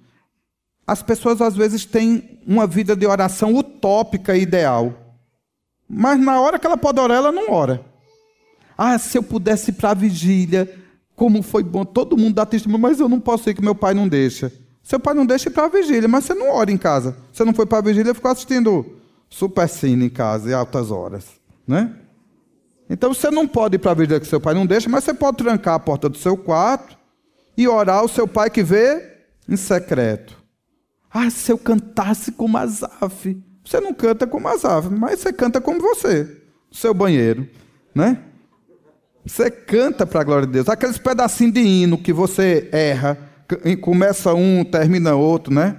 As 0.88 1.04
pessoas 1.04 1.42
às 1.42 1.56
vezes 1.56 1.84
têm 1.86 2.40
uma 2.48 2.66
vida 2.66 2.96
de 2.96 3.06
oração 3.06 3.54
utópica 3.54 4.38
e 4.38 4.44
ideal. 4.44 5.18
Mas 5.88 6.18
na 6.18 6.40
hora 6.40 6.58
que 6.58 6.66
ela 6.66 6.78
pode 6.78 7.00
orar, 7.00 7.18
ela 7.18 7.32
não 7.32 7.52
ora. 7.52 7.86
Ah, 8.78 8.98
se 8.98 9.18
eu 9.18 9.22
pudesse 9.22 9.72
ir 9.72 9.74
para 9.74 9.92
a 9.92 9.94
vigília, 9.94 10.74
como 11.14 11.44
foi 11.44 11.62
bom, 11.62 11.84
todo 11.84 12.18
mundo 12.18 12.36
dá 12.36 12.46
testemunho, 12.46 12.82
mas 12.82 13.02
eu 13.02 13.10
não 13.10 13.20
posso 13.20 13.50
ir 13.50 13.54
que 13.54 13.62
meu 13.62 13.76
pai 13.76 13.94
não 13.94 14.08
deixa. 14.08 14.52
Seu 14.90 15.00
pai 15.00 15.14
não 15.14 15.24
deixa 15.24 15.50
ir 15.50 15.52
para 15.52 15.66
a 15.66 15.70
vigília, 15.70 16.08
mas 16.08 16.26
você 16.26 16.34
não 16.34 16.50
ora 16.50 16.72
em 16.72 16.78
casa. 16.78 17.16
Você 17.32 17.46
não 17.46 17.54
foi 17.54 17.68
para 17.68 17.78
a 17.78 17.82
vigília, 17.82 18.12
ficou 18.12 18.32
assistindo 18.32 18.98
super 19.30 19.70
cine 19.70 20.08
em 20.08 20.10
casa, 20.10 20.50
em 20.50 20.54
altas 20.54 20.90
horas. 20.90 21.28
Né? 21.68 21.94
Então 22.90 23.14
você 23.14 23.30
não 23.30 23.48
pode 23.48 23.76
ir 23.76 23.78
para 23.78 23.92
a 23.92 23.94
vigília 23.94 24.20
que 24.20 24.26
seu 24.26 24.42
pai 24.42 24.56
não 24.56 24.66
deixa, 24.66 24.90
mas 24.90 25.04
você 25.04 25.14
pode 25.14 25.38
trancar 25.38 25.76
a 25.76 25.80
porta 25.80 26.10
do 26.10 26.18
seu 26.18 26.36
quarto 26.36 26.98
e 27.56 27.68
orar 27.68 28.00
ao 28.00 28.08
seu 28.08 28.28
pai 28.28 28.50
que 28.50 28.64
vê 28.64 29.18
em 29.48 29.56
secreto. 29.56 30.36
Ah, 31.12 31.30
se 31.30 31.52
eu 31.52 31.58
cantasse 31.60 32.32
como 32.32 32.58
Azaf. 32.58 33.40
Você 33.64 33.80
não 33.80 33.94
canta 33.94 34.26
como 34.26 34.48
Azaf, 34.48 34.90
mas 34.90 35.20
você 35.20 35.32
canta 35.32 35.62
como 35.62 35.80
você, 35.80 36.24
no 36.68 36.76
seu 36.76 36.96
banheiro, 36.96 37.48
né? 37.94 38.24
Você 39.24 39.52
canta 39.52 40.08
para 40.08 40.22
a 40.22 40.24
glória 40.24 40.48
de 40.48 40.54
Deus. 40.54 40.68
Aqueles 40.68 40.98
pedacinhos 40.98 41.54
de 41.54 41.60
hino 41.60 41.96
que 41.96 42.12
você 42.12 42.68
erra, 42.72 43.29
começa 43.82 44.34
um, 44.34 44.64
termina 44.64 45.16
outro, 45.16 45.54
né? 45.54 45.78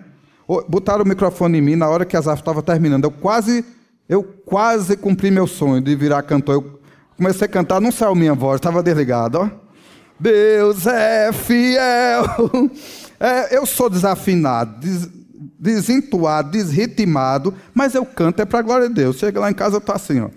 Botaram 0.68 1.04
o 1.04 1.08
microfone 1.08 1.58
em 1.58 1.60
mim 1.60 1.76
na 1.76 1.88
hora 1.88 2.04
que 2.04 2.16
a 2.16 2.20
Zaf 2.20 2.42
estava 2.42 2.62
terminando. 2.62 3.04
Eu 3.04 3.10
quase 3.10 3.64
Eu 4.08 4.24
quase 4.24 4.96
cumpri 4.96 5.30
meu 5.30 5.46
sonho 5.46 5.80
de 5.80 5.94
virar 5.94 6.22
cantor. 6.22 6.56
Eu 6.56 6.80
comecei 7.16 7.46
a 7.46 7.48
cantar, 7.48 7.80
não 7.80 7.92
saiu 7.92 8.14
minha 8.14 8.34
voz, 8.34 8.56
estava 8.56 8.82
desligado. 8.82 9.38
Ó. 9.38 9.48
Deus 10.18 10.86
é 10.86 11.32
fiel. 11.32 12.24
É, 13.22 13.54
eu 13.54 13.66
sou 13.66 13.90
desafinado, 13.90 14.80
des, 14.80 15.06
desentuado, 15.58 16.52
desritimado, 16.52 17.54
mas 17.74 17.94
eu 17.94 18.06
canto 18.06 18.40
é 18.40 18.46
para 18.46 18.60
a 18.60 18.62
glória 18.62 18.88
de 18.88 18.94
Deus. 18.94 19.18
Chega 19.18 19.38
lá 19.38 19.50
em 19.50 19.54
casa, 19.54 19.76
eu 19.76 19.78
estou 19.78 19.94
assim, 19.94 20.20
ó. 20.20 20.30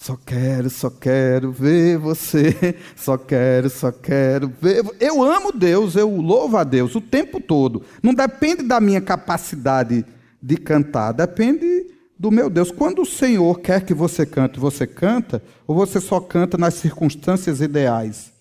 Só 0.00 0.16
quero, 0.16 0.70
só 0.70 0.88
quero 0.88 1.52
ver 1.52 1.98
você. 1.98 2.74
Só 2.96 3.18
quero, 3.18 3.68
só 3.68 3.92
quero 3.92 4.48
ver. 4.48 4.82
Eu 4.98 5.22
amo 5.22 5.52
Deus, 5.52 5.94
eu 5.94 6.08
louvo 6.16 6.56
a 6.56 6.64
Deus 6.64 6.94
o 6.94 7.02
tempo 7.02 7.38
todo. 7.38 7.82
Não 8.02 8.14
depende 8.14 8.62
da 8.62 8.80
minha 8.80 9.02
capacidade 9.02 10.06
de 10.42 10.56
cantar, 10.56 11.12
depende 11.12 11.86
do 12.18 12.30
meu 12.30 12.48
Deus. 12.48 12.70
Quando 12.70 13.02
o 13.02 13.06
Senhor 13.06 13.60
quer 13.60 13.84
que 13.84 13.92
você 13.92 14.24
cante, 14.24 14.58
você 14.58 14.86
canta, 14.86 15.42
ou 15.66 15.76
você 15.76 16.00
só 16.00 16.18
canta 16.18 16.56
nas 16.56 16.74
circunstâncias 16.74 17.60
ideais? 17.60 18.32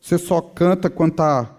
Você 0.00 0.18
só 0.18 0.40
canta 0.40 0.90
quando 0.90 1.12
está 1.12 1.56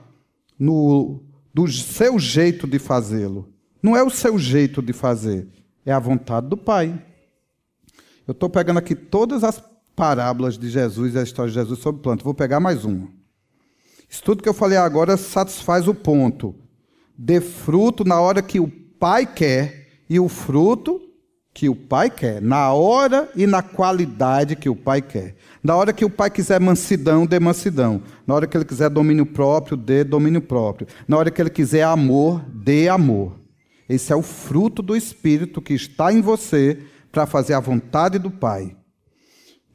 no 0.59 1.23
do 1.53 1.65
seu 1.65 2.19
jeito 2.19 2.67
de 2.67 2.77
fazê-lo. 2.77 3.47
Não 3.81 3.95
é 3.95 4.03
o 4.03 4.09
seu 4.09 4.37
jeito 4.37 4.81
de 4.81 4.91
fazer, 4.91 5.47
é 5.85 5.93
a 5.93 5.99
vontade 5.99 6.47
do 6.49 6.57
Pai. 6.57 7.05
Eu 8.29 8.33
estou 8.33 8.47
pegando 8.47 8.77
aqui 8.77 8.93
todas 8.93 9.43
as 9.43 9.59
parábolas 9.95 10.55
de 10.55 10.69
Jesus 10.69 11.15
a 11.15 11.23
história 11.23 11.49
de 11.49 11.55
Jesus 11.57 11.79
sobre 11.79 12.03
planta. 12.03 12.23
Vou 12.23 12.35
pegar 12.35 12.59
mais 12.59 12.85
uma. 12.85 13.07
Isso 14.07 14.21
tudo 14.21 14.43
que 14.43 14.47
eu 14.47 14.53
falei 14.53 14.77
agora 14.77 15.17
satisfaz 15.17 15.87
o 15.87 15.95
ponto. 15.95 16.53
Dê 17.17 17.41
fruto 17.41 18.05
na 18.05 18.21
hora 18.21 18.43
que 18.43 18.59
o 18.59 18.67
Pai 18.99 19.25
quer 19.25 20.03
e 20.07 20.19
o 20.19 20.29
fruto 20.29 21.01
que 21.51 21.67
o 21.67 21.75
pai 21.75 22.11
quer, 22.11 22.39
na 22.39 22.71
hora 22.71 23.27
e 23.35 23.47
na 23.47 23.63
qualidade 23.63 24.55
que 24.55 24.69
o 24.69 24.75
pai 24.75 25.01
quer. 25.01 25.35
Na 25.63 25.75
hora 25.75 25.91
que 25.91 26.05
o 26.05 26.09
pai 26.09 26.29
quiser 26.29 26.59
mansidão, 26.61 27.25
dê 27.25 27.39
mansidão. 27.39 28.03
Na 28.27 28.35
hora 28.35 28.45
que 28.45 28.55
ele 28.55 28.63
quiser 28.63 28.91
domínio 28.91 29.25
próprio, 29.25 29.75
dê 29.75 30.03
domínio 30.03 30.41
próprio. 30.41 30.87
Na 31.07 31.17
hora 31.17 31.31
que 31.31 31.41
ele 31.41 31.49
quiser 31.49 31.83
amor, 31.83 32.45
dê 32.53 32.87
amor. 32.87 33.39
Esse 33.89 34.13
é 34.13 34.15
o 34.15 34.21
fruto 34.21 34.83
do 34.83 34.95
Espírito 34.95 35.59
que 35.59 35.73
está 35.73 36.13
em 36.13 36.21
você 36.21 36.77
para 37.11 37.25
fazer 37.25 37.53
a 37.53 37.59
vontade 37.59 38.19
do 38.19 38.29
Pai. 38.31 38.75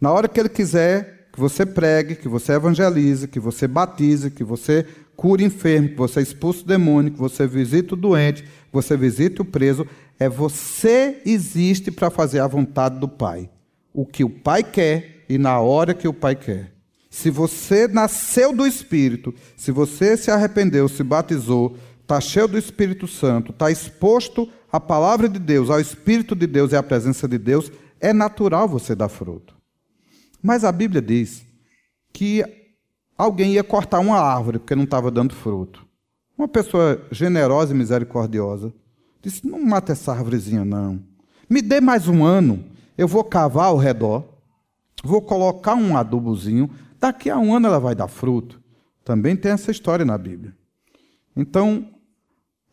Na 0.00 0.12
hora 0.12 0.28
que 0.28 0.38
ele 0.38 0.48
quiser 0.48 1.28
que 1.32 1.40
você 1.40 1.66
pregue, 1.66 2.14
que 2.14 2.28
você 2.28 2.52
evangelize, 2.52 3.26
que 3.26 3.40
você 3.40 3.66
batize, 3.66 4.30
que 4.30 4.44
você 4.44 4.86
cure 5.16 5.42
enfermo, 5.42 5.88
que 5.88 5.96
você 5.96 6.20
expulse 6.20 6.62
o 6.62 6.66
demônio, 6.66 7.10
que 7.10 7.18
você 7.18 7.44
visite 7.44 7.94
o 7.94 7.96
doente, 7.96 8.42
que 8.42 8.48
você 8.72 8.96
visite 8.96 9.42
o 9.42 9.44
preso, 9.44 9.84
é 10.18 10.28
você 10.28 11.20
existe 11.26 11.90
para 11.90 12.08
fazer 12.08 12.38
a 12.38 12.46
vontade 12.46 13.00
do 13.00 13.08
Pai. 13.08 13.50
O 13.92 14.06
que 14.06 14.22
o 14.22 14.30
Pai 14.30 14.62
quer 14.62 15.24
e 15.28 15.36
na 15.36 15.58
hora 15.58 15.92
que 15.92 16.06
o 16.06 16.14
Pai 16.14 16.36
quer. 16.36 16.72
Se 17.10 17.30
você 17.30 17.88
nasceu 17.88 18.52
do 18.52 18.66
Espírito, 18.66 19.34
se 19.56 19.72
você 19.72 20.16
se 20.16 20.30
arrependeu, 20.30 20.88
se 20.88 21.02
batizou, 21.02 21.76
está 22.04 22.20
cheio 22.20 22.46
do 22.46 22.56
Espírito 22.56 23.08
Santo, 23.08 23.50
está 23.50 23.70
exposto 23.70 24.48
à 24.70 24.78
palavra 24.78 25.28
de 25.28 25.38
Deus, 25.38 25.68
ao 25.68 25.80
Espírito 25.80 26.36
de 26.36 26.46
Deus 26.46 26.70
e 26.72 26.76
à 26.76 26.82
presença 26.82 27.26
de 27.26 27.38
Deus, 27.38 27.72
é 28.00 28.12
natural 28.12 28.68
você 28.68 28.94
dar 28.94 29.08
fruto. 29.08 29.56
Mas 30.40 30.62
a 30.62 30.70
Bíblia 30.70 31.02
diz 31.02 31.44
que 32.12 32.44
alguém 33.18 33.54
ia 33.54 33.64
cortar 33.64 33.98
uma 33.98 34.20
árvore 34.20 34.58
porque 34.58 34.74
não 34.74 34.84
estava 34.84 35.10
dando 35.10 35.34
fruto. 35.34 35.84
Uma 36.36 36.46
pessoa 36.46 37.04
generosa 37.10 37.74
e 37.74 37.76
misericordiosa 37.76 38.72
Disse: 39.24 39.46
Não 39.46 39.58
mata 39.58 39.92
essa 39.92 40.12
árvorezinha, 40.12 40.66
não. 40.66 41.02
Me 41.48 41.62
dê 41.62 41.80
mais 41.80 42.06
um 42.06 42.22
ano, 42.22 42.62
eu 42.96 43.08
vou 43.08 43.24
cavar 43.24 43.66
ao 43.66 43.78
redor, 43.78 44.22
vou 45.02 45.22
colocar 45.22 45.74
um 45.74 45.96
adubozinho, 45.96 46.70
daqui 47.00 47.30
a 47.30 47.38
um 47.38 47.54
ano 47.54 47.66
ela 47.66 47.80
vai 47.80 47.94
dar 47.94 48.06
fruto. 48.06 48.60
Também 49.02 49.34
tem 49.34 49.52
essa 49.52 49.70
história 49.70 50.04
na 50.04 50.18
Bíblia. 50.18 50.54
Então, 51.34 51.88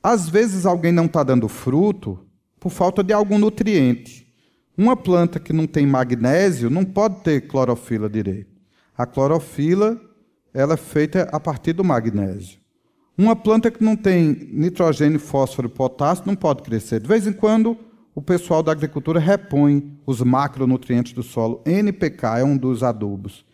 às 0.04 0.28
vezes 0.28 0.66
alguém 0.66 0.92
não 0.92 1.06
está 1.06 1.24
dando 1.24 1.48
fruto 1.48 2.20
por 2.60 2.72
falta 2.72 3.04
de 3.04 3.14
algum 3.14 3.38
nutriente. 3.38 4.28
Uma 4.78 4.96
planta 4.96 5.40
que 5.40 5.54
não 5.54 5.68
tem 5.68 5.86
magnésio 5.86 6.70
não 6.70 6.84
pode 6.84 7.22
ter 7.22 7.48
clorofila 7.48 8.10
direito. 8.10 8.50
A 8.98 9.06
clorofila 9.06 10.00
ela 10.54 10.74
é 10.74 10.78
feita 10.78 11.30
a 11.32 11.40
partir 11.40 11.74
do 11.74 11.84
magnésio. 11.84 12.60
Uma 13.18 13.36
planta 13.36 13.70
que 13.70 13.84
não 13.84 13.96
tem 13.96 14.50
nitrogênio, 14.52 15.20
fósforo 15.20 15.68
e 15.68 15.72
potássio 15.72 16.24
não 16.26 16.36
pode 16.36 16.64
crescer. 16.64 17.00
De 17.00 17.08
vez 17.08 17.28
em 17.28 17.34
quando, 17.34 17.78
o 18.16 18.22
pessoal 18.22 18.64
da 18.64 18.72
agricultura 18.72 19.20
repõe 19.20 19.98
os 20.06 20.22
macronutrientes 20.22 21.14
do 21.14 21.24
solo. 21.24 21.62
NPK 21.66 22.40
é 22.40 22.44
um 22.44 22.58
dos 22.58 22.84
adubos. 22.84 23.46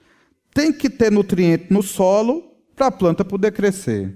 Tem 0.53 0.71
que 0.71 0.89
ter 0.89 1.11
nutriente 1.11 1.67
no 1.69 1.83
solo 1.83 2.43
para 2.75 2.87
a 2.87 2.91
planta 2.91 3.25
poder 3.25 3.51
crescer. 3.51 4.15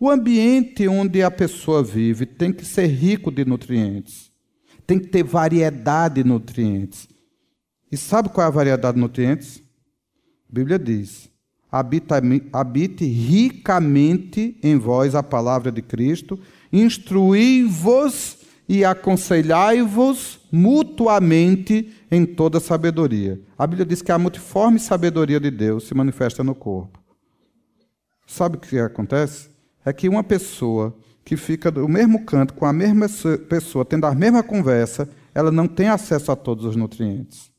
O 0.00 0.08
ambiente 0.08 0.86
onde 0.86 1.22
a 1.22 1.30
pessoa 1.30 1.82
vive 1.82 2.24
tem 2.24 2.52
que 2.52 2.64
ser 2.64 2.86
rico 2.86 3.30
de 3.30 3.44
nutrientes. 3.44 4.30
Tem 4.86 4.98
que 4.98 5.08
ter 5.08 5.24
variedade 5.24 6.22
de 6.22 6.28
nutrientes. 6.28 7.08
E 7.90 7.96
sabe 7.96 8.28
qual 8.28 8.44
é 8.44 8.48
a 8.48 8.52
variedade 8.52 8.94
de 8.94 9.00
nutrientes? 9.00 9.62
A 10.48 10.52
Bíblia 10.52 10.78
diz: 10.78 11.28
habite 11.70 13.04
ricamente 13.04 14.58
em 14.62 14.78
vós 14.78 15.14
a 15.14 15.22
palavra 15.22 15.72
de 15.72 15.82
Cristo, 15.82 16.38
instruí-vos 16.72 18.38
e 18.68 18.84
aconselhai-vos 18.84 20.40
mutuamente 20.52 21.92
em 22.10 22.24
toda 22.24 22.60
sabedoria. 22.60 23.40
A 23.58 23.66
Bíblia 23.66 23.84
diz 23.84 24.00
que 24.00 24.12
a 24.12 24.18
multiforme 24.18 24.78
sabedoria 24.78 25.40
de 25.40 25.50
Deus 25.50 25.88
se 25.88 25.94
manifesta 25.94 26.44
no 26.44 26.54
corpo. 26.54 27.02
Sabe 28.26 28.56
o 28.56 28.60
que 28.60 28.78
acontece? 28.78 29.57
É 29.88 29.92
que 29.92 30.08
uma 30.08 30.22
pessoa 30.22 30.94
que 31.24 31.36
fica 31.36 31.70
no 31.70 31.88
mesmo 31.88 32.24
canto 32.24 32.54
com 32.54 32.64
a 32.66 32.72
mesma 32.72 33.06
pessoa, 33.48 33.84
tendo 33.84 34.06
a 34.06 34.14
mesma 34.14 34.42
conversa, 34.42 35.08
ela 35.34 35.50
não 35.50 35.66
tem 35.66 35.88
acesso 35.88 36.32
a 36.32 36.36
todos 36.36 36.64
os 36.64 36.76
nutrientes. 36.76 37.50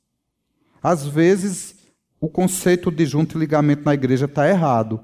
Às 0.82 1.05
vezes, 1.05 1.75
o 2.19 2.27
conceito 2.27 2.91
de 2.91 3.05
junta 3.05 3.36
e 3.36 3.39
ligamento 3.39 3.84
na 3.86 3.93
igreja 3.93 4.25
está 4.25 4.47
errado. 4.47 4.99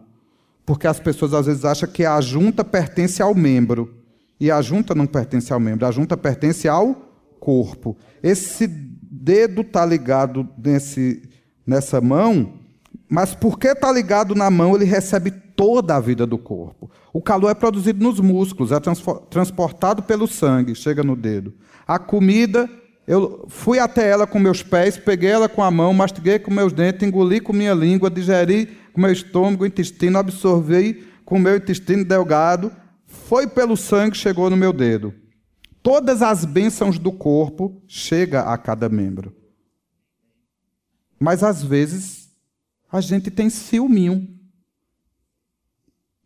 Porque 0.66 0.88
as 0.88 1.00
pessoas 1.00 1.34
às 1.34 1.46
vezes 1.46 1.64
acham 1.64 1.90
que 1.90 2.06
a 2.06 2.20
junta 2.22 2.64
pertence 2.64 3.22
ao 3.22 3.36
membro. 3.36 4.04
E 4.40 4.52
a 4.52 4.62
junta 4.62 4.94
não 4.94 5.06
pertence 5.06 5.54
ao 5.54 5.60
membro, 5.60 5.86
a 5.86 5.92
junta 5.92 6.18
pertence 6.18 6.68
ao 6.68 6.96
corpo. 7.40 7.96
Esse 8.22 8.68
dedo 8.68 9.62
está 9.62 9.86
ligado 9.86 10.48
nesse, 10.58 11.24
nessa 11.66 12.02
mão, 12.02 12.60
mas 13.08 13.34
porque 13.34 13.70
está 13.70 13.92
ligado 13.92 14.36
na 14.36 14.50
mão, 14.52 14.76
ele 14.76 14.86
recebe 14.86 15.45
toda 15.56 15.96
a 15.96 16.00
vida 16.00 16.26
do 16.26 16.38
corpo. 16.38 16.90
O 17.14 17.22
calor 17.22 17.50
é 17.50 17.54
produzido 17.54 18.04
nos 18.04 18.20
músculos, 18.20 18.72
é 18.72 18.80
transportado 19.30 20.04
pelo 20.04 20.28
sangue, 20.28 20.76
chega 20.76 21.04
no 21.04 21.16
dedo. 21.16 21.54
A 21.88 21.98
comida 21.98 22.70
eu 23.08 23.46
fui 23.48 23.78
até 23.78 24.10
ela 24.10 24.26
com 24.26 24.40
meus 24.40 24.64
pés, 24.64 24.98
peguei 24.98 25.30
ela 25.30 25.48
com 25.48 25.64
a 25.64 25.70
mão, 25.70 25.94
mastiguei 25.94 26.40
com 26.40 26.52
meus 26.52 26.74
dentes, 26.74 27.08
engoli 27.08 27.40
com 27.40 27.54
minha 27.54 27.74
língua, 27.74 28.10
digeri 28.10 28.78
com 28.94 29.02
meu 29.02 29.12
estômago, 29.12 29.66
intestino, 29.66 30.18
absorvi 30.18 31.08
com 31.24 31.38
meu 31.38 31.58
intestino 31.58 32.04
delgado, 32.04 32.72
foi 33.06 33.48
pelo 33.48 33.78
sangue, 33.78 34.18
chegou 34.18 34.50
no 34.50 34.58
meu 34.58 34.74
dedo. 34.74 35.14
Todas 35.84 36.22
as 36.22 36.46
bênçãos 36.46 36.98
do 36.98 37.12
corpo 37.12 37.82
chega 37.88 38.42
a 38.42 38.58
cada 38.58 38.90
membro. 38.90 39.36
Mas 41.20 41.44
às 41.44 41.64
vezes 41.64 42.30
a 42.92 43.02
gente 43.02 43.30
tem 43.30 43.50
ciúminho. 43.50 44.35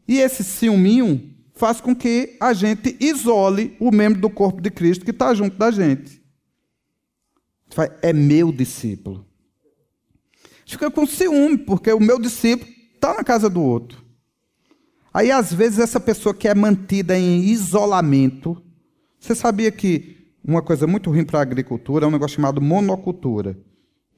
E 0.10 0.18
esse 0.18 0.44
ciúminho 0.44 1.36
faz 1.54 1.80
com 1.80 1.96
que 1.96 2.36
a 2.42 2.52
gente 2.52 2.98
isole 3.00 3.78
o 3.80 3.92
membro 3.92 4.20
do 4.20 4.30
corpo 4.30 4.60
de 4.60 4.72
Cristo 4.72 5.06
que 5.06 5.12
está 5.12 5.36
junto 5.36 5.56
da 5.56 5.70
gente 5.70 6.20
é 8.02 8.12
meu 8.12 8.52
discípulo. 8.52 9.24
Fica 10.66 10.90
com 10.90 11.06
ciúme, 11.06 11.60
porque 11.60 11.94
o 11.94 12.00
meu 12.00 12.20
discípulo 12.20 12.72
está 12.96 13.14
na 13.14 13.24
casa 13.24 13.48
do 13.48 13.62
outro. 13.62 14.04
Aí, 15.14 15.30
às 15.30 15.54
vezes, 15.54 15.78
essa 15.78 16.00
pessoa 16.00 16.34
que 16.34 16.48
é 16.48 16.56
mantida 16.56 17.16
em 17.16 17.44
isolamento. 17.44 18.60
Você 19.20 19.36
sabia 19.36 19.72
que 19.72 20.34
uma 20.44 20.64
coisa 20.64 20.88
muito 20.88 21.12
ruim 21.12 21.24
para 21.24 21.38
a 21.38 21.44
agricultura 21.44 22.06
é 22.06 22.08
um 22.08 22.12
negócio 22.12 22.38
chamado 22.38 22.60
monocultura. 22.60 23.56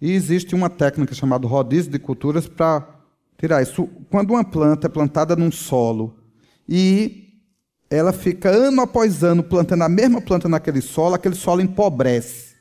E 0.02 0.12
existe 0.12 0.56
uma 0.56 0.70
técnica 0.70 1.14
chamada 1.14 1.46
rodízio 1.46 1.92
de 1.92 2.00
culturas 2.00 2.48
para 2.48 3.01
tirar 3.42 3.64
isso. 3.64 3.90
Quando 4.10 4.32
uma 4.32 4.44
planta 4.44 4.86
é 4.86 4.90
plantada 4.90 5.36
num 5.36 5.52
solo 5.52 6.16
e 6.70 7.30
ela 7.90 8.14
fica 8.14 8.50
ano 8.50 8.82
após 8.82 9.24
ano 9.24 9.42
plantando 9.42 9.84
a 9.84 9.90
mesma 9.90 10.22
planta 10.22 10.48
naquele 10.48 10.80
solo, 10.80 11.16
aquele 11.16 11.34
solo 11.34 11.60
empobrece. 11.60 12.52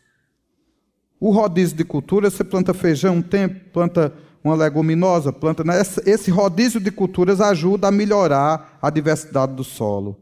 O 1.20 1.30
rodízio 1.30 1.76
de 1.76 1.84
cultura, 1.84 2.30
você 2.30 2.42
planta 2.42 2.72
feijão 2.72 3.16
um 3.16 3.22
tempo, 3.22 3.60
planta 3.70 4.14
uma 4.42 4.54
leguminosa, 4.54 5.30
planta. 5.30 5.62
Né? 5.62 5.74
Esse 6.06 6.30
rodízio 6.30 6.80
de 6.80 6.90
culturas 6.90 7.42
ajuda 7.42 7.88
a 7.88 7.92
melhorar 7.92 8.78
a 8.80 8.88
diversidade 8.88 9.54
do 9.54 9.62
solo. 9.62 10.18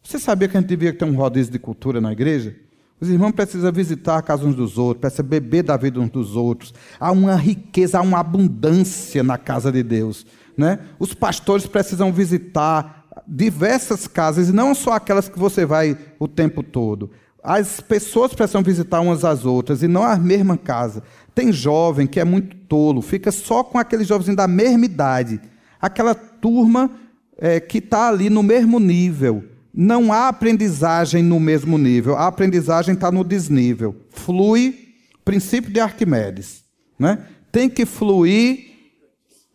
Você 0.00 0.16
sabia 0.16 0.48
que 0.48 0.56
a 0.56 0.60
gente 0.60 0.68
devia 0.68 0.96
ter 0.96 1.04
um 1.04 1.16
rodízio 1.16 1.52
de 1.52 1.58
cultura 1.58 2.00
na 2.00 2.12
igreja? 2.12 2.54
Os 3.00 3.08
irmãos 3.08 3.32
precisam 3.32 3.72
visitar 3.72 4.18
a 4.18 4.22
casa 4.22 4.44
uns 4.44 4.56
dos 4.56 4.76
outros, 4.76 5.00
precisam 5.00 5.26
beber 5.26 5.62
da 5.62 5.76
vida 5.76 6.00
uns 6.00 6.10
dos 6.10 6.34
outros. 6.34 6.74
Há 6.98 7.12
uma 7.12 7.36
riqueza, 7.36 7.98
há 7.98 8.02
uma 8.02 8.18
abundância 8.18 9.22
na 9.22 9.38
casa 9.38 9.70
de 9.70 9.82
Deus. 9.82 10.26
Né? 10.56 10.80
Os 10.98 11.14
pastores 11.14 11.66
precisam 11.66 12.12
visitar 12.12 13.04
diversas 13.26 14.06
casas, 14.06 14.48
e 14.48 14.52
não 14.52 14.74
só 14.74 14.92
aquelas 14.92 15.28
que 15.28 15.38
você 15.38 15.64
vai 15.64 15.96
o 16.18 16.26
tempo 16.26 16.62
todo. 16.62 17.10
As 17.42 17.80
pessoas 17.80 18.34
precisam 18.34 18.62
visitar 18.62 19.00
umas 19.00 19.24
às 19.24 19.44
outras, 19.44 19.82
e 19.82 19.88
não 19.88 20.02
a 20.02 20.16
mesma 20.16 20.56
casa. 20.56 21.02
Tem 21.34 21.52
jovem 21.52 22.06
que 22.06 22.18
é 22.18 22.24
muito 22.24 22.56
tolo, 22.56 23.00
fica 23.00 23.30
só 23.30 23.62
com 23.62 23.78
aqueles 23.78 24.08
jovens 24.08 24.34
da 24.34 24.48
mesma 24.48 24.84
idade. 24.84 25.40
Aquela 25.80 26.14
turma 26.14 26.90
é, 27.36 27.60
que 27.60 27.78
está 27.78 28.08
ali 28.08 28.28
no 28.28 28.42
mesmo 28.42 28.80
nível. 28.80 29.44
Não 29.72 30.12
há 30.12 30.28
aprendizagem 30.28 31.22
no 31.22 31.38
mesmo 31.38 31.78
nível, 31.78 32.16
a 32.16 32.26
aprendizagem 32.26 32.94
está 32.94 33.12
no 33.12 33.22
desnível. 33.22 33.94
Flui, 34.10 34.94
princípio 35.24 35.70
de 35.70 35.80
Arquimedes. 35.80 36.64
Né? 36.98 37.26
Tem 37.52 37.68
que 37.68 37.86
fluir 37.86 38.68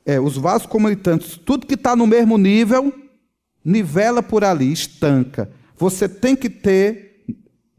é, 0.06 0.20
os 0.20 0.38
vasos 0.38 0.68
comunitantes, 0.68 1.38
tudo 1.38 1.68
que 1.68 1.76
está 1.76 1.96
no 1.96 2.06
mesmo 2.06 2.38
nível, 2.38 2.94
nivela 3.64 4.22
por 4.22 4.44
ali, 4.44 4.72
estanca. 4.72 5.50
Você 5.78 6.08
tem 6.08 6.36
que 6.36 6.50
ter 6.50 7.26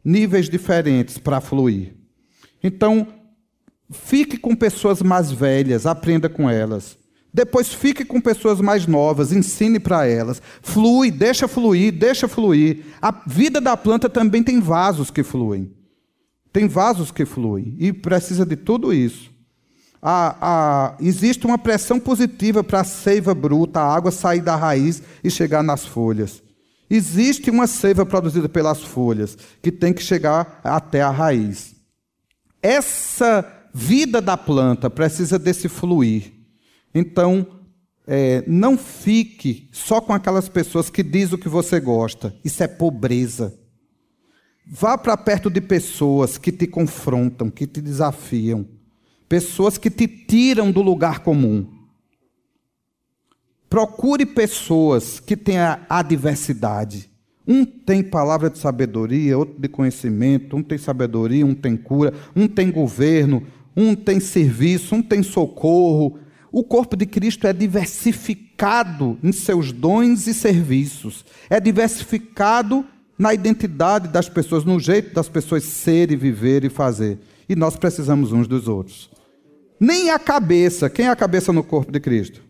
níveis 0.03 0.49
diferentes 0.49 1.17
para 1.17 1.41
fluir. 1.41 1.95
Então, 2.63 3.07
fique 3.91 4.37
com 4.37 4.55
pessoas 4.55 5.01
mais 5.01 5.31
velhas, 5.31 5.85
aprenda 5.85 6.29
com 6.29 6.49
elas. 6.49 6.97
Depois 7.35 7.73
fique 7.73 8.05
com 8.05 8.21
pessoas 8.21 8.61
mais 8.61 8.87
novas, 8.87 9.33
ensine 9.33 9.77
para 9.77 10.07
elas. 10.07 10.41
Flui, 10.61 11.11
deixa 11.11 11.49
fluir, 11.49 11.91
deixa 11.91 12.29
fluir. 12.29 12.85
A 13.01 13.13
vida 13.27 13.59
da 13.59 13.75
planta 13.75 14.09
também 14.09 14.41
tem 14.41 14.61
vasos 14.61 15.11
que 15.11 15.21
fluem. 15.21 15.69
Tem 16.53 16.65
vasos 16.65 17.11
que 17.11 17.25
fluem. 17.25 17.75
E 17.77 17.91
precisa 17.91 18.45
de 18.45 18.55
tudo 18.55 18.93
isso. 18.93 19.29
A, 20.01 20.37
a, 20.39 20.97
existe 21.01 21.45
uma 21.45 21.57
pressão 21.57 21.99
positiva 21.99 22.63
para 22.63 22.79
a 22.79 22.85
seiva 22.85 23.35
bruta, 23.35 23.81
a 23.81 23.93
água 23.93 24.11
sair 24.11 24.39
da 24.39 24.55
raiz 24.55 25.03
e 25.21 25.29
chegar 25.29 25.61
nas 25.61 25.85
folhas. 25.85 26.41
Existe 26.89 27.51
uma 27.51 27.67
seiva 27.67 28.05
produzida 28.05 28.47
pelas 28.47 28.81
folhas, 28.81 29.37
que 29.61 29.73
tem 29.73 29.91
que 29.91 30.01
chegar 30.01 30.61
até 30.63 31.01
a 31.01 31.09
raiz. 31.09 31.75
Essa 32.63 33.45
vida 33.73 34.21
da 34.21 34.37
planta 34.37 34.89
precisa 34.89 35.37
desse 35.37 35.67
fluir. 35.67 36.35
Então, 36.95 37.45
é, 38.07 38.41
não 38.47 38.77
fique 38.77 39.67
só 39.71 39.99
com 39.99 40.13
aquelas 40.13 40.47
pessoas 40.47 40.89
que 40.89 41.03
diz 41.03 41.33
o 41.33 41.37
que 41.37 41.49
você 41.49 41.77
gosta. 41.77 42.33
Isso 42.43 42.63
é 42.63 42.67
pobreza. 42.67 43.53
Vá 44.65 44.97
para 44.97 45.17
perto 45.17 45.49
de 45.49 45.59
pessoas 45.59 46.37
que 46.37 46.53
te 46.53 46.65
confrontam, 46.65 47.49
que 47.49 47.67
te 47.67 47.81
desafiam. 47.81 48.65
Pessoas 49.27 49.77
que 49.77 49.89
te 49.89 50.07
tiram 50.07 50.71
do 50.71 50.81
lugar 50.81 51.19
comum. 51.19 51.67
Procure 53.69 54.25
pessoas 54.25 55.19
que 55.19 55.35
têm 55.35 55.57
a. 55.57 55.85
Um 57.47 57.65
tem 57.65 58.01
palavra 58.01 58.49
de 58.49 58.57
sabedoria, 58.57 59.37
outro 59.37 59.59
de 59.59 59.67
conhecimento, 59.67 60.55
um 60.55 60.63
tem 60.63 60.77
sabedoria, 60.77 61.45
um 61.45 61.53
tem 61.53 61.75
cura, 61.75 62.13
um 62.35 62.47
tem 62.47 62.71
governo, 62.71 63.45
um 63.75 63.93
tem 63.93 64.19
serviço, 64.19 64.95
um 64.95 65.01
tem 65.01 65.21
socorro, 65.21 66.19
o 66.57 66.63
corpo 66.63 66.95
de 66.95 67.05
Cristo 67.05 67.45
é 67.47 67.51
diversificado 67.51 69.19
em 69.21 69.33
seus 69.33 69.73
dons 69.73 70.25
e 70.25 70.33
serviços, 70.33 71.25
é 71.49 71.59
diversificado 71.59 72.85
na 73.19 73.33
identidade 73.33 74.07
das 74.07 74.29
pessoas, 74.29 74.63
no 74.63 74.79
jeito 74.79 75.13
das 75.13 75.27
pessoas 75.27 75.65
serem, 75.65 76.15
viver 76.15 76.63
e 76.63 76.69
fazer. 76.69 77.19
E 77.49 77.57
nós 77.57 77.75
precisamos 77.75 78.31
uns 78.31 78.47
dos 78.47 78.69
outros. 78.69 79.09
Nem 79.77 80.11
a 80.11 80.17
cabeça, 80.17 80.89
quem 80.89 81.07
é 81.07 81.09
a 81.09 81.15
cabeça 81.17 81.51
no 81.51 81.61
corpo 81.61 81.91
de 81.91 81.99
Cristo? 81.99 82.41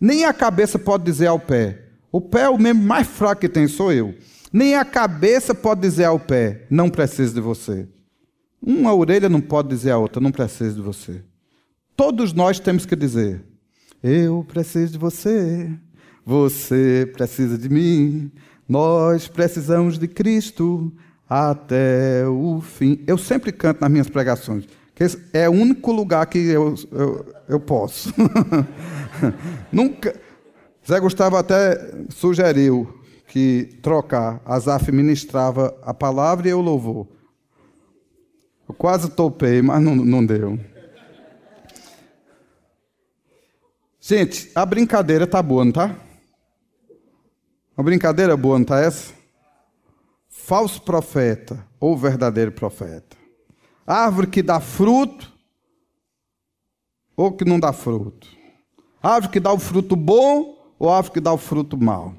Nem 0.00 0.24
a 0.24 0.32
cabeça 0.32 0.76
pode 0.76 1.04
dizer 1.04 1.28
ao 1.28 1.38
pé. 1.38 1.78
O 2.10 2.20
pé 2.20 2.40
é 2.40 2.48
o 2.48 2.58
membro 2.58 2.82
mais 2.82 3.06
fraco 3.06 3.42
que 3.42 3.48
tem, 3.48 3.68
sou 3.68 3.92
eu. 3.92 4.16
Nem 4.52 4.74
a 4.74 4.84
cabeça 4.84 5.54
pode 5.54 5.80
dizer 5.80 6.06
ao 6.06 6.18
pé, 6.18 6.66
não 6.68 6.90
preciso 6.90 7.34
de 7.34 7.40
você. 7.40 7.86
Uma 8.60 8.92
orelha 8.92 9.28
não 9.28 9.40
pode 9.40 9.68
dizer 9.68 9.92
à 9.92 9.98
outra, 9.98 10.20
não 10.20 10.32
preciso 10.32 10.74
de 10.74 10.82
você. 10.82 11.22
Todos 11.96 12.32
nós 12.32 12.58
temos 12.58 12.86
que 12.86 12.96
dizer: 12.96 13.44
Eu 14.02 14.44
preciso 14.48 14.92
de 14.92 14.98
você, 14.98 15.70
você 16.24 17.10
precisa 17.12 17.58
de 17.58 17.68
mim, 17.68 18.30
nós 18.68 19.28
precisamos 19.28 19.98
de 19.98 20.08
Cristo 20.08 20.92
até 21.28 22.26
o 22.26 22.60
fim. 22.60 23.02
Eu 23.06 23.18
sempre 23.18 23.52
canto 23.52 23.80
nas 23.80 23.90
minhas 23.90 24.08
pregações, 24.08 24.66
que 24.94 25.04
é 25.32 25.48
o 25.48 25.52
único 25.52 25.92
lugar 25.92 26.26
que 26.26 26.38
eu, 26.38 26.74
eu, 26.90 27.26
eu 27.48 27.60
posso. 27.60 28.12
Nunca. 29.70 30.14
Zé 30.86 30.98
Gustavo 30.98 31.36
até 31.36 31.94
sugeriu 32.10 33.00
que 33.28 33.78
trocar. 33.82 34.40
Azaf 34.44 34.90
ministrava 34.90 35.76
a 35.82 35.94
palavra 35.94 36.48
e 36.48 36.50
eu 36.50 36.60
louvor. 36.60 37.06
Eu 38.68 38.74
quase 38.74 39.10
topei, 39.10 39.62
mas 39.62 39.82
não, 39.82 39.94
não 39.94 40.24
deu. 40.24 40.58
Gente, 44.04 44.50
a 44.52 44.66
brincadeira 44.66 45.28
tá 45.28 45.40
boa, 45.40 45.64
não 45.64 45.70
tá? 45.70 45.96
A 47.76 47.82
brincadeira 47.84 48.36
boa, 48.36 48.58
não 48.58 48.66
tá 48.66 48.80
essa? 48.80 49.14
Falso 50.28 50.82
profeta 50.82 51.64
ou 51.78 51.96
verdadeiro 51.96 52.50
profeta? 52.50 53.16
Árvore 53.86 54.26
que 54.26 54.42
dá 54.42 54.58
fruto 54.58 55.32
ou 57.16 57.30
que 57.30 57.44
não 57.44 57.60
dá 57.60 57.72
fruto? 57.72 58.26
Árvore 59.00 59.34
que 59.34 59.38
dá 59.38 59.52
o 59.52 59.58
fruto 59.60 59.94
bom 59.94 60.74
ou 60.80 60.90
árvore 60.90 61.14
que 61.14 61.20
dá 61.20 61.32
o 61.32 61.38
fruto 61.38 61.76
mau? 61.76 62.12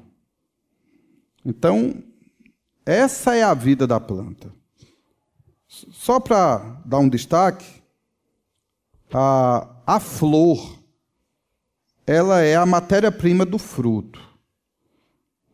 Então, 1.44 2.02
essa 2.86 3.36
é 3.36 3.42
a 3.42 3.52
vida 3.52 3.86
da 3.86 4.00
planta. 4.00 4.50
Só 5.68 6.18
para 6.18 6.80
dar 6.86 7.00
um 7.00 7.10
destaque, 7.10 7.66
a, 9.12 9.68
a 9.86 10.00
flor 10.00 10.82
ela 12.06 12.40
é 12.40 12.54
a 12.54 12.66
matéria-prima 12.66 13.44
do 13.44 13.58
fruto. 13.58 14.20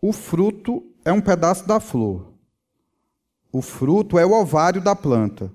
O 0.03 0.13
fruto 0.13 0.83
é 1.05 1.13
um 1.13 1.21
pedaço 1.21 1.67
da 1.67 1.79
flor. 1.79 2.33
O 3.53 3.61
fruto 3.63 4.19
é 4.19 4.25
o 4.25 4.33
ovário 4.33 4.81
da 4.81 4.97
planta. 4.97 5.53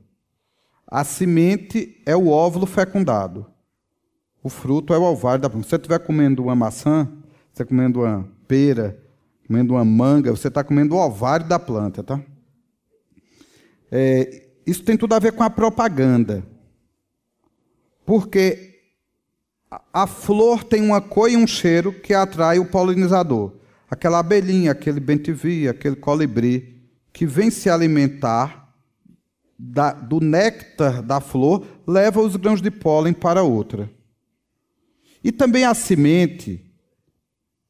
A 0.88 1.04
semente 1.04 2.02
é 2.06 2.16
o 2.16 2.28
óvulo 2.28 2.66
fecundado. 2.66 3.46
O 4.44 4.50
fruto 4.50 4.94
é 4.94 4.98
o 4.98 5.04
ovário 5.04 5.42
da 5.42 5.50
planta. 5.50 5.64
Se 5.64 5.70
você 5.72 5.76
estiver 5.78 6.00
comendo 6.00 6.44
uma 6.44 6.56
maçã, 6.56 7.12
você 7.52 7.66
comendo 7.66 8.02
uma 8.02 8.30
pera, 8.48 9.02
comendo 9.48 9.74
uma 9.74 9.86
manga, 9.86 10.32
você 10.32 10.48
está 10.48 10.64
comendo 10.64 10.96
o 10.96 11.00
ovário 11.00 11.48
da 11.48 11.58
planta, 11.58 12.04
tá? 12.04 12.22
É, 13.92 14.48
isso 14.66 14.84
tem 14.84 14.98
tudo 14.98 15.14
a 15.14 15.20
ver 15.20 15.32
com 15.32 15.44
a 15.44 15.50
propaganda. 15.50 16.46
Porque 18.06 18.75
a 19.94 20.08
flor 20.08 20.64
tem 20.64 20.82
uma 20.82 21.02
cor 21.02 21.30
e 21.30 21.38
um 21.38 21.48
cheiro 21.48 21.92
que 21.94 22.14
atrai 22.14 22.60
o 22.60 22.66
polinizador. 22.66 23.54
Aquela 23.90 24.20
abelhinha, 24.20 24.72
aquele 24.72 25.00
bentivi, 25.00 25.68
aquele 25.68 25.96
colibri, 25.96 26.76
que 27.12 27.26
vem 27.26 27.50
se 27.50 27.70
alimentar 27.70 28.74
da, 29.58 29.94
do 29.94 30.20
néctar 30.20 31.02
da 31.02 31.22
flor, 31.22 31.66
leva 31.88 32.22
os 32.22 32.36
grãos 32.36 32.62
de 32.62 32.70
pólen 32.70 33.14
para 33.14 33.44
outra. 33.44 33.90
E 35.24 35.32
também 35.32 35.64
a 35.64 35.74
semente, 35.74 36.64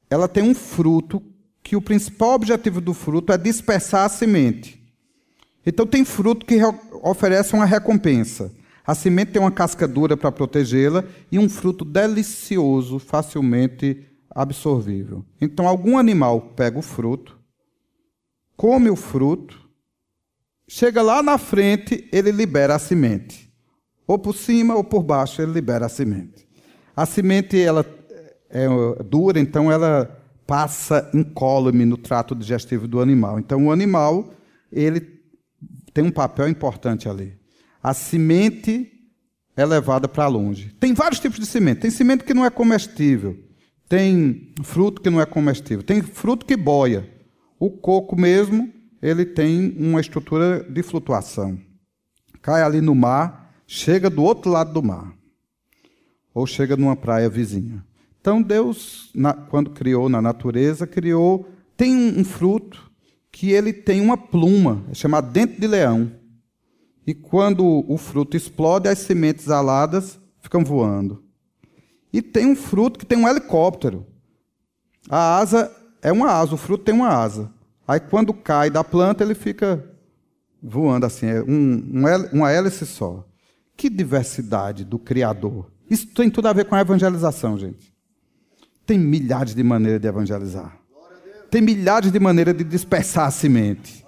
ela 0.09 0.27
tem 0.27 0.43
um 0.43 0.55
fruto 0.55 1.21
que 1.63 1.75
o 1.75 1.81
principal 1.81 2.33
objetivo 2.33 2.81
do 2.81 2.93
fruto 2.93 3.31
é 3.31 3.37
dispersar 3.37 4.05
a 4.05 4.09
semente. 4.09 4.81
Então 5.65 5.85
tem 5.85 6.05
fruto 6.05 6.45
que 6.45 6.59
oferece 7.01 7.53
uma 7.53 7.65
recompensa. 7.65 8.51
A 8.85 8.93
semente 8.93 9.31
tem 9.31 9.41
uma 9.41 9.51
casca 9.51 9.87
dura 9.87 10.15
para 10.15 10.31
protegê-la 10.31 11.03
e 11.31 11.39
um 11.39 11.49
fruto 11.49 11.83
delicioso, 11.83 12.99
facilmente 12.99 14.05
absorvível. 14.29 15.25
Então, 15.41 15.67
algum 15.67 15.97
animal 15.97 16.41
pega 16.55 16.77
o 16.77 16.83
fruto, 16.83 17.39
come 18.55 18.89
o 18.89 18.95
fruto, 18.95 19.59
chega 20.67 21.01
lá 21.01 21.23
na 21.23 21.37
frente, 21.37 22.07
ele 22.11 22.31
libera 22.31 22.75
a 22.75 22.79
semente. 22.79 23.51
Ou 24.07 24.19
por 24.19 24.35
cima 24.35 24.75
ou 24.75 24.83
por 24.83 25.01
baixo, 25.01 25.41
ele 25.41 25.53
libera 25.53 25.87
a 25.87 25.89
semente. 25.89 26.47
A 26.95 27.07
semente 27.07 27.59
ela 27.59 27.83
é 28.51 28.67
dura, 29.03 29.39
então 29.39 29.71
ela 29.71 30.21
passa 30.45 31.09
incólume 31.11 31.85
no 31.85 31.97
trato 31.97 32.35
digestivo 32.35 32.87
do 32.87 33.01
animal. 33.01 33.39
Então, 33.39 33.65
o 33.65 33.71
animal 33.71 34.31
ele 34.71 35.01
tem 35.91 36.03
um 36.03 36.11
papel 36.11 36.47
importante 36.47 37.09
ali 37.09 37.44
a 37.85 37.93
semente 37.93 38.91
é 39.55 39.63
levada 39.63 40.07
para 40.07 40.25
longe. 40.25 40.75
Tem 40.79 40.91
vários 40.91 41.19
tipos 41.19 41.37
de 41.37 41.45
semente. 41.45 41.81
Tem 41.81 41.91
semente 41.91 42.23
que 42.23 42.33
não 42.33 42.43
é 42.43 42.49
comestível. 42.49 43.37
Tem 43.87 44.51
fruto 44.63 44.99
que 45.03 45.09
não 45.11 45.21
é 45.21 45.25
comestível. 45.27 45.83
Tem 45.83 46.01
fruto 46.01 46.47
que 46.47 46.57
boia. 46.57 47.07
O 47.59 47.69
coco 47.69 48.19
mesmo, 48.19 48.73
ele 49.03 49.23
tem 49.23 49.75
uma 49.77 50.01
estrutura 50.01 50.63
de 50.63 50.81
flutuação. 50.81 51.59
Cai 52.41 52.63
ali 52.63 52.81
no 52.81 52.95
mar, 52.95 53.53
chega 53.67 54.09
do 54.09 54.23
outro 54.23 54.49
lado 54.49 54.73
do 54.73 54.81
mar. 54.81 55.13
Ou 56.33 56.47
chega 56.47 56.75
numa 56.75 56.95
praia 56.95 57.29
vizinha. 57.29 57.85
Então 58.19 58.41
Deus, 58.41 59.11
na, 59.13 59.31
quando 59.31 59.69
criou 59.69 60.09
na 60.09 60.23
natureza, 60.23 60.87
criou, 60.87 61.47
tem 61.77 61.95
um, 61.95 62.21
um 62.21 62.25
fruto 62.25 62.91
que 63.31 63.51
ele 63.51 63.71
tem 63.71 64.01
uma 64.01 64.17
pluma, 64.17 64.83
é 64.89 64.95
chamado 64.95 65.31
dente 65.31 65.61
de 65.61 65.67
leão. 65.67 66.24
E 67.05 67.13
quando 67.13 67.85
o 67.87 67.97
fruto 67.97 68.35
explode, 68.35 68.87
as 68.87 68.99
sementes 68.99 69.49
aladas 69.49 70.19
ficam 70.41 70.63
voando. 70.63 71.23
E 72.11 72.21
tem 72.21 72.45
um 72.45 72.55
fruto 72.55 72.97
que 72.97 73.05
tem 73.05 73.17
um 73.17 73.27
helicóptero. 73.27 74.05
A 75.09 75.37
asa 75.37 75.71
é 76.01 76.11
uma 76.11 76.31
asa, 76.31 76.55
o 76.55 76.57
fruto 76.57 76.83
tem 76.83 76.95
uma 76.95 77.09
asa. 77.09 77.51
Aí 77.87 77.99
quando 77.99 78.33
cai 78.33 78.69
da 78.69 78.83
planta, 78.83 79.23
ele 79.23 79.35
fica 79.35 79.83
voando 80.61 81.05
assim, 81.05 81.27
é 81.27 81.41
um, 81.43 81.83
um, 81.93 82.03
uma 82.33 82.51
hélice 82.51 82.85
só. 82.85 83.27
Que 83.77 83.89
diversidade 83.89 84.85
do 84.85 84.97
Criador. 84.97 85.69
Isso 85.89 86.07
tem 86.07 86.29
tudo 86.29 86.47
a 86.47 86.53
ver 86.53 86.65
com 86.65 86.75
a 86.75 86.81
evangelização, 86.81 87.57
gente. 87.57 87.93
Tem 88.85 88.97
milhares 88.97 89.53
de 89.53 89.63
maneiras 89.63 90.01
de 90.01 90.07
evangelizar. 90.07 90.79
Tem 91.51 91.61
milhares 91.61 92.11
de 92.11 92.19
maneiras 92.19 92.55
de 92.55 92.63
dispersar 92.63 93.27
a 93.27 93.31
semente. 93.31 94.04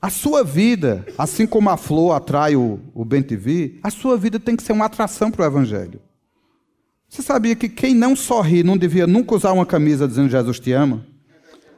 A 0.00 0.10
sua 0.10 0.44
vida, 0.44 1.06
assim 1.16 1.46
como 1.46 1.70
a 1.70 1.76
flor 1.76 2.14
atrai 2.14 2.54
o, 2.54 2.80
o 2.94 3.04
bem-te-vi, 3.04 3.80
a 3.82 3.90
sua 3.90 4.16
vida 4.16 4.38
tem 4.38 4.54
que 4.54 4.62
ser 4.62 4.72
uma 4.72 4.84
atração 4.84 5.30
para 5.30 5.42
o 5.42 5.46
Evangelho. 5.46 6.00
Você 7.08 7.22
sabia 7.22 7.56
que 7.56 7.68
quem 7.68 7.94
não 7.94 8.14
sorri 8.14 8.62
não 8.62 8.76
devia 8.76 9.06
nunca 9.06 9.34
usar 9.34 9.52
uma 9.52 9.64
camisa 9.64 10.06
dizendo 10.06 10.28
Jesus 10.28 10.60
te 10.60 10.72
ama? 10.72 11.06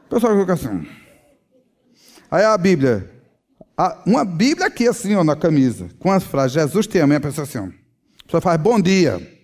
O 0.07 0.11
pessoal 0.11 0.39
fica 0.39 0.55
assim. 0.55 0.87
Aí 2.31 2.45
a 2.45 2.59
Bíblia, 2.59 3.11
uma 4.05 4.25
Bíblia 4.25 4.67
aqui 4.67 4.89
assim, 4.89 5.15
ó, 5.15 5.23
na 5.23 5.37
camisa, 5.37 5.89
com 5.99 6.11
as 6.11 6.25
frases 6.25 6.55
Jesus 6.55 6.87
te 6.87 6.99
ama, 6.99 7.15
e 7.15 7.17
a 7.17 7.21
pessoa 7.21 7.45
assim, 7.45 7.59
ó, 7.59 7.65
a 7.65 8.25
pessoa 8.25 8.41
faz 8.41 8.61
bom 8.61 8.81
dia. 8.81 9.39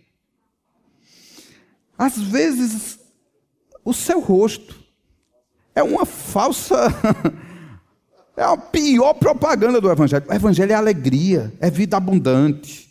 Às 1.97 2.19
vezes, 2.19 2.99
o 3.85 3.95
seu 3.95 4.21
rosto 4.21 4.75
é 5.75 5.83
uma 5.83 6.05
falsa 6.05 6.89
É 8.37 8.43
a 8.43 8.57
pior 8.57 9.15
propaganda 9.15 9.81
do 9.81 9.91
Evangelho. 9.91 10.25
O 10.29 10.33
Evangelho 10.33 10.73
é 10.73 10.75
alegria, 10.75 11.53
é 11.61 11.71
vida 11.71 11.97
abundante. 11.97 12.89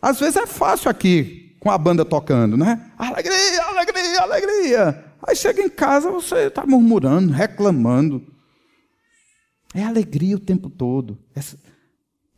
Às 0.00 0.20
vezes 0.20 0.36
é 0.36 0.46
fácil 0.46 0.90
aqui, 0.90 1.56
com 1.58 1.70
a 1.70 1.78
banda 1.78 2.04
tocando, 2.04 2.56
né? 2.56 2.90
Alegria, 2.96 3.62
alegria, 3.64 4.20
alegria. 4.20 5.04
Aí 5.26 5.34
chega 5.34 5.62
em 5.62 5.68
casa, 5.68 6.10
você 6.10 6.46
está 6.46 6.66
murmurando, 6.66 7.32
reclamando. 7.32 8.22
É 9.74 9.82
alegria 9.82 10.36
o 10.36 10.40
tempo 10.40 10.70
todo. 10.70 11.18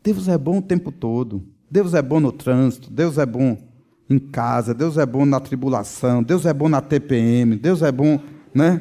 Deus 0.02 0.28
é 0.28 0.38
bom 0.38 0.58
o 0.58 0.62
tempo 0.62 0.90
todo. 0.90 1.44
Deus 1.70 1.94
é 1.94 2.00
bom 2.00 2.20
no 2.20 2.30
trânsito, 2.30 2.90
Deus 2.90 3.18
é 3.18 3.26
bom 3.26 3.58
em 4.08 4.18
casa, 4.18 4.72
Deus 4.72 4.96
é 4.96 5.04
bom 5.04 5.26
na 5.26 5.40
tribulação, 5.40 6.22
Deus 6.22 6.46
é 6.46 6.54
bom 6.54 6.68
na 6.68 6.80
TPM, 6.80 7.56
Deus 7.56 7.82
é 7.82 7.90
bom, 7.90 8.20
né? 8.54 8.80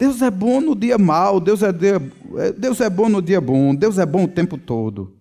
Deus 0.00 0.22
é 0.22 0.30
bom 0.30 0.62
no 0.62 0.74
dia 0.74 0.96
mal, 0.96 1.38
Deus 1.38 1.62
é, 1.62 1.68
é, 1.68 2.52
Deus 2.52 2.80
é 2.80 2.88
bom 2.88 3.06
no 3.10 3.20
dia 3.20 3.38
bom, 3.38 3.74
Deus 3.74 3.98
é 3.98 4.06
bom 4.06 4.24
o 4.24 4.28
tempo 4.28 4.56
todo. 4.56 5.12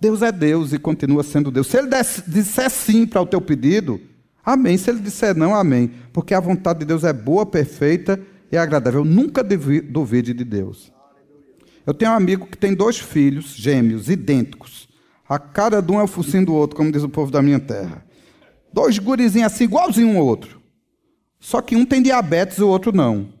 Deus 0.00 0.20
é 0.20 0.32
Deus 0.32 0.72
e 0.72 0.80
continua 0.80 1.22
sendo 1.22 1.48
Deus. 1.48 1.68
Se 1.68 1.78
Ele 1.78 1.88
disser 2.26 2.68
sim 2.68 3.06
para 3.06 3.22
o 3.22 3.26
teu 3.26 3.40
pedido, 3.40 4.00
amém. 4.44 4.76
Se 4.76 4.90
Ele 4.90 4.98
disser 4.98 5.32
não, 5.36 5.54
amém. 5.54 5.92
Porque 6.12 6.34
a 6.34 6.40
vontade 6.40 6.80
de 6.80 6.84
Deus 6.84 7.04
é 7.04 7.12
boa, 7.12 7.46
perfeita 7.46 8.20
e 8.50 8.56
agradável. 8.56 9.04
Nunca 9.04 9.44
duvide 9.44 10.34
de 10.34 10.44
Deus. 10.44 10.92
Eu 11.86 11.94
tenho 11.94 12.10
um 12.10 12.14
amigo 12.14 12.48
que 12.48 12.58
tem 12.58 12.74
dois 12.74 12.98
filhos 12.98 13.54
gêmeos, 13.54 14.10
idênticos. 14.10 14.88
A 15.28 15.38
cara 15.38 15.80
de 15.80 15.92
um 15.92 16.00
é 16.00 16.02
o 16.02 16.08
focinho 16.08 16.46
do 16.46 16.52
outro, 16.52 16.76
como 16.76 16.90
diz 16.90 17.04
o 17.04 17.08
povo 17.08 17.30
da 17.30 17.40
minha 17.40 17.60
terra. 17.60 18.04
Dois 18.72 18.98
gurizinhos 18.98 19.52
assim, 19.52 19.64
igualzinho 19.64 20.08
um 20.08 20.18
ao 20.18 20.26
outro. 20.26 20.60
Só 21.38 21.62
que 21.62 21.76
um 21.76 21.86
tem 21.86 22.02
diabetes 22.02 22.58
e 22.58 22.62
o 22.62 22.68
outro 22.68 22.90
não. 22.90 23.35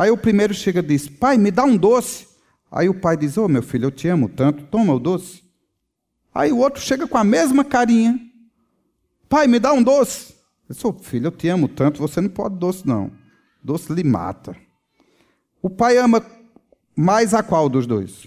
Aí 0.00 0.10
o 0.10 0.16
primeiro 0.16 0.54
chega 0.54 0.78
e 0.78 0.82
diz: 0.82 1.06
Pai, 1.10 1.36
me 1.36 1.50
dá 1.50 1.62
um 1.62 1.76
doce. 1.76 2.26
Aí 2.72 2.88
o 2.88 2.94
pai 2.98 3.18
diz: 3.18 3.36
Ô 3.36 3.44
oh, 3.44 3.48
meu 3.48 3.62
filho, 3.62 3.84
eu 3.84 3.90
te 3.90 4.08
amo 4.08 4.30
tanto, 4.30 4.64
toma 4.64 4.94
o 4.94 4.98
doce. 4.98 5.44
Aí 6.34 6.50
o 6.50 6.56
outro 6.56 6.80
chega 6.80 7.06
com 7.06 7.18
a 7.18 7.22
mesma 7.22 7.62
carinha: 7.62 8.18
Pai, 9.28 9.46
me 9.46 9.58
dá 9.58 9.74
um 9.74 9.82
doce. 9.82 10.34
Eu 10.66 10.76
oh, 10.84 10.92
filho, 10.94 11.26
eu 11.26 11.30
te 11.30 11.48
amo 11.48 11.68
tanto, 11.68 12.00
você 12.00 12.18
não 12.18 12.30
pode 12.30 12.56
doce, 12.56 12.88
não. 12.88 13.12
Doce 13.62 13.92
lhe 13.92 14.02
mata. 14.02 14.56
O 15.60 15.68
pai 15.68 15.98
ama 15.98 16.24
mais 16.96 17.34
a 17.34 17.42
qual 17.42 17.68
dos 17.68 17.86
dois? 17.86 18.26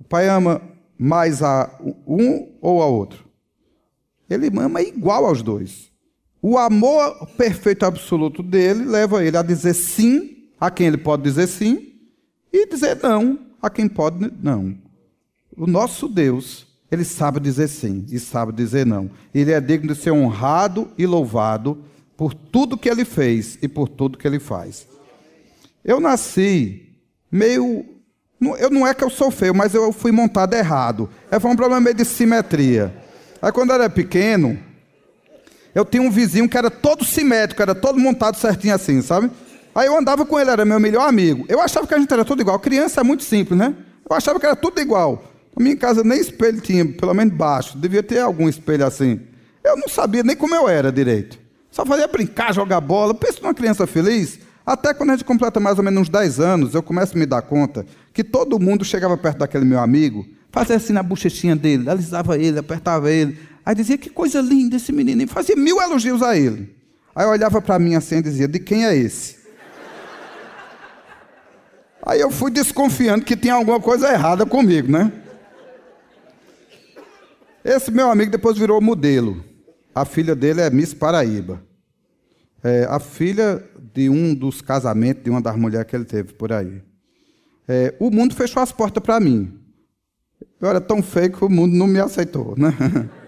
O 0.00 0.04
pai 0.04 0.26
ama 0.26 0.62
mais 0.98 1.42
a 1.42 1.78
um 2.06 2.56
ou 2.62 2.82
a 2.82 2.86
outro? 2.86 3.28
Ele 4.30 4.50
ama 4.58 4.80
igual 4.80 5.26
aos 5.26 5.42
dois. 5.42 5.92
O 6.46 6.58
amor 6.58 7.26
perfeito 7.38 7.86
absoluto 7.86 8.42
dele 8.42 8.84
leva 8.84 9.24
ele 9.24 9.34
a 9.34 9.40
dizer 9.40 9.72
sim 9.72 10.50
a 10.60 10.70
quem 10.70 10.88
ele 10.88 10.98
pode 10.98 11.22
dizer 11.22 11.46
sim 11.46 11.94
e 12.52 12.66
dizer 12.66 13.02
não 13.02 13.38
a 13.62 13.70
quem 13.70 13.88
pode 13.88 14.30
não. 14.42 14.76
O 15.56 15.66
nosso 15.66 16.06
Deus, 16.06 16.66
ele 16.92 17.02
sabe 17.02 17.40
dizer 17.40 17.68
sim 17.68 18.04
e 18.10 18.18
sabe 18.18 18.52
dizer 18.52 18.84
não. 18.84 19.10
Ele 19.34 19.52
é 19.52 19.58
digno 19.58 19.94
de 19.94 19.98
ser 19.98 20.10
honrado 20.10 20.90
e 20.98 21.06
louvado 21.06 21.82
por 22.14 22.34
tudo 22.34 22.76
que 22.76 22.90
ele 22.90 23.06
fez 23.06 23.56
e 23.62 23.66
por 23.66 23.88
tudo 23.88 24.18
que 24.18 24.28
ele 24.28 24.38
faz. 24.38 24.86
Eu 25.82 25.98
nasci 25.98 26.90
meio. 27.32 27.86
Eu 28.58 28.68
não 28.68 28.86
é 28.86 28.92
que 28.92 29.02
eu 29.02 29.08
sou 29.08 29.30
feio, 29.30 29.54
mas 29.54 29.72
eu 29.72 29.90
fui 29.94 30.12
montado 30.12 30.52
errado. 30.52 31.08
É 31.30 31.38
um 31.38 31.56
problema 31.56 31.80
meio 31.80 31.96
de 31.96 32.04
simetria. 32.04 32.94
Aí 33.40 33.50
quando 33.50 33.70
eu 33.70 33.76
era 33.76 33.88
pequeno, 33.88 34.58
eu 35.74 35.84
tinha 35.84 36.02
um 36.02 36.10
vizinho 36.10 36.48
que 36.48 36.56
era 36.56 36.70
todo 36.70 37.04
simétrico, 37.04 37.60
era 37.60 37.74
todo 37.74 37.98
montado 37.98 38.36
certinho 38.36 38.74
assim, 38.74 39.02
sabe? 39.02 39.30
Aí 39.74 39.86
eu 39.86 39.98
andava 39.98 40.24
com 40.24 40.38
ele, 40.38 40.50
era 40.50 40.64
meu 40.64 40.78
melhor 40.78 41.08
amigo. 41.08 41.44
Eu 41.48 41.60
achava 41.60 41.86
que 41.86 41.94
a 41.94 41.98
gente 41.98 42.12
era 42.12 42.24
tudo 42.24 42.40
igual. 42.40 42.58
Criança 42.60 43.00
é 43.00 43.04
muito 43.04 43.24
simples, 43.24 43.58
né? 43.58 43.74
Eu 44.08 44.16
achava 44.16 44.38
que 44.38 44.46
era 44.46 44.54
tudo 44.54 44.80
igual. 44.80 45.24
Na 45.56 45.62
minha 45.62 45.76
casa 45.76 46.04
nem 46.04 46.20
espelho 46.20 46.60
tinha, 46.60 46.84
pelo 46.84 47.12
menos 47.12 47.34
baixo. 47.34 47.76
Devia 47.76 48.02
ter 48.02 48.20
algum 48.20 48.48
espelho 48.48 48.86
assim. 48.86 49.20
Eu 49.64 49.76
não 49.76 49.88
sabia 49.88 50.22
nem 50.22 50.36
como 50.36 50.54
eu 50.54 50.68
era 50.68 50.92
direito. 50.92 51.38
Só 51.72 51.84
fazia 51.84 52.06
brincar, 52.06 52.54
jogar 52.54 52.80
bola. 52.80 53.12
Pensa 53.12 53.40
numa 53.42 53.54
criança 53.54 53.84
feliz. 53.84 54.38
Até 54.64 54.94
quando 54.94 55.10
a 55.10 55.12
gente 55.14 55.24
completa 55.24 55.58
mais 55.58 55.76
ou 55.76 55.84
menos 55.84 56.02
uns 56.02 56.08
10 56.08 56.38
anos, 56.38 56.74
eu 56.74 56.82
começo 56.82 57.16
a 57.16 57.18
me 57.18 57.26
dar 57.26 57.42
conta 57.42 57.84
que 58.12 58.22
todo 58.22 58.60
mundo 58.60 58.84
chegava 58.84 59.16
perto 59.16 59.38
daquele 59.38 59.64
meu 59.64 59.80
amigo, 59.80 60.24
fazia 60.50 60.76
assim 60.76 60.92
na 60.92 61.02
bochechinha 61.02 61.56
dele, 61.56 61.90
alisava 61.90 62.38
ele, 62.38 62.60
apertava 62.60 63.10
ele. 63.10 63.36
Aí 63.64 63.74
dizia, 63.74 63.96
que 63.96 64.10
coisa 64.10 64.40
linda 64.40 64.76
esse 64.76 64.92
menino. 64.92 65.22
E 65.22 65.26
fazia 65.26 65.56
mil 65.56 65.80
elogios 65.80 66.22
a 66.22 66.36
ele. 66.36 66.74
Aí 67.14 67.26
olhava 67.26 67.62
para 67.62 67.78
mim 67.78 67.94
assim 67.94 68.16
e 68.16 68.22
dizia, 68.22 68.46
de 68.46 68.58
quem 68.58 68.84
é 68.84 68.94
esse? 68.94 69.44
Aí 72.02 72.20
eu 72.20 72.30
fui 72.30 72.50
desconfiando 72.50 73.24
que 73.24 73.34
tinha 73.34 73.54
alguma 73.54 73.80
coisa 73.80 74.12
errada 74.12 74.44
comigo, 74.44 74.92
né? 74.92 75.10
Esse 77.64 77.90
meu 77.90 78.10
amigo 78.10 78.30
depois 78.30 78.58
virou 78.58 78.78
modelo. 78.80 79.42
A 79.94 80.04
filha 80.04 80.34
dele 80.34 80.60
é 80.60 80.68
Miss 80.68 80.92
Paraíba. 80.92 81.62
É, 82.62 82.84
a 82.90 82.98
filha 82.98 83.64
de 83.94 84.10
um 84.10 84.34
dos 84.34 84.60
casamentos 84.60 85.24
de 85.24 85.30
uma 85.30 85.40
das 85.40 85.56
mulheres 85.56 85.88
que 85.88 85.96
ele 85.96 86.04
teve 86.04 86.34
por 86.34 86.52
aí. 86.52 86.82
É, 87.66 87.94
o 87.98 88.10
mundo 88.10 88.34
fechou 88.34 88.62
as 88.62 88.70
portas 88.70 89.02
para 89.02 89.18
mim. 89.18 89.58
Eu 90.60 90.68
era 90.68 90.80
tão 90.80 91.02
feio 91.02 91.32
que 91.32 91.42
o 91.42 91.48
mundo 91.48 91.74
não 91.74 91.86
me 91.86 92.00
aceitou, 92.00 92.54
né? 92.58 92.74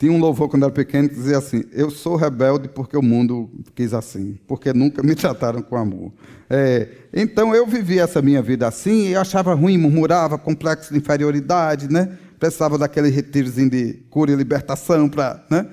Tinha 0.00 0.10
um 0.10 0.18
louvor 0.18 0.48
quando 0.48 0.62
era 0.62 0.72
pequeno 0.72 1.10
que 1.10 1.14
dizia 1.14 1.36
assim: 1.36 1.62
Eu 1.70 1.90
sou 1.90 2.16
rebelde 2.16 2.70
porque 2.70 2.96
o 2.96 3.02
mundo 3.02 3.50
quis 3.74 3.92
assim, 3.92 4.38
porque 4.48 4.72
nunca 4.72 5.02
me 5.02 5.12
trataram 5.14 5.60
com 5.60 5.76
amor. 5.76 6.10
É, 6.48 6.88
então 7.12 7.54
eu 7.54 7.66
vivia 7.66 8.04
essa 8.04 8.22
minha 8.22 8.40
vida 8.40 8.66
assim 8.66 9.08
e 9.08 9.14
achava 9.14 9.52
ruim, 9.52 9.76
murmurava, 9.76 10.38
complexo 10.38 10.94
de 10.94 10.98
inferioridade, 10.98 11.92
né? 11.92 12.16
Precisava 12.38 12.78
daquele 12.78 13.10
retirozinho 13.10 13.68
de 13.68 13.92
cura 14.08 14.32
e 14.32 14.34
libertação 14.34 15.06
para. 15.06 15.44
Né? 15.50 15.66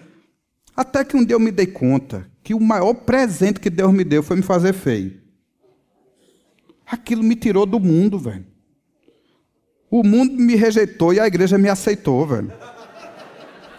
Até 0.76 1.06
que 1.06 1.16
um 1.16 1.24
dia 1.24 1.36
eu 1.36 1.40
me 1.40 1.50
dei 1.50 1.68
conta 1.68 2.28
que 2.44 2.54
o 2.54 2.60
maior 2.60 2.94
presente 2.96 3.62
que 3.62 3.70
Deus 3.70 3.94
me 3.94 4.04
deu 4.04 4.22
foi 4.22 4.36
me 4.36 4.44
fazer 4.44 4.74
feio. 4.74 5.22
Aquilo 6.86 7.24
me 7.24 7.38
tirou 7.38 7.66
do 7.66 7.80
mundo, 7.80 8.20
velho. 8.20 8.46
O 9.90 10.04
mundo 10.04 10.34
me 10.34 10.56
rejeitou 10.56 11.14
e 11.14 11.20
a 11.22 11.26
igreja 11.26 11.58
me 11.58 11.70
aceitou, 11.70 12.28
velho. 12.28 12.52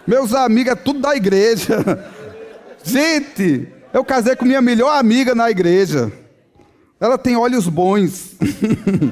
Meus 0.09 0.32
amigos 0.32 0.72
é 0.72 0.74
tudo 0.74 1.01
da 1.01 1.14
igreja. 1.14 1.85
Gente, 2.82 3.68
eu 3.93 4.02
casei 4.02 4.35
com 4.35 4.47
minha 4.47 4.62
melhor 4.62 4.98
amiga 4.98 5.35
na 5.35 5.51
igreja. 5.51 6.10
Ela 6.98 7.18
tem 7.18 7.36
olhos 7.36 7.68
bons. 7.68 8.35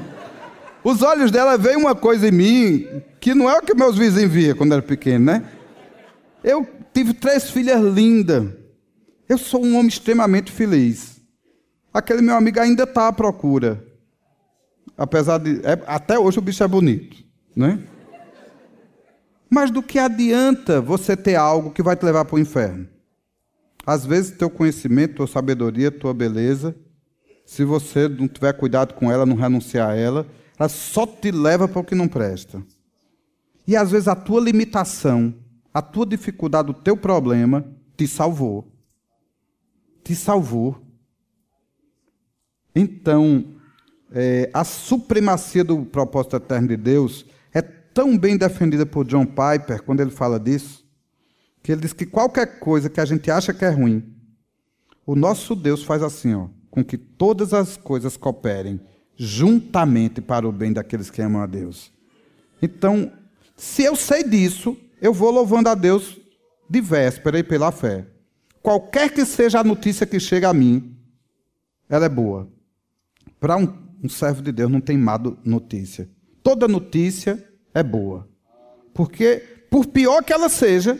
Os 0.83 1.03
olhos 1.03 1.29
dela 1.29 1.55
veem 1.55 1.77
uma 1.77 1.93
coisa 1.93 2.27
em 2.27 2.31
mim 2.31 2.87
que 3.19 3.35
não 3.35 3.47
é 3.47 3.59
o 3.59 3.61
que 3.61 3.75
meus 3.75 3.95
vizinhos 3.95 4.31
via 4.31 4.55
quando 4.55 4.73
era 4.73 4.81
pequeno, 4.81 5.25
né? 5.25 5.43
Eu 6.43 6.67
tive 6.91 7.13
três 7.13 7.51
filhas 7.51 7.79
lindas. 7.79 8.47
Eu 9.29 9.37
sou 9.37 9.63
um 9.63 9.75
homem 9.75 9.89
extremamente 9.89 10.51
feliz. 10.51 11.21
Aquele 11.93 12.23
meu 12.23 12.33
amigo 12.33 12.59
ainda 12.59 12.85
está 12.85 13.07
à 13.07 13.13
procura. 13.13 13.85
Apesar 14.97 15.37
de. 15.37 15.59
É, 15.63 15.79
até 15.85 16.17
hoje 16.17 16.39
o 16.39 16.41
bicho 16.41 16.63
é 16.63 16.67
bonito, 16.67 17.17
né? 17.55 17.83
Mas 19.49 19.71
do 19.71 19.81
que 19.81 19.97
adianta 19.97 20.81
você 20.81 21.15
ter 21.15 21.35
algo 21.35 21.71
que 21.71 21.83
vai 21.83 21.95
te 21.95 22.05
levar 22.05 22.25
para 22.25 22.35
o 22.35 22.39
inferno? 22.39 22.87
Às 23.85 24.05
vezes, 24.05 24.37
teu 24.37 24.49
conhecimento, 24.49 25.15
tua 25.15 25.27
sabedoria, 25.27 25.89
tua 25.89 26.13
beleza, 26.13 26.75
se 27.45 27.63
você 27.63 28.09
não 28.09 28.27
tiver 28.27 28.51
cuidado 28.53 28.93
com 28.93 29.09
ela, 29.09 29.25
não 29.25 29.37
renunciar 29.37 29.91
a 29.91 29.95
ela, 29.95 30.27
ela 30.59 30.67
só 30.67 31.07
te 31.07 31.31
leva 31.31 31.67
para 31.67 31.79
o 31.79 31.83
que 31.83 31.95
não 31.95 32.07
presta. 32.07 32.61
E 33.65 33.75
às 33.75 33.91
vezes 33.91 34.09
a 34.09 34.15
tua 34.15 34.41
limitação, 34.41 35.33
a 35.73 35.81
tua 35.81 36.05
dificuldade, 36.05 36.71
o 36.71 36.73
teu 36.73 36.97
problema, 36.97 37.65
te 37.95 38.05
salvou. 38.05 38.67
Te 40.03 40.13
salvou. 40.13 40.81
Então, 42.75 43.55
é, 44.11 44.49
a 44.53 44.63
supremacia 44.65 45.63
do 45.63 45.85
propósito 45.85 46.35
eterno 46.35 46.67
de 46.67 46.77
Deus 46.77 47.25
tão 47.97 48.15
bem 48.15 48.37
defendida 48.37 48.85
por 48.85 49.07
John 49.07 49.25
Piper, 49.25 49.81
quando 49.81 50.01
ele 50.01 50.11
fala 50.11 50.39
disso, 50.39 50.85
que 51.63 51.71
ele 51.71 51.81
diz 51.81 51.93
que 51.93 52.05
qualquer 52.05 52.59
coisa 52.59 52.91
que 52.91 52.99
a 52.99 53.05
gente 53.05 53.31
acha 53.31 53.51
que 53.51 53.65
é 53.65 53.71
ruim, 53.71 54.15
o 55.03 55.15
nosso 55.15 55.55
Deus 55.55 55.81
faz 55.81 56.03
assim, 56.03 56.35
ó, 56.35 56.47
com 56.69 56.85
que 56.85 56.95
todas 56.95 57.55
as 57.55 57.75
coisas 57.75 58.15
cooperem 58.15 58.79
juntamente 59.15 60.21
para 60.21 60.47
o 60.47 60.51
bem 60.51 60.71
daqueles 60.71 61.09
que 61.09 61.23
amam 61.23 61.41
a 61.41 61.47
Deus. 61.47 61.91
Então, 62.61 63.11
se 63.55 63.81
eu 63.81 63.95
sei 63.95 64.23
disso, 64.23 64.77
eu 65.01 65.11
vou 65.11 65.31
louvando 65.31 65.69
a 65.69 65.73
Deus 65.73 66.19
de 66.69 66.79
véspera 66.79 67.39
e 67.39 67.43
pela 67.43 67.71
fé. 67.71 68.05
Qualquer 68.61 69.11
que 69.11 69.25
seja 69.25 69.61
a 69.61 69.63
notícia 69.63 70.05
que 70.05 70.19
chega 70.19 70.49
a 70.49 70.53
mim, 70.53 70.95
ela 71.89 72.05
é 72.05 72.09
boa. 72.09 72.47
Para 73.39 73.57
um, 73.57 73.75
um 74.03 74.07
servo 74.07 74.43
de 74.43 74.51
Deus 74.51 74.69
não 74.69 74.81
tem 74.81 74.99
má 74.99 75.19
notícia. 75.43 76.07
Toda 76.43 76.67
notícia 76.67 77.46
é 77.79 77.83
boa. 77.83 78.27
Porque, 78.93 79.43
por 79.69 79.85
pior 79.85 80.23
que 80.23 80.33
ela 80.33 80.49
seja, 80.49 80.99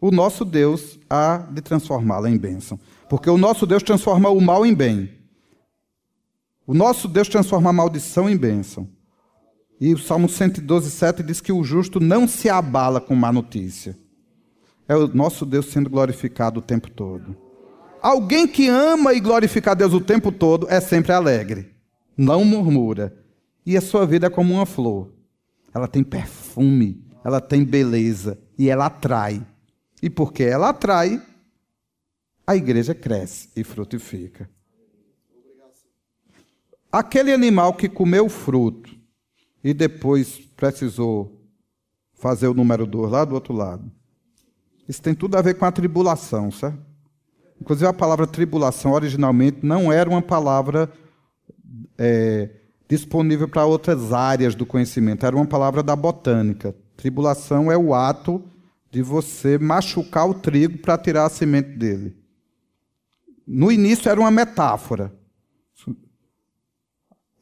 o 0.00 0.10
nosso 0.10 0.44
Deus 0.44 0.98
há 1.08 1.38
de 1.38 1.60
transformá-la 1.62 2.28
em 2.28 2.36
bênção. 2.36 2.78
Porque 3.08 3.30
o 3.30 3.38
nosso 3.38 3.66
Deus 3.66 3.82
transforma 3.82 4.28
o 4.28 4.40
mal 4.40 4.66
em 4.66 4.74
bem. 4.74 5.10
O 6.66 6.74
nosso 6.74 7.08
Deus 7.08 7.28
transforma 7.28 7.70
a 7.70 7.72
maldição 7.72 8.28
em 8.28 8.36
bênção. 8.36 8.88
E 9.80 9.94
o 9.94 9.98
Salmo 9.98 10.28
112, 10.28 10.90
7 10.90 11.22
diz 11.22 11.40
que 11.40 11.52
o 11.52 11.62
justo 11.62 12.00
não 12.00 12.26
se 12.26 12.50
abala 12.50 13.00
com 13.00 13.14
má 13.14 13.32
notícia. 13.32 13.96
É 14.88 14.96
o 14.96 15.06
nosso 15.06 15.46
Deus 15.46 15.66
sendo 15.66 15.88
glorificado 15.88 16.58
o 16.58 16.62
tempo 16.62 16.90
todo. 16.90 17.36
Alguém 18.02 18.46
que 18.46 18.68
ama 18.68 19.14
e 19.14 19.20
glorifica 19.20 19.70
a 19.70 19.74
Deus 19.74 19.92
o 19.92 20.00
tempo 20.00 20.32
todo 20.32 20.66
é 20.68 20.80
sempre 20.80 21.12
alegre, 21.12 21.74
não 22.16 22.44
murmura. 22.44 23.16
E 23.64 23.76
a 23.76 23.80
sua 23.80 24.06
vida 24.06 24.26
é 24.26 24.30
como 24.30 24.54
uma 24.54 24.66
flor. 24.66 25.17
Ela 25.74 25.88
tem 25.88 26.02
perfume, 26.02 27.04
ela 27.24 27.40
tem 27.40 27.64
beleza 27.64 28.38
e 28.58 28.68
ela 28.68 28.86
atrai. 28.86 29.46
E 30.02 30.08
porque 30.08 30.42
ela 30.42 30.70
atrai, 30.70 31.22
a 32.46 32.56
igreja 32.56 32.94
cresce 32.94 33.50
e 33.54 33.62
frutifica. 33.62 34.48
Aquele 36.90 37.32
animal 37.32 37.74
que 37.74 37.88
comeu 37.88 38.26
o 38.26 38.30
fruto 38.30 38.96
e 39.62 39.74
depois 39.74 40.38
precisou 40.56 41.38
fazer 42.14 42.48
o 42.48 42.54
número 42.54 42.86
2 42.86 43.10
lá 43.10 43.24
do 43.24 43.34
outro 43.34 43.52
lado. 43.52 43.90
Isso 44.88 45.02
tem 45.02 45.14
tudo 45.14 45.36
a 45.36 45.42
ver 45.42 45.54
com 45.54 45.66
a 45.66 45.72
tribulação, 45.72 46.50
certo? 46.50 46.88
Inclusive, 47.60 47.86
a 47.86 47.92
palavra 47.92 48.26
tribulação 48.26 48.92
originalmente 48.92 49.58
não 49.62 49.92
era 49.92 50.08
uma 50.08 50.22
palavra 50.22 50.90
é, 51.98 52.48
disponível 52.88 53.46
para 53.46 53.66
outras 53.66 54.12
áreas 54.12 54.54
do 54.54 54.64
conhecimento, 54.64 55.26
era 55.26 55.36
uma 55.36 55.46
palavra 55.46 55.82
da 55.82 55.94
botânica. 55.94 56.74
Tribulação 56.96 57.70
é 57.70 57.76
o 57.76 57.94
ato 57.94 58.42
de 58.90 59.02
você 59.02 59.58
machucar 59.58 60.28
o 60.28 60.34
trigo 60.34 60.78
para 60.78 60.96
tirar 60.96 61.26
a 61.26 61.30
semente 61.30 61.70
dele. 61.70 62.16
No 63.46 63.70
início 63.70 64.10
era 64.10 64.18
uma 64.18 64.30
metáfora. 64.30 65.12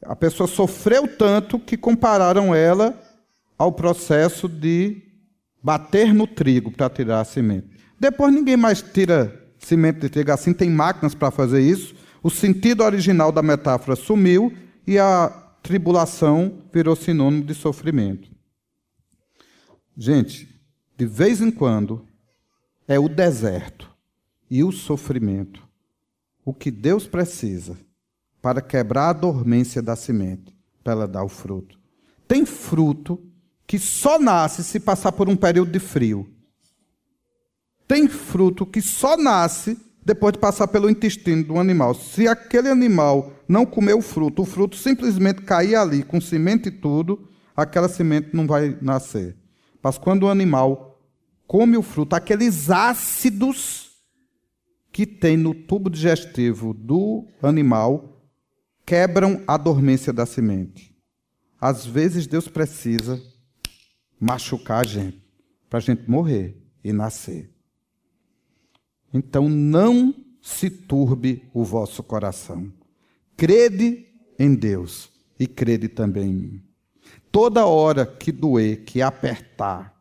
A 0.03 0.15
pessoa 0.15 0.47
sofreu 0.47 1.07
tanto 1.07 1.57
que 1.57 1.77
compararam 1.77 2.53
ela 2.53 3.01
ao 3.57 3.71
processo 3.71 4.47
de 4.47 5.01
bater 5.63 6.13
no 6.13 6.27
trigo 6.27 6.71
para 6.71 6.89
tirar 6.89 7.21
a 7.21 7.25
semente. 7.25 7.67
Depois 7.99 8.33
ninguém 8.33 8.55
mais 8.55 8.81
tira 8.81 9.47
semente 9.57 10.01
de 10.01 10.09
trigo 10.09 10.31
assim, 10.31 10.53
tem 10.53 10.69
máquinas 10.69 11.15
para 11.15 11.31
fazer 11.31 11.61
isso. 11.61 11.95
O 12.21 12.29
sentido 12.29 12.83
original 12.83 13.31
da 13.31 13.41
metáfora 13.41 13.95
sumiu 13.95 14.53
e 14.87 14.97
a 14.97 15.29
tribulação 15.61 16.63
virou 16.73 16.95
sinônimo 16.95 17.43
de 17.43 17.53
sofrimento. 17.53 18.31
Gente, 19.95 20.47
de 20.95 21.05
vez 21.05 21.41
em 21.41 21.51
quando 21.51 22.07
é 22.87 22.97
o 22.97 23.09
deserto 23.09 23.93
e 24.49 24.63
o 24.63 24.71
sofrimento 24.71 25.67
o 26.47 26.53
que 26.53 26.71
Deus 26.71 27.05
precisa 27.05 27.77
para 28.41 28.61
quebrar 28.61 29.09
a 29.09 29.13
dormência 29.13 29.81
da 29.81 29.97
semente, 29.97 30.55
para 30.81 30.93
ela 30.93 31.05
dar 31.05 31.25
o 31.25 31.27
fruto. 31.27 31.77
Tem 32.25 32.45
fruto 32.45 33.21
que 33.67 33.77
só 33.77 34.17
nasce 34.17 34.63
se 34.63 34.79
passar 34.79 35.11
por 35.11 35.27
um 35.27 35.35
período 35.35 35.69
de 35.71 35.79
frio. 35.79 36.25
Tem 37.85 38.07
fruto 38.07 38.65
que 38.65 38.81
só 38.81 39.17
nasce 39.17 39.77
depois 40.07 40.31
de 40.31 40.39
passar 40.39 40.69
pelo 40.69 40.89
intestino 40.89 41.43
do 41.43 41.59
animal. 41.59 41.93
Se 41.93 42.29
aquele 42.29 42.69
animal 42.69 43.33
não 43.45 43.65
comer 43.65 43.93
o 43.93 44.01
fruto, 44.01 44.43
o 44.43 44.45
fruto 44.45 44.77
simplesmente 44.77 45.41
cair 45.41 45.75
ali 45.75 46.01
com 46.01 46.21
semente 46.21 46.69
e 46.69 46.71
tudo, 46.71 47.27
aquela 47.53 47.89
semente 47.89 48.29
não 48.31 48.47
vai 48.47 48.77
nascer. 48.81 49.35
Mas 49.83 49.97
quando 49.97 50.23
o 50.23 50.29
animal 50.29 50.97
come 51.45 51.75
o 51.75 51.81
fruto, 51.81 52.15
aqueles 52.15 52.71
ácidos 52.71 53.97
que 54.93 55.05
tem 55.05 55.35
no 55.35 55.53
tubo 55.53 55.89
digestivo 55.89 56.73
do 56.73 57.27
animal 57.43 58.23
quebram 58.85 59.43
a 59.45 59.57
dormência 59.57 60.13
da 60.13 60.25
semente. 60.25 60.95
Às 61.59 61.85
vezes 61.85 62.27
Deus 62.27 62.47
precisa 62.47 63.21
machucar 64.17 64.85
a 64.85 64.87
gente 64.87 65.21
para 65.69 65.79
a 65.79 65.81
gente 65.81 66.09
morrer 66.09 66.65
e 66.81 66.93
nascer. 66.93 67.56
Então 69.13 69.47
não 69.47 70.13
se 70.41 70.69
turbe 70.69 71.43
o 71.53 71.63
vosso 71.63 72.01
coração. 72.03 72.71
Crede 73.35 74.05
em 74.39 74.55
Deus 74.55 75.09
e 75.39 75.45
crede 75.45 75.87
também 75.87 76.29
em 76.29 76.33
mim. 76.33 76.63
Toda 77.31 77.65
hora 77.65 78.05
que 78.05 78.31
doer, 78.31 78.83
que 78.83 79.01
apertar, 79.01 79.93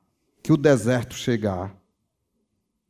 que 0.42 0.52
o 0.52 0.56
deserto 0.56 1.14
chegar, 1.14 1.76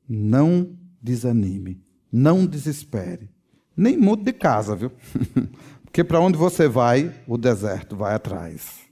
não 0.08 0.76
desanime, 1.02 1.82
não 2.12 2.46
desespere. 2.46 3.28
Nem 3.76 3.96
mude 3.96 4.24
de 4.24 4.32
casa, 4.32 4.76
viu? 4.76 4.92
Porque 5.84 6.04
para 6.04 6.20
onde 6.20 6.38
você 6.38 6.68
vai, 6.68 7.14
o 7.26 7.36
deserto 7.36 7.96
vai 7.96 8.14
atrás. 8.14 8.85